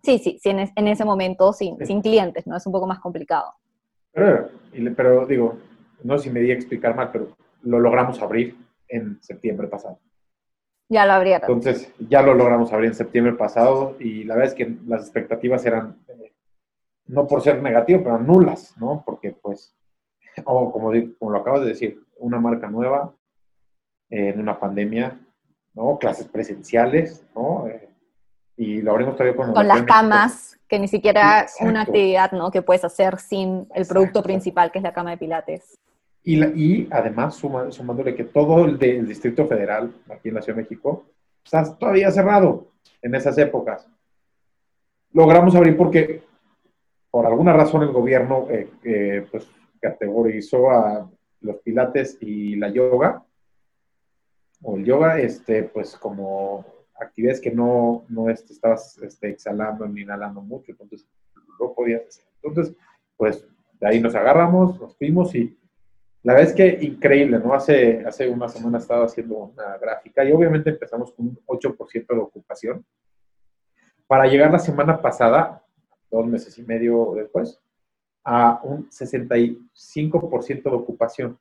sí, 0.01 0.19
sí, 0.19 0.39
sí 0.41 0.49
en, 0.49 0.87
ese 0.87 1.05
momento 1.05 1.53
sin, 1.53 1.77
sin, 1.85 2.01
clientes, 2.01 2.47
¿no? 2.47 2.55
Es 2.55 2.65
un 2.65 2.71
poco 2.71 2.87
más 2.87 2.99
complicado. 2.99 3.53
Pero, 4.13 4.49
pero, 4.95 5.25
digo, 5.25 5.57
no 6.03 6.17
sé 6.17 6.25
si 6.25 6.29
me 6.29 6.39
di 6.41 6.51
a 6.51 6.55
explicar 6.55 6.95
mal, 6.95 7.11
pero 7.11 7.35
lo 7.63 7.79
logramos 7.79 8.21
abrir 8.21 8.55
en 8.87 9.21
septiembre 9.21 9.67
pasado. 9.67 9.99
Ya 10.89 11.05
lo 11.05 11.13
abrieron. 11.13 11.49
Entonces, 11.49 11.91
ya 11.97 12.21
lo 12.21 12.33
logramos 12.35 12.71
abrir 12.71 12.89
en 12.89 12.95
septiembre 12.95 13.33
pasado 13.33 13.95
y 13.99 14.23
la 14.23 14.35
verdad 14.35 14.51
es 14.51 14.55
que 14.55 14.75
las 14.85 15.01
expectativas 15.01 15.65
eran, 15.65 15.97
eh, 16.07 16.33
no 17.07 17.27
por 17.27 17.41
ser 17.41 17.61
negativo, 17.61 18.03
pero 18.03 18.19
nulas, 18.19 18.75
¿no? 18.77 19.03
Porque 19.05 19.31
pues 19.31 19.75
o 20.45 20.71
como, 20.71 20.91
como 21.17 21.31
lo 21.31 21.39
acabas 21.39 21.61
de 21.61 21.69
decir, 21.69 22.03
una 22.17 22.39
marca 22.39 22.67
nueva 22.67 23.13
en 24.09 24.39
una 24.39 24.59
pandemia, 24.59 25.19
¿no? 25.73 25.97
Clases 25.97 26.27
presenciales, 26.27 27.25
¿no? 27.35 27.67
Eh, 27.67 27.84
y 28.57 28.81
lo 28.81 28.91
abrimos 28.91 29.15
todavía 29.15 29.35
con... 29.35 29.53
Con 29.53 29.67
las 29.67 29.83
camas, 29.83 30.57
que 30.67 30.79
ni 30.79 30.87
siquiera 30.87 31.41
es 31.41 31.55
una 31.61 31.81
actividad, 31.81 32.31
¿no? 32.31 32.51
Que 32.51 32.61
puedes 32.61 32.83
hacer 32.83 33.19
sin 33.19 33.67
el 33.73 33.85
producto 33.85 34.23
principal, 34.23 34.71
que 34.71 34.79
es 34.79 34.83
la 34.83 34.93
cama 34.93 35.11
de 35.11 35.17
pilates. 35.17 35.77
Y, 36.23 36.43
y 36.43 36.87
además, 36.91 37.35
sumándole 37.35 38.15
que 38.15 38.23
todo 38.23 38.65
el, 38.65 38.79
del 38.79 39.07
Distrito 39.07 39.45
Federal, 39.45 39.93
aquí 40.09 40.29
en 40.29 40.35
la 40.35 40.41
Ciudad 40.41 40.57
de 40.57 40.63
México, 40.63 41.05
está 41.43 41.75
todavía 41.77 42.09
cerrado 42.09 42.67
en 43.01 43.13
esas 43.13 43.37
épocas. 43.37 43.87
Logramos 45.11 45.55
abrir 45.55 45.77
porque, 45.77 46.23
por 47.11 47.25
alguna 47.25 47.53
razón, 47.53 47.83
el 47.83 47.91
gobierno, 47.91 48.47
eh, 48.49 48.69
eh, 48.83 49.27
pues, 49.29 49.47
categorizó 49.79 50.71
a 50.71 51.09
los 51.41 51.57
pilates 51.57 52.17
y 52.21 52.55
la 52.55 52.69
yoga, 52.69 53.23
o 54.63 54.77
el 54.77 54.85
yoga, 54.85 55.19
este, 55.19 55.63
pues 55.63 55.95
como 55.95 56.65
actividades 56.99 57.41
que 57.41 57.51
no, 57.51 58.05
no 58.09 58.29
este, 58.29 58.53
estabas 58.53 58.97
este, 58.99 59.29
exhalando 59.29 59.87
ni 59.87 60.01
inhalando 60.01 60.41
mucho, 60.41 60.71
entonces 60.71 61.07
no 61.59 61.73
podías 61.73 62.05
hacer. 62.07 62.25
Entonces, 62.41 62.75
pues 63.17 63.45
de 63.79 63.87
ahí 63.87 63.99
nos 63.99 64.15
agarramos, 64.15 64.79
nos 64.79 64.95
fuimos 64.97 65.33
y 65.35 65.57
la 66.23 66.33
verdad 66.33 66.49
es 66.49 66.55
que 66.55 66.85
increíble, 66.85 67.39
¿no? 67.39 67.53
Hace, 67.53 68.03
hace 68.05 68.27
una 68.27 68.49
semana 68.49 68.79
estaba 68.79 69.05
haciendo 69.05 69.35
una 69.35 69.77
gráfica 69.77 70.25
y 70.25 70.31
obviamente 70.31 70.71
empezamos 70.71 71.11
con 71.13 71.27
un 71.27 71.39
8% 71.45 72.07
de 72.07 72.19
ocupación. 72.19 72.83
Para 74.07 74.25
llegar 74.25 74.51
la 74.51 74.57
semana 74.57 74.99
pasada, 75.01 75.63
dos 76.09 76.25
meses 76.25 76.57
y 76.57 76.63
medio 76.63 77.13
después, 77.15 77.61
a 78.23 78.59
un 78.63 78.89
65% 78.89 80.63
de 80.63 80.69
ocupación, 80.71 81.37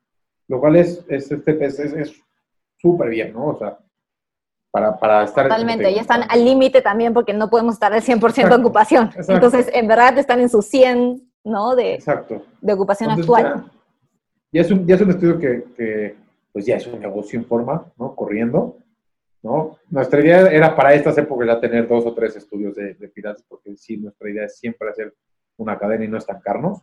lo 0.48 0.60
cual 0.60 0.76
es 0.76 1.02
súper 1.26 1.62
es, 1.62 1.78
es, 1.78 2.22
bien, 3.08 3.32
¿no? 3.32 3.46
O 3.46 3.58
sea, 3.58 3.78
para, 4.74 4.98
para 4.98 5.22
estar... 5.22 5.46
Totalmente, 5.46 5.94
ya 5.94 6.00
están 6.00 6.22
al 6.28 6.44
límite 6.44 6.82
también 6.82 7.14
porque 7.14 7.32
no 7.32 7.48
podemos 7.48 7.74
estar 7.74 7.92
al 7.92 8.02
100% 8.02 8.48
de 8.48 8.54
ocupación. 8.56 9.08
Entonces, 9.28 9.70
en 9.72 9.86
verdad 9.86 10.18
están 10.18 10.40
en 10.40 10.48
su 10.48 10.62
100, 10.62 11.30
¿no? 11.44 11.76
De, 11.76 11.94
exacto. 11.94 12.44
de 12.60 12.72
ocupación 12.72 13.08
actual. 13.12 13.70
Ya, 14.50 14.62
es 14.62 14.72
un, 14.72 14.84
ya 14.84 14.96
es 14.96 15.00
un 15.00 15.10
estudio 15.10 15.38
que, 15.38 15.62
que, 15.76 16.16
pues 16.52 16.66
ya 16.66 16.74
es 16.74 16.88
un 16.88 16.98
negocio 16.98 17.38
en 17.38 17.46
forma, 17.46 17.86
¿no? 17.96 18.16
Corriendo, 18.16 18.78
¿no? 19.44 19.78
Nuestra 19.90 20.20
idea 20.20 20.50
era 20.50 20.74
para 20.74 20.92
estas 20.92 21.16
épocas 21.18 21.46
ya 21.46 21.60
tener 21.60 21.86
dos 21.86 22.04
o 22.04 22.12
tres 22.12 22.34
estudios 22.34 22.74
de, 22.74 22.94
de 22.94 23.12
porque 23.46 23.76
sí, 23.76 23.98
nuestra 23.98 24.28
idea 24.28 24.46
es 24.46 24.58
siempre 24.58 24.90
hacer 24.90 25.14
una 25.56 25.78
cadena 25.78 26.04
y 26.04 26.08
no 26.08 26.18
estancarnos, 26.18 26.82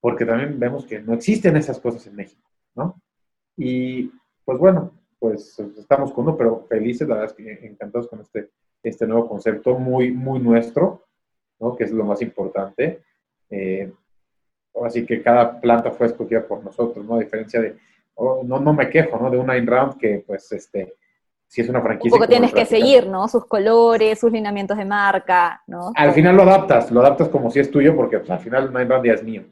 porque 0.00 0.24
también 0.24 0.60
vemos 0.60 0.86
que 0.86 1.00
no 1.00 1.14
existen 1.14 1.56
esas 1.56 1.80
cosas 1.80 2.06
en 2.06 2.14
México, 2.14 2.48
¿no? 2.76 3.02
Y 3.56 4.12
pues 4.44 4.58
bueno, 4.60 4.92
pues 5.20 5.56
estamos 5.78 6.12
con 6.12 6.26
uno, 6.26 6.36
pero 6.36 6.66
felices, 6.66 7.06
la 7.06 7.16
verdad 7.16 7.30
es 7.30 7.36
que 7.36 7.66
encantados 7.66 8.08
con 8.08 8.20
este, 8.20 8.48
este 8.82 9.06
nuevo 9.06 9.28
concepto, 9.28 9.78
muy, 9.78 10.10
muy 10.10 10.40
nuestro, 10.40 11.04
¿no? 11.60 11.76
Que 11.76 11.84
es 11.84 11.92
lo 11.92 12.04
más 12.04 12.22
importante. 12.22 13.02
Eh, 13.50 13.92
así 14.82 15.04
que 15.04 15.22
cada 15.22 15.60
planta 15.60 15.90
fue 15.90 16.06
escogida 16.06 16.46
por 16.46 16.64
nosotros, 16.64 17.04
¿no? 17.04 17.16
A 17.16 17.20
diferencia 17.20 17.60
de, 17.60 17.76
oh, 18.14 18.42
no, 18.42 18.58
no 18.58 18.72
me 18.72 18.88
quejo, 18.88 19.18
¿no? 19.18 19.30
De 19.30 19.36
una 19.36 19.58
in-round 19.58 19.98
que, 19.98 20.24
pues, 20.26 20.50
este, 20.52 20.94
si 21.46 21.60
es 21.60 21.68
una 21.68 21.82
franquicia. 21.82 22.14
Un 22.14 22.20
poco 22.20 22.30
tienes 22.30 22.54
que 22.54 22.64
seguir, 22.64 23.06
¿no? 23.06 23.28
Sus 23.28 23.44
colores, 23.44 24.18
sus 24.18 24.32
lineamientos 24.32 24.78
de 24.78 24.86
marca, 24.86 25.62
¿no? 25.66 25.92
Al 25.96 26.12
final 26.12 26.34
lo 26.34 26.44
adaptas, 26.44 26.90
lo 26.90 27.00
adaptas 27.00 27.28
como 27.28 27.50
si 27.50 27.60
es 27.60 27.70
tuyo, 27.70 27.94
porque 27.94 28.20
pues, 28.20 28.30
al 28.30 28.38
final 28.38 28.72
Nine 28.72 28.88
ya 29.04 29.12
es 29.12 29.22
mío, 29.22 29.44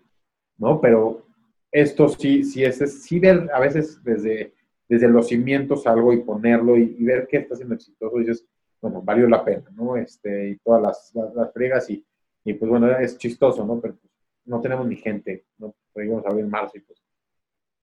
¿no? 0.56 0.80
Pero 0.80 1.26
esto 1.70 2.08
sí, 2.08 2.42
sí 2.42 2.64
es, 2.64 3.02
sí 3.02 3.18
ver 3.18 3.50
a 3.52 3.60
veces 3.60 4.02
desde, 4.02 4.54
desde 4.88 5.08
los 5.08 5.28
cimientos 5.28 5.86
algo 5.86 6.12
y 6.12 6.22
ponerlo 6.22 6.76
y, 6.76 7.04
ver 7.04 7.26
qué 7.28 7.38
está 7.38 7.54
siendo 7.54 7.74
exitoso, 7.74 8.16
y 8.16 8.20
dices, 8.20 8.46
bueno, 8.80 9.02
valió 9.02 9.28
la 9.28 9.44
pena, 9.44 9.64
¿no? 9.72 9.96
Este, 9.96 10.50
y 10.50 10.56
todas 10.58 10.82
las, 10.82 11.34
las, 11.34 11.52
fregas 11.52 11.90
y, 11.90 12.04
y, 12.44 12.54
pues 12.54 12.70
bueno, 12.70 12.90
es 12.96 13.18
chistoso, 13.18 13.66
¿no? 13.66 13.80
Pero 13.80 13.96
pues, 13.96 14.12
no 14.46 14.60
tenemos 14.60 14.86
ni 14.86 14.96
gente, 14.96 15.44
¿no? 15.58 15.74
Podríamos 15.92 16.24
abrir 16.26 16.46
marzo 16.46 16.78
y 16.78 16.80
pues, 16.80 17.02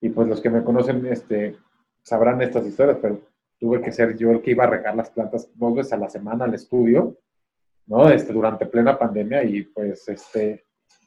y 0.00 0.08
pues 0.08 0.28
los 0.28 0.40
que 0.40 0.50
me 0.50 0.64
conocen, 0.64 1.06
este, 1.06 1.56
sabrán 2.02 2.42
estas 2.42 2.66
historias, 2.66 2.98
pero 3.00 3.20
tuve 3.58 3.80
que 3.80 3.92
ser 3.92 4.16
yo 4.16 4.30
el 4.30 4.42
que 4.42 4.50
iba 4.50 4.64
a 4.64 4.70
regar 4.70 4.94
las 4.94 5.10
plantas 5.10 5.50
dos 5.54 5.74
veces 5.74 5.92
a 5.92 5.96
la 5.96 6.10
semana 6.10 6.44
al 6.44 6.54
estudio, 6.54 7.16
¿no? 7.86 8.08
Este, 8.10 8.32
durante 8.32 8.66
plena 8.66 8.98
pandemia 8.98 9.44
y 9.44 9.62
pues, 9.62 10.08
este, 10.08 10.66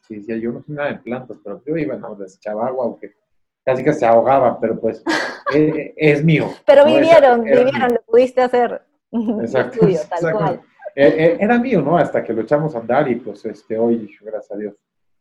decía, 0.09 0.38
yo 0.38 0.51
no 0.51 0.63
soy 0.63 0.76
nada 0.76 0.93
de 0.93 0.99
plantas, 0.99 1.38
pero 1.43 1.61
yo 1.65 1.78
iba, 1.78 1.95
no, 1.95 2.17
les 2.17 2.38
echaba 2.38 2.67
agua, 2.67 2.86
aunque 2.86 3.13
casi 3.70 3.84
que 3.84 3.93
se 3.93 4.05
ahogaba, 4.05 4.59
pero 4.59 4.80
pues 4.80 5.03
eh, 5.55 5.70
eh, 5.76 5.93
es, 5.95 6.24
mío. 6.24 6.49
Pero 6.65 6.86
vivieron, 6.86 7.43
vivieron, 7.43 7.93
lo 7.93 8.01
pudiste 8.01 8.41
hacer. 8.41 8.82
Exacto, 9.11 9.88
estudio, 9.88 9.99
tal 10.09 10.34
cual. 10.34 10.61
Eh, 10.95 11.38
era 11.39 11.57
mío, 11.57 11.82
¿no? 11.82 11.97
Hasta 11.97 12.24
que 12.24 12.34
lo 12.34 12.41
echamos 12.41 12.76
a 12.76 12.80
andar 12.80 13.09
y 13.09 13.15
pues 13.15 13.45
este, 13.45 13.78
hoy, 13.78 14.09
gracias 14.22 14.51
a 14.51 14.57
Dios, 14.57 14.76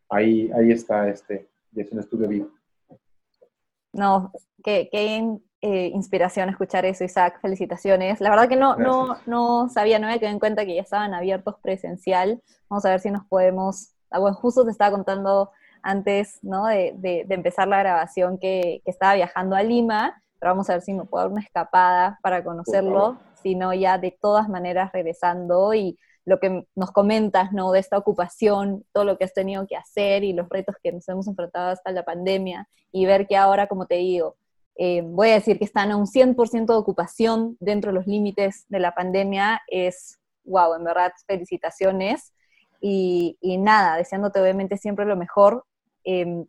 ahí, 0.08 0.50
ahí 0.56 0.72
está, 0.72 1.08
este, 1.08 1.48
y 1.72 1.80
es 1.80 1.92
un 1.92 2.00
estudio 2.00 2.28
vivo. 2.28 2.50
No, 3.92 4.32
qué, 4.62 4.88
qué, 4.90 5.38
eh, 5.60 5.90
inspiración 5.92 6.48
escuchar 6.48 6.84
eso, 6.84 7.04
Isaac. 7.04 7.40
Felicitaciones. 7.40 8.20
La 8.20 8.30
verdad 8.30 8.48
que 8.48 8.56
no, 8.56 8.76
no, 8.76 9.16
no 9.26 9.68
sabía, 9.68 9.98
no 9.98 10.06
me 10.06 10.20
quedé 10.20 10.30
en 10.30 10.38
cuenta 10.38 10.64
que 10.64 10.74
ya 10.74 10.82
estaban 10.82 11.14
abiertos 11.14 11.56
presencial. 11.60 12.40
Vamos 12.68 12.84
a 12.84 12.90
ver 12.90 13.00
si 13.00 13.10
nos 13.10 13.24
podemos. 13.26 13.94
Ah, 14.10 14.20
bueno, 14.20 14.36
justo 14.36 14.64
te 14.64 14.70
estaba 14.70 14.92
contando 14.92 15.50
antes 15.82 16.38
¿no? 16.42 16.66
de, 16.66 16.94
de, 16.96 17.26
empezar 17.28 17.68
la 17.68 17.78
grabación 17.78 18.38
que, 18.38 18.82
que, 18.84 18.90
estaba 18.90 19.14
viajando 19.14 19.56
a 19.56 19.62
Lima, 19.62 20.22
pero 20.38 20.52
vamos 20.52 20.68
a 20.70 20.74
ver 20.74 20.82
si 20.82 20.92
me 20.92 21.04
puedo 21.04 21.24
dar 21.24 21.32
una 21.32 21.42
escapada 21.42 22.18
para 22.22 22.44
conocerlo. 22.44 23.18
sino 23.42 23.72
ya 23.72 23.98
de 23.98 24.10
todas 24.20 24.48
maneras 24.48 24.90
regresando 24.92 25.72
y 25.72 25.96
lo 26.24 26.40
que 26.40 26.66
nos 26.74 26.90
comentas, 26.90 27.52
¿no? 27.52 27.72
De 27.72 27.78
esta 27.78 27.96
ocupación, 27.96 28.84
todo 28.92 29.04
lo 29.04 29.16
que 29.16 29.24
has 29.24 29.32
tenido 29.32 29.66
que 29.66 29.76
hacer 29.76 30.24
y 30.24 30.32
los 30.32 30.48
retos 30.48 30.76
que 30.82 30.92
nos 30.92 31.08
hemos 31.08 31.26
enfrentado 31.26 31.70
hasta 31.70 31.90
la 31.92 32.04
pandemia 32.04 32.68
y 32.92 33.06
ver 33.06 33.26
que 33.26 33.36
ahora, 33.36 33.66
como 33.66 33.86
te 33.86 33.96
digo, 33.96 34.36
eh, 34.76 35.02
voy 35.04 35.30
a 35.30 35.34
decir 35.34 35.58
que 35.58 35.64
están 35.64 35.90
a 35.90 35.96
un 35.96 36.06
100% 36.06 36.66
de 36.66 36.78
ocupación 36.78 37.56
dentro 37.58 37.90
de 37.90 37.96
los 37.96 38.06
límites 38.06 38.64
de 38.68 38.78
la 38.78 38.94
pandemia, 38.94 39.60
es, 39.66 40.18
wow, 40.44 40.74
en 40.74 40.84
verdad, 40.84 41.12
felicitaciones. 41.26 42.32
Y, 42.80 43.36
nada, 43.58 43.96
deseándote 43.96 44.40
obviamente 44.40 44.76
siempre 44.76 45.04
lo 45.04 45.16
mejor. 45.16 45.64
Em, 46.10 46.46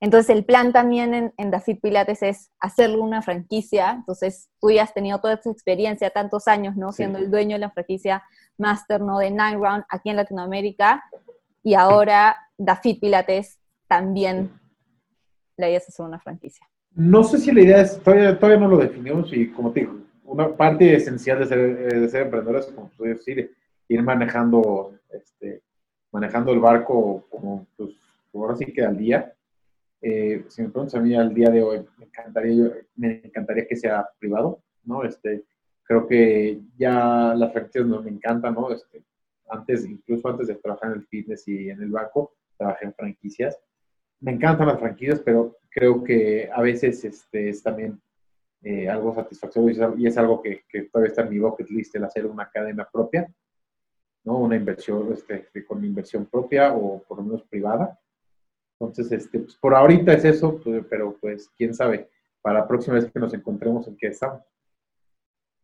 entonces 0.00 0.28
el 0.28 0.44
plan 0.44 0.74
también 0.74 1.14
en, 1.14 1.32
en 1.38 1.50
Dafit 1.50 1.80
Pilates 1.80 2.22
es 2.22 2.50
hacerle 2.60 2.98
una 2.98 3.22
franquicia. 3.22 3.92
Entonces 3.92 4.50
tú 4.60 4.70
ya 4.70 4.82
has 4.82 4.92
tenido 4.92 5.18
toda 5.20 5.34
esta 5.34 5.50
experiencia, 5.50 6.10
tantos 6.10 6.48
años, 6.48 6.76
¿no? 6.76 6.92
Siendo 6.92 7.18
el 7.18 7.30
dueño 7.30 7.56
de 7.56 7.60
la 7.60 7.70
franquicia 7.70 8.22
Master, 8.58 9.00
¿no? 9.00 9.18
De 9.18 9.30
Nine 9.30 9.56
Round 9.56 9.84
aquí 9.88 10.10
en 10.10 10.16
Latinoamérica. 10.16 11.02
Y 11.62 11.72
ahora 11.72 12.36
Dafit 12.58 13.00
Pilates 13.00 13.58
también 13.88 14.50
le 15.56 15.66
hayas 15.66 15.88
hacer 15.88 16.04
una 16.04 16.20
franquicia. 16.20 16.68
No 16.94 17.24
sé 17.24 17.38
si 17.38 17.52
la 17.52 17.62
idea 17.62 17.80
es, 17.80 17.98
todavía, 18.02 18.38
todavía 18.38 18.60
no 18.60 18.68
lo 18.68 18.76
definimos 18.76 19.32
y 19.32 19.48
como 19.48 19.72
te 19.72 19.80
digo, 19.80 19.94
una 20.24 20.54
parte 20.54 20.94
esencial 20.94 21.38
de 21.38 21.46
ser, 21.46 21.58
eh, 21.58 22.00
de 22.00 22.08
ser 22.10 22.22
emprendedor 22.22 22.60
es, 22.60 22.66
como 22.66 22.90
decir, 22.98 23.54
ir 23.88 24.02
manejando, 24.02 24.92
este, 25.10 25.62
manejando 26.12 26.52
el 26.52 26.60
barco 26.60 27.24
como, 27.30 27.66
pues, 27.78 27.90
ahora 28.34 28.56
sí 28.56 28.66
que 28.66 28.82
al 28.82 28.96
día 28.96 29.34
eh, 30.06 30.44
si 30.48 30.60
me 30.60 30.68
preguntas 30.68 30.96
a 30.96 31.00
mí 31.00 31.14
al 31.14 31.32
día 31.32 31.48
de 31.48 31.62
hoy, 31.62 31.82
me 31.96 32.04
encantaría, 32.04 32.72
me 32.96 33.22
encantaría 33.24 33.66
que 33.66 33.74
sea 33.74 34.06
privado, 34.18 34.62
¿no? 34.82 35.02
Este, 35.02 35.44
creo 35.82 36.06
que 36.06 36.60
ya 36.76 37.32
las 37.34 37.50
franquicias 37.54 37.86
no 37.86 38.02
me 38.02 38.10
encantan, 38.10 38.52
¿no? 38.52 38.70
Este, 38.70 39.02
antes, 39.48 39.86
incluso 39.86 40.28
antes 40.28 40.48
de 40.48 40.56
trabajar 40.56 40.90
en 40.90 40.98
el 40.98 41.06
fitness 41.06 41.48
y 41.48 41.70
en 41.70 41.80
el 41.80 41.88
banco, 41.88 42.34
trabajé 42.58 42.84
en 42.84 42.92
franquicias. 42.92 43.58
Me 44.20 44.32
encantan 44.32 44.66
las 44.66 44.78
franquicias, 44.78 45.20
pero 45.20 45.56
creo 45.70 46.04
que 46.04 46.50
a 46.52 46.60
veces 46.60 47.02
este, 47.02 47.48
es 47.48 47.62
también 47.62 47.98
eh, 48.62 48.90
algo 48.90 49.14
satisfactorio 49.14 49.94
y 49.96 50.06
es, 50.06 50.18
algo 50.18 50.42
que, 50.42 50.64
que, 50.68 50.82
todavía 50.82 51.08
está 51.08 51.22
en 51.22 51.30
mi 51.30 51.38
bucket 51.38 51.70
list, 51.70 51.96
el 51.96 52.04
hacer 52.04 52.26
una 52.26 52.42
academia 52.42 52.86
propia, 52.92 53.26
¿no? 54.24 54.38
Una 54.38 54.56
inversión, 54.56 55.14
este, 55.14 55.64
con 55.64 55.82
inversión 55.82 56.26
propia 56.26 56.74
o 56.74 57.02
por 57.04 57.16
lo 57.16 57.24
menos 57.24 57.42
privada. 57.44 57.98
Entonces, 58.80 59.12
este, 59.12 59.40
pues, 59.40 59.56
por 59.56 59.74
ahorita 59.74 60.12
es 60.12 60.24
eso, 60.24 60.60
pues, 60.62 60.84
pero 60.88 61.16
pues 61.20 61.50
quién 61.56 61.74
sabe, 61.74 62.10
para 62.42 62.60
la 62.60 62.68
próxima 62.68 62.96
vez 62.96 63.10
que 63.10 63.20
nos 63.20 63.32
encontremos 63.32 63.86
en 63.88 63.96
qué 63.96 64.08
estamos. 64.08 64.42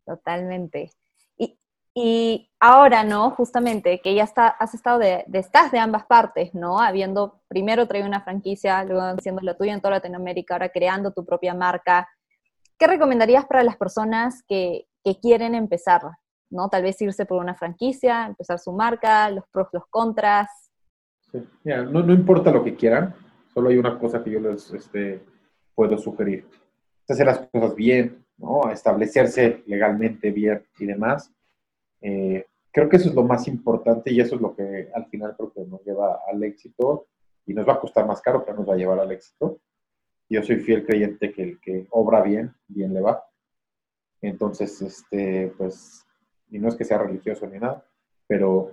Totalmente. 0.06 0.90
Y, 1.36 1.58
y 1.94 2.50
ahora, 2.60 3.04
¿no? 3.04 3.30
Justamente, 3.32 4.00
que 4.00 4.14
ya 4.14 4.24
está, 4.24 4.48
has 4.48 4.74
estado 4.74 4.98
de, 4.98 5.24
de, 5.26 5.38
estás 5.38 5.72
de 5.72 5.78
ambas 5.78 6.06
partes, 6.06 6.54
¿no? 6.54 6.80
Habiendo 6.80 7.42
primero 7.48 7.86
traído 7.86 8.08
una 8.08 8.22
franquicia, 8.22 8.84
luego 8.84 9.02
haciendo 9.02 9.42
la 9.42 9.56
tuya 9.56 9.74
en 9.74 9.80
toda 9.80 9.96
Latinoamérica, 9.96 10.54
ahora 10.54 10.70
creando 10.70 11.12
tu 11.12 11.24
propia 11.24 11.54
marca. 11.54 12.08
¿Qué 12.78 12.86
recomendarías 12.86 13.44
para 13.44 13.62
las 13.62 13.76
personas 13.76 14.42
que, 14.48 14.86
que 15.04 15.18
quieren 15.20 15.54
empezar? 15.54 16.02
¿no? 16.50 16.68
Tal 16.68 16.82
vez 16.82 17.00
irse 17.00 17.26
por 17.26 17.38
una 17.38 17.54
franquicia, 17.54 18.26
empezar 18.26 18.58
su 18.58 18.72
marca, 18.72 19.30
los 19.30 19.44
pros, 19.50 19.68
los 19.72 19.86
contras 19.88 20.69
no, 21.64 22.02
no, 22.02 22.12
importa 22.12 22.50
lo 22.50 22.64
que 22.64 22.74
quieran, 22.74 23.14
solo 23.52 23.68
hay 23.68 23.78
una 23.78 23.98
cosa 23.98 24.22
que 24.22 24.30
yo 24.30 24.40
les 24.40 24.72
este, 24.72 25.20
puedo 25.74 25.96
sugerir. 25.98 26.46
hacer 27.08 27.26
las 27.26 27.38
cosas 27.48 27.74
bien, 27.74 28.24
¿no? 28.38 28.70
establecerse 28.70 29.62
legalmente 29.66 30.30
bien 30.30 30.64
y 30.78 30.86
demás. 30.86 31.32
Eh, 32.00 32.46
creo 32.72 32.88
que 32.88 32.96
eso 32.96 33.08
es 33.08 33.14
lo 33.14 33.24
más 33.24 33.46
importante 33.48 34.12
y 34.12 34.20
eso 34.20 34.36
es 34.36 34.40
lo 34.40 34.54
que 34.54 34.88
al 34.94 35.06
final 35.06 35.34
creo 35.36 35.52
que 35.52 35.64
nos 35.64 35.84
lleva 35.84 36.20
al 36.30 36.42
éxito 36.42 37.06
y 37.46 37.54
nos 37.54 37.68
va 37.68 37.74
a 37.74 37.80
costar 37.80 38.06
más 38.06 38.20
caro, 38.20 38.44
pero 38.44 38.56
nos 38.58 38.68
va 38.68 38.74
a 38.74 38.76
llevar 38.76 38.98
al 39.00 39.12
éxito. 39.12 39.60
Yo 40.28 40.42
soy 40.42 40.56
fiel 40.56 40.86
creyente 40.86 41.32
que 41.32 41.42
el 41.42 41.60
que 41.60 41.86
obra 41.90 42.22
bien, 42.22 42.54
bien 42.68 42.94
le 42.94 43.00
va. 43.00 43.24
Entonces, 44.22 44.80
este, 44.82 45.52
pues, 45.56 46.06
y 46.50 46.58
no 46.58 46.68
es 46.68 46.76
que 46.76 46.84
sea 46.84 46.98
religioso 46.98 47.46
ni 47.46 47.58
nada, 47.58 47.84
pero 48.26 48.72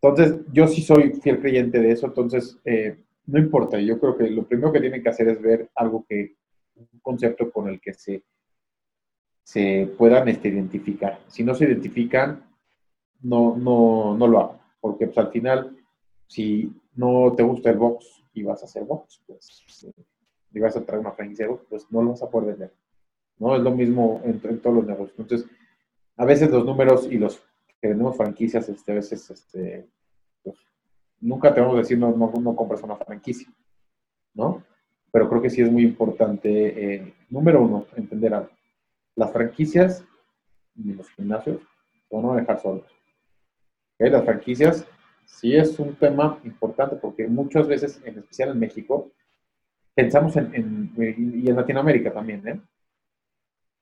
entonces, 0.00 0.40
yo 0.52 0.68
sí 0.68 0.80
soy 0.82 1.12
fiel 1.14 1.40
creyente 1.40 1.80
de 1.80 1.90
eso, 1.90 2.06
entonces, 2.06 2.58
eh, 2.64 2.98
no 3.26 3.38
importa, 3.38 3.80
yo 3.80 3.98
creo 3.98 4.16
que 4.16 4.30
lo 4.30 4.46
primero 4.46 4.72
que 4.72 4.80
tienen 4.80 5.02
que 5.02 5.08
hacer 5.08 5.28
es 5.28 5.42
ver 5.42 5.70
algo 5.74 6.04
que, 6.08 6.36
un 6.76 7.00
concepto 7.00 7.50
con 7.50 7.68
el 7.68 7.80
que 7.80 7.92
se, 7.92 8.22
se 9.42 9.92
puedan 9.98 10.28
este, 10.28 10.48
identificar. 10.48 11.18
Si 11.26 11.42
no 11.42 11.54
se 11.54 11.64
identifican, 11.64 12.48
no, 13.20 13.56
no, 13.56 14.16
no 14.16 14.26
lo 14.28 14.38
hago, 14.38 14.60
porque 14.80 15.06
pues, 15.06 15.18
al 15.18 15.32
final, 15.32 15.76
si 16.28 16.72
no 16.94 17.34
te 17.36 17.42
gusta 17.42 17.70
el 17.70 17.78
box 17.78 18.22
y 18.34 18.44
vas 18.44 18.62
a 18.62 18.66
hacer 18.66 18.84
box, 18.84 19.20
pues, 19.26 19.92
y 20.52 20.60
vas 20.60 20.76
a 20.76 20.84
traer 20.84 21.00
una 21.00 21.12
franquicia 21.12 21.46
de 21.46 21.50
box, 21.50 21.66
pues 21.68 21.86
no 21.90 22.02
lo 22.02 22.10
vas 22.10 22.22
a 22.22 22.30
poder 22.30 22.50
vender. 22.50 22.72
¿no? 23.38 23.56
Es 23.56 23.62
lo 23.62 23.72
mismo 23.72 24.20
en, 24.24 24.40
en 24.44 24.60
todos 24.60 24.76
los 24.76 24.86
negocios. 24.86 25.18
Entonces, 25.18 25.48
a 26.16 26.24
veces 26.24 26.50
los 26.50 26.64
números 26.64 27.08
y 27.10 27.18
los 27.18 27.42
que 27.80 27.88
vendemos 27.88 28.16
franquicias, 28.16 28.68
este, 28.68 28.92
a 28.92 28.94
veces, 28.96 29.30
este, 29.30 29.88
pues, 30.42 30.56
nunca 31.20 31.54
te 31.54 31.60
vamos 31.60 31.76
a 31.76 31.78
decir 31.78 31.98
no, 31.98 32.14
no, 32.16 32.56
compras 32.56 32.82
una 32.82 32.96
franquicia, 32.96 33.48
¿no? 34.34 34.64
Pero 35.10 35.28
creo 35.28 35.42
que 35.42 35.50
sí 35.50 35.62
es 35.62 35.70
muy 35.70 35.82
importante, 35.82 36.94
eh, 36.94 37.14
número 37.30 37.62
uno, 37.62 37.86
entender 37.96 38.34
algo. 38.34 38.50
Las 39.14 39.32
franquicias 39.32 40.04
y 40.76 40.92
los 40.92 41.08
gimnasios 41.10 41.60
no 42.10 42.22
van 42.22 42.38
a 42.38 42.40
dejar 42.40 42.60
solos. 42.60 42.86
Las 43.98 44.24
franquicias 44.24 44.86
sí 45.24 45.56
es 45.56 45.78
un 45.78 45.94
tema 45.96 46.38
importante 46.44 46.96
porque 46.96 47.26
muchas 47.26 47.66
veces, 47.66 48.00
en 48.04 48.18
especial 48.18 48.50
en 48.50 48.60
México, 48.60 49.10
pensamos 49.94 50.36
en, 50.36 50.54
en 50.54 50.92
y 51.42 51.48
en 51.48 51.56
Latinoamérica 51.56 52.12
también, 52.12 52.46
¿eh? 52.46 52.60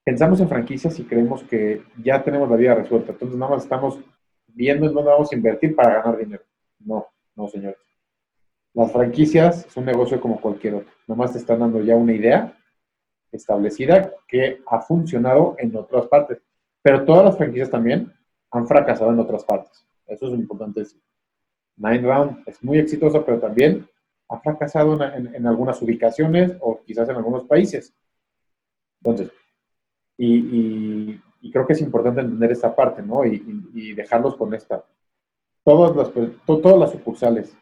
Pensamos 0.06 0.38
en 0.38 0.48
franquicias 0.48 1.00
y 1.00 1.04
creemos 1.04 1.42
que 1.42 1.82
ya 2.00 2.22
tenemos 2.22 2.48
la 2.48 2.54
vida 2.54 2.76
resuelta. 2.76 3.10
Entonces 3.10 3.36
nada 3.36 3.56
más 3.56 3.64
estamos 3.64 3.98
viendo 4.46 4.86
en 4.86 4.94
dónde 4.94 5.10
vamos 5.10 5.32
a 5.32 5.34
invertir 5.34 5.74
para 5.74 6.00
ganar 6.00 6.16
dinero. 6.16 6.44
No, 6.78 7.08
no, 7.34 7.48
señores. 7.48 7.78
Las 8.72 8.92
franquicias 8.92 9.66
es 9.66 9.76
un 9.76 9.84
negocio 9.84 10.20
como 10.20 10.40
cualquier 10.40 10.76
otro. 10.76 10.92
Nada 11.08 11.18
más 11.18 11.32
te 11.32 11.38
están 11.38 11.58
dando 11.58 11.80
ya 11.80 11.96
una 11.96 12.12
idea 12.12 12.56
establecida 13.32 14.12
que 14.28 14.62
ha 14.68 14.80
funcionado 14.80 15.56
en 15.58 15.74
otras 15.74 16.06
partes. 16.06 16.38
Pero 16.82 17.04
todas 17.04 17.24
las 17.24 17.36
franquicias 17.36 17.68
también 17.68 18.12
han 18.52 18.68
fracasado 18.68 19.10
en 19.10 19.18
otras 19.18 19.42
partes. 19.42 19.84
Eso 20.06 20.28
es 20.28 20.34
importante 20.34 20.80
decir. 20.80 21.02
Nine 21.78 22.02
Round 22.02 22.44
es 22.46 22.62
muy 22.62 22.78
exitosa, 22.78 23.24
pero 23.24 23.40
también 23.40 23.84
ha 24.28 24.38
fracasado 24.38 25.02
en, 25.02 25.34
en 25.34 25.46
algunas 25.48 25.82
ubicaciones 25.82 26.52
o 26.60 26.80
quizás 26.84 27.08
en 27.08 27.16
algunos 27.16 27.42
países. 27.42 27.92
Entonces, 29.02 29.32
y, 30.18 31.20
creo 31.52 31.66
que 31.66 31.74
es 31.74 31.80
importante 31.80 32.20
entender 32.20 32.52
esta 32.52 32.74
parte, 32.74 33.02
¿no? 33.02 33.24
Y, 33.24 33.92
dejarlos 33.94 34.36
con 34.36 34.54
esta. 34.54 34.84
Todas 35.64 35.96
las, 35.96 36.12
todas 36.46 36.78
las 36.78 36.92
sucursales, 36.92 37.56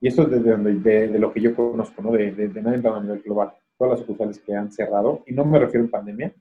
y 0.00 0.08
esto 0.08 0.22
es 0.22 0.30
de, 0.30 1.08
de, 1.08 1.18
lo 1.18 1.32
que 1.32 1.40
yo 1.40 1.54
conozco, 1.54 2.02
¿no? 2.02 2.12
De, 2.12 2.30
de, 2.32 2.48
de 2.48 2.60
a 2.60 3.00
nivel 3.00 3.22
global, 3.22 3.52
todas 3.76 3.92
las 3.92 4.00
sucursales 4.00 4.38
que 4.38 4.54
han 4.54 4.70
cerrado, 4.70 5.22
y 5.26 5.32
no 5.32 5.44
me 5.44 5.58
refiero 5.58 5.84
en 5.84 5.90
pandemia, 5.90 6.32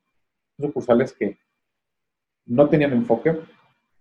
sucursales 0.60 1.14
que 1.14 1.38
no 2.46 2.70
tenían 2.70 2.94
enfoque, 2.94 3.40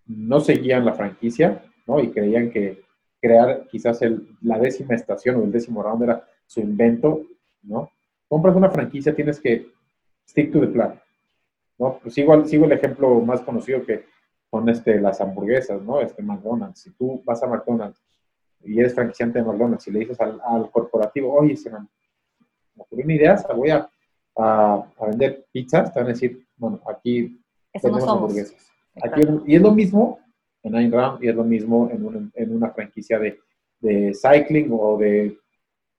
no 0.07 0.41
seguían 0.41 0.85
la 0.85 0.95
franquicia, 0.95 1.62
¿no? 1.87 2.01
Y 2.01 2.11
creían 2.11 2.51
que 2.51 2.83
crear 3.21 3.66
quizás 3.69 4.03
el, 4.03 4.29
la 4.43 4.59
décima 4.59 4.95
estación 4.95 5.37
o 5.37 5.45
el 5.45 5.53
décimo 5.53 5.83
round 5.83 6.03
era 6.03 6.27
su 6.47 6.61
invento, 6.61 7.23
¿no? 7.62 7.91
Compras 8.29 8.57
una 8.57 8.71
franquicia, 8.71 9.14
tienes 9.14 9.41
que 9.41 9.66
stick 10.27 10.53
to 10.53 10.61
the 10.61 10.69
plan. 10.69 11.01
¿No? 11.79 11.99
Pues 12.03 12.14
sigo, 12.14 12.45
sigo 12.45 12.64
el 12.64 12.72
ejemplo 12.72 13.20
más 13.20 13.41
conocido 13.41 13.85
que 13.85 14.05
son 14.51 14.68
este, 14.68 15.01
las 15.01 15.20
hamburguesas, 15.20 15.83
¿no? 15.83 16.01
Este 16.01 16.22
McDonald's. 16.22 16.81
Si 16.81 16.91
tú 16.91 17.22
vas 17.24 17.43
a 17.43 17.47
McDonald's 17.47 18.01
y 18.64 18.81
eres 18.81 18.95
franquiciante 18.95 19.39
de 19.39 19.45
McDonald's 19.45 19.87
y 19.87 19.93
le 19.93 20.01
dices 20.01 20.18
al, 20.20 20.70
corporativo, 20.70 21.33
oye, 21.33 21.57
se 21.57 21.70
me, 21.70 21.79
ocurrió 22.76 23.05
una 23.05 23.14
idea, 23.14 23.37
voy 23.55 23.70
a, 23.70 23.89
a, 24.37 24.85
vender 25.07 25.47
pizzas, 25.53 25.93
te 25.93 26.01
van 26.01 26.09
a 26.09 26.12
decir, 26.12 26.47
bueno, 26.57 26.81
aquí 26.87 27.41
tenemos 27.72 28.09
hamburguesas. 28.09 28.70
y 29.47 29.55
es 29.55 29.62
lo 29.62 29.72
mismo 29.72 30.20
en 30.62 30.72
Nine 30.72 30.97
Round 30.97 31.22
y 31.22 31.29
es 31.29 31.35
lo 31.35 31.45
mismo 31.45 31.89
en, 31.91 32.33
en 32.35 32.57
una 32.57 32.70
franquicia 32.70 33.18
de, 33.18 33.39
de, 33.81 34.12
cycling 34.14 34.68
o 34.72 34.97
de 34.99 35.39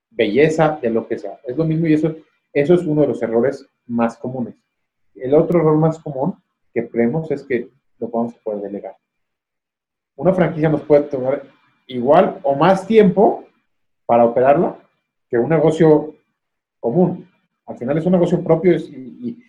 belleza, 0.10 0.80
de 0.82 0.90
lo 0.90 1.08
que 1.08 1.18
sea. 1.18 1.40
Es 1.46 1.56
lo 1.56 1.66
mismo 1.66 1.88
y 1.88 1.94
eso, 1.94 2.16
eso 2.52 2.74
es 2.74 2.82
uno 2.82 3.02
de 3.02 3.08
los 3.08 3.22
errores 3.22 3.66
más 3.86 4.18
comunes. 4.18 4.56
El 5.22 5.34
otro 5.34 5.60
error 5.60 5.78
más 5.78 6.00
común 6.00 6.36
que 6.74 6.88
creemos 6.88 7.30
es 7.32 7.44
que 7.44 7.70
lo 8.00 8.08
vamos 8.08 8.36
a 8.36 8.40
poder 8.44 8.62
delegar. 8.62 8.96
Una 10.16 10.34
franquicia 10.34 10.70
nos 10.70 10.82
puede 10.82 11.04
tomar 11.04 11.44
igual 11.88 12.40
o 12.44 12.56
más 12.56 12.86
tiempo 12.86 13.46
para 14.06 14.26
operarla 14.26 14.78
que 15.30 15.38
un 15.38 15.50
negocio 15.50 16.16
común. 16.80 17.30
Al 17.66 17.78
final 17.78 17.98
es 17.98 18.06
un 18.06 18.14
negocio 18.14 18.44
propio 18.44 18.76
y, 18.76 19.46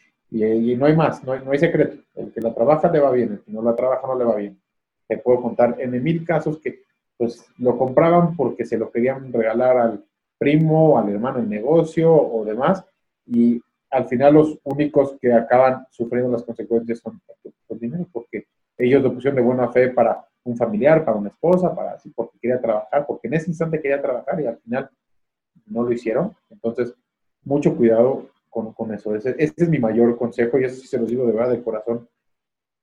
no 0.76 0.86
hay 0.86 0.94
más, 0.94 1.24
no 1.24 1.32
hay, 1.32 1.58
secreto. 1.58 2.02
El 2.14 2.32
que 2.32 2.40
la 2.40 2.54
trabaja 2.54 2.90
le 2.90 3.00
va 3.00 3.10
bien, 3.10 3.32
el 3.32 3.40
que 3.40 3.50
no 3.50 3.62
la 3.62 3.74
trabaja 3.74 4.06
no 4.06 4.18
le 4.18 4.24
va 4.24 4.36
bien. 4.36 4.60
Te 5.08 5.18
puedo 5.18 5.40
contar 5.40 5.76
en 5.80 6.02
mil 6.02 6.24
casos 6.24 6.60
que 6.60 6.82
pues 7.16 7.46
lo 7.58 7.76
compraban 7.76 8.36
porque 8.36 8.64
se 8.64 8.78
lo 8.78 8.90
querían 8.90 9.32
regalar 9.32 9.76
al 9.76 10.04
primo, 10.38 10.98
al 10.98 11.08
hermano 11.10 11.38
en 11.38 11.50
negocio 11.50 12.14
o 12.14 12.44
demás, 12.44 12.84
y 13.26 13.60
al 13.90 14.08
final 14.08 14.34
los 14.34 14.58
únicos 14.64 15.16
que 15.20 15.32
acaban 15.32 15.86
sufriendo 15.90 16.30
las 16.30 16.42
consecuencias 16.42 17.00
son 17.00 17.20
los 17.68 17.80
dinero, 17.80 18.06
porque 18.12 18.46
ellos 18.78 19.02
lo 19.02 19.12
pusieron 19.12 19.36
de 19.36 19.42
buena 19.42 19.70
fe 19.70 19.88
para 19.88 20.24
un 20.44 20.56
familiar, 20.56 21.04
para 21.04 21.16
una 21.16 21.28
esposa, 21.28 21.74
para 21.74 21.92
así, 21.92 22.10
porque 22.10 22.38
quería 22.38 22.60
trabajar, 22.60 23.06
porque 23.06 23.28
en 23.28 23.34
ese 23.34 23.50
instante 23.50 23.80
quería 23.80 24.00
trabajar 24.00 24.40
y 24.40 24.46
al 24.46 24.58
final 24.58 24.90
no 25.66 25.82
lo 25.82 25.92
hicieron. 25.92 26.34
Entonces, 26.48 26.94
mucho 27.44 27.76
cuidado 27.76 28.28
con, 28.48 28.72
con 28.72 28.92
eso. 28.94 29.14
Ese, 29.14 29.34
es 29.38 29.68
mi 29.68 29.78
mayor 29.78 30.16
consejo 30.16 30.58
y 30.58 30.64
eso 30.64 30.80
sí 30.80 30.86
se 30.86 30.98
los 30.98 31.08
digo 31.08 31.26
de 31.26 31.32
verdad, 31.32 31.50
de 31.50 31.62
corazón. 31.62 32.08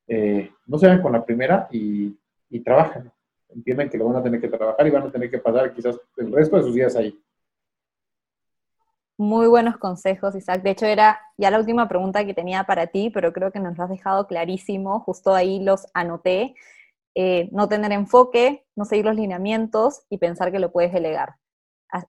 Eh, 0.08 0.52
no 0.66 0.78
se 0.78 0.88
vayan 0.88 1.02
con 1.02 1.12
la 1.14 1.26
primera 1.26 1.68
y, 1.72 2.18
y 2.50 2.60
trabajen. 2.62 3.12
Entiendan 3.50 3.90
que 3.90 3.98
lo 3.98 4.06
van 4.06 4.18
a 4.18 4.24
tener 4.24 4.40
que 4.40 4.50
trabajar 4.50 4.86
y 4.86 4.92
van 4.92 5.04
a 5.04 5.12
tener 5.12 5.30
que 5.32 5.40
pasar 5.40 5.74
quizás 5.74 6.00
el 6.18 6.32
resto 6.32 6.58
de 6.58 6.64
sus 6.64 6.76
días 6.76 6.96
ahí. 6.96 7.18
Muy 9.20 9.48
buenos 9.48 9.78
consejos, 9.78 10.36
Isaac. 10.36 10.62
De 10.62 10.72
hecho, 10.72 10.86
era 10.86 11.20
ya 11.38 11.50
la 11.50 11.58
última 11.58 11.88
pregunta 11.88 12.24
que 12.26 12.36
tenía 12.36 12.66
para 12.66 12.88
ti, 12.88 13.10
pero 13.10 13.34
creo 13.34 13.52
que 13.52 13.60
nos 13.60 13.76
lo 13.76 13.84
has 13.84 13.90
dejado 13.90 14.28
clarísimo. 14.28 15.00
Justo 15.00 15.34
ahí 15.34 15.60
los 15.60 15.88
anoté. 15.96 16.54
Eh, 17.16 17.50
no 17.52 17.68
tener 17.68 17.92
enfoque, 17.92 18.66
no 18.76 18.86
seguir 18.86 19.06
los 19.06 19.16
lineamientos 19.16 20.04
y 20.10 20.20
pensar 20.20 20.52
que 20.52 20.60
lo 20.60 20.72
puedes 20.72 20.94
delegar. 20.94 21.36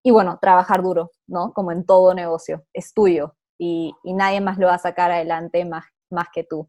Y 0.03 0.11
bueno, 0.11 0.39
trabajar 0.41 0.83
duro, 0.83 1.13
¿no? 1.27 1.53
Como 1.55 1.73
en 1.73 1.87
todo 1.87 2.13
negocio, 2.13 2.65
es 2.75 2.93
tuyo 2.93 3.37
y, 3.59 3.95
nadie 4.05 4.41
más 4.41 4.59
lo 4.59 4.67
va 4.67 4.75
a 4.75 4.79
sacar 4.79 5.11
adelante 5.11 5.65
más, 5.65 5.85
más 6.11 6.29
que 6.33 6.45
tú. 6.45 6.69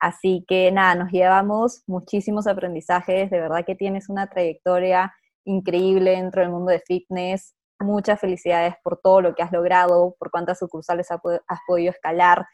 Así 0.00 0.44
que 0.48 0.72
nada, 0.72 0.94
nos 0.94 1.10
llevamos 1.12 1.82
muchísimos 1.86 2.46
aprendizajes, 2.46 3.30
de 3.30 3.40
verdad 3.40 3.64
que 3.66 3.74
tienes 3.74 4.08
una 4.08 4.28
trayectoria 4.28 5.14
increíble 5.44 6.12
dentro 6.12 6.42
del 6.42 6.50
mundo 6.50 6.70
de 6.72 6.80
fitness, 6.80 7.54
muchas 7.80 8.20
felicidades 8.20 8.74
por 8.82 9.00
todo 9.00 9.20
lo 9.20 9.34
que 9.34 9.42
has 9.42 9.52
logrado, 9.52 10.14
por 10.18 10.30
cuántas 10.30 10.58
sucursales 10.58 11.08
has 11.10 11.60
podido 11.66 11.90
escalar, 11.90 12.46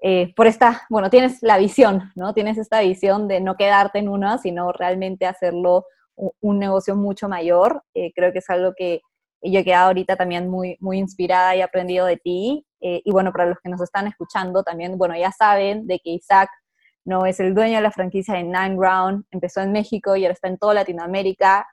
eh, 0.00 0.32
por 0.36 0.46
esta, 0.46 0.82
bueno, 0.90 1.10
tienes 1.10 1.42
la 1.42 1.58
visión, 1.58 2.12
¿no? 2.14 2.32
Tienes 2.32 2.56
esta 2.58 2.80
visión 2.80 3.26
de 3.26 3.40
no 3.40 3.56
quedarte 3.56 3.98
en 3.98 4.08
una, 4.08 4.38
sino 4.38 4.72
realmente 4.72 5.26
hacerlo 5.26 5.86
un, 6.14 6.58
negocio 6.58 6.94
mucho 6.94 7.28
mayor. 7.28 7.82
Eh, 7.94 8.12
creo 8.14 8.32
que 8.32 8.38
es 8.38 8.50
algo 8.50 8.74
que 8.76 9.00
yo 9.42 9.60
he 9.60 9.64
quedado 9.64 9.88
ahorita 9.88 10.16
también 10.16 10.48
muy, 10.48 10.76
muy 10.80 10.98
inspirada 10.98 11.56
y 11.56 11.62
aprendido 11.62 12.06
de 12.06 12.16
ti. 12.16 12.64
Eh, 12.80 13.02
y 13.04 13.10
bueno, 13.10 13.32
para 13.32 13.46
los 13.46 13.58
que 13.62 13.70
nos 13.70 13.80
están 13.80 14.06
escuchando 14.06 14.62
también, 14.62 14.98
bueno, 14.98 15.16
ya 15.16 15.32
saben 15.32 15.86
de 15.86 15.98
que 15.98 16.10
Isaac 16.10 16.50
no 17.04 17.26
es 17.26 17.40
el 17.40 17.54
dueño 17.54 17.76
de 17.76 17.82
la 17.82 17.90
franquicia 17.90 18.34
de 18.34 18.44
Nine 18.44 18.76
Ground, 18.76 19.24
empezó 19.30 19.62
en 19.62 19.72
México 19.72 20.14
y 20.14 20.24
ahora 20.24 20.34
está 20.34 20.48
en 20.48 20.58
toda 20.58 20.74
Latinoamérica 20.74 21.66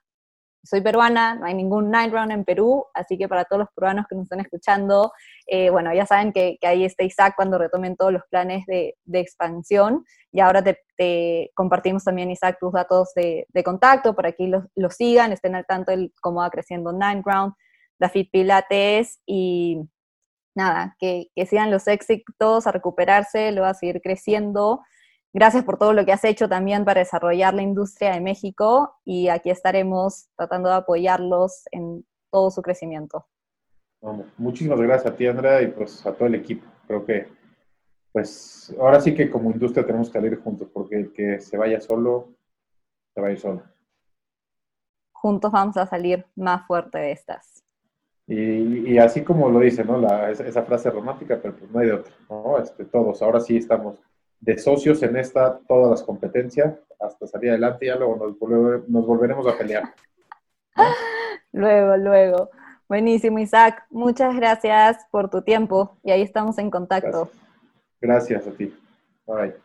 soy 0.66 0.82
peruana, 0.82 1.36
no 1.36 1.46
hay 1.46 1.54
ningún 1.54 1.92
night 1.92 2.12
round 2.12 2.32
en 2.32 2.44
Perú, 2.44 2.86
así 2.94 3.18
que 3.18 3.28
para 3.28 3.46
todos 3.46 3.60
los 3.62 3.70
peruanos 3.76 4.06
que 4.10 4.16
nos 4.16 4.24
están 4.24 4.40
escuchando, 4.40 5.12
eh, 5.48 5.70
bueno, 5.70 5.94
ya 5.94 6.06
saben 6.06 6.34
que, 6.34 6.58
ahí 6.64 6.84
está 6.84 7.04
Isaac 7.04 7.34
cuando 7.36 7.58
retomen 7.58 7.96
todos 7.96 8.12
los 8.12 8.24
planes 8.30 8.66
de, 8.66 8.96
expansión. 9.14 10.06
Y 10.32 10.40
ahora 10.40 10.64
te, 10.64 11.52
compartimos 11.54 12.04
también, 12.04 12.32
Isaac, 12.32 12.58
tus 12.60 12.74
datos 12.74 13.14
de, 13.16 13.46
contacto 13.64 14.16
para 14.16 14.32
que 14.32 14.48
los, 14.48 14.96
sigan, 14.96 15.32
estén 15.32 15.56
al 15.56 15.66
tanto 15.66 15.92
de 15.92 16.12
cómo 16.22 16.42
va 16.42 16.50
creciendo 16.50 16.92
Nine 16.92 17.22
Ground, 17.24 17.54
David 18.00 18.28
Pilates 18.32 19.20
y 19.26 19.82
nada, 20.56 20.96
que, 21.00 21.28
que 21.36 21.46
sigan 21.46 21.72
los 21.72 21.88
éxitos, 21.88 22.66
a 22.68 22.72
recuperarse, 22.72 23.52
lo 23.52 23.62
va 23.62 23.70
a 23.70 23.74
seguir 23.74 24.02
creciendo. 24.02 24.82
Gracias 25.36 25.66
por 25.66 25.78
todo 25.78 25.92
lo 25.92 26.06
que 26.06 26.14
has 26.14 26.24
hecho 26.24 26.48
también 26.48 26.86
para 26.86 27.02
desarrollar 27.02 27.54
la 27.54 27.62
industria 27.62 28.14
de 28.14 28.22
México 28.22 28.96
y 29.04 29.28
aquí 29.28 29.50
estaremos 29.50 30.30
tratando 30.38 30.70
de 30.70 30.76
apoyarlos 30.76 31.66
en 31.74 32.06
todo 32.32 32.50
su 32.50 32.62
crecimiento. 32.62 33.28
muchísimas 34.38 34.80
gracias 34.80 35.12
a 35.12 35.16
ti, 35.18 35.28
Andrea, 35.28 35.62
y 35.62 35.68
pues 35.68 36.06
a 36.06 36.14
todo 36.14 36.30
el 36.30 36.36
equipo. 36.36 36.66
Creo 36.88 37.06
que, 37.06 37.28
pues, 38.14 38.74
ahora 38.80 39.02
sí 39.02 39.14
que 39.14 39.30
como 39.30 39.52
industria 39.52 39.86
tenemos 39.86 40.08
que 40.08 40.20
salir 40.20 40.40
juntos, 40.42 40.70
porque 40.74 40.96
el 40.96 41.12
que 41.12 41.42
se 41.42 41.58
vaya 41.58 41.82
solo, 41.82 42.30
se 43.14 43.20
va 43.20 43.28
a 43.28 43.32
ir 43.32 43.40
solo. 43.40 43.62
Juntos 45.12 45.52
vamos 45.52 45.76
a 45.76 45.86
salir 45.86 46.26
más 46.38 46.66
fuerte 46.66 46.98
de 46.98 47.12
estas. 47.12 47.62
Y, 48.26 48.98
así 49.00 49.22
como 49.22 49.50
lo 49.50 49.60
dice, 49.60 49.84
¿no? 49.84 49.98
La, 49.98 50.32
esa, 50.32 50.64
frase 50.64 50.90
romántica, 50.90 51.38
pero 51.42 51.58
pues 51.58 51.70
no 51.70 51.80
hay 51.80 51.88
de 51.88 51.94
otra, 51.94 52.14
¿no? 52.30 52.58
Este, 52.58 52.86
todos, 52.86 53.22
ahora 53.22 53.42
sí 53.42 53.58
estamos 53.58 54.00
de 54.46 54.58
socios 54.60 55.02
en 55.02 55.18
esta, 55.18 55.60
todas 55.68 55.90
las 55.90 56.04
competencias, 56.04 56.76
hasta 57.00 57.28
salir 57.28 57.50
adelante 57.50 57.86
y 57.86 57.88
ya 57.90 57.96
luego 57.96 58.16
nos, 58.88 59.06
volveremos 59.08 59.48
a 59.48 59.58
pelear. 59.58 59.94
Luego, 61.52 61.96
luego. 61.96 62.50
Buenísimo, 62.90 63.40
Isaac. 63.40 63.86
Muchas 63.90 64.36
gracias 64.36 65.06
por 65.10 65.30
tu 65.30 65.42
tiempo 65.42 65.96
y 66.04 66.12
ahí 66.12 66.22
estamos 66.22 66.58
en 66.58 66.70
contacto. 66.70 67.30
Gracias, 68.02 68.44
gracias 68.44 68.48
a 68.48 68.58
ti. 68.58 68.78
Bye. 69.26 69.65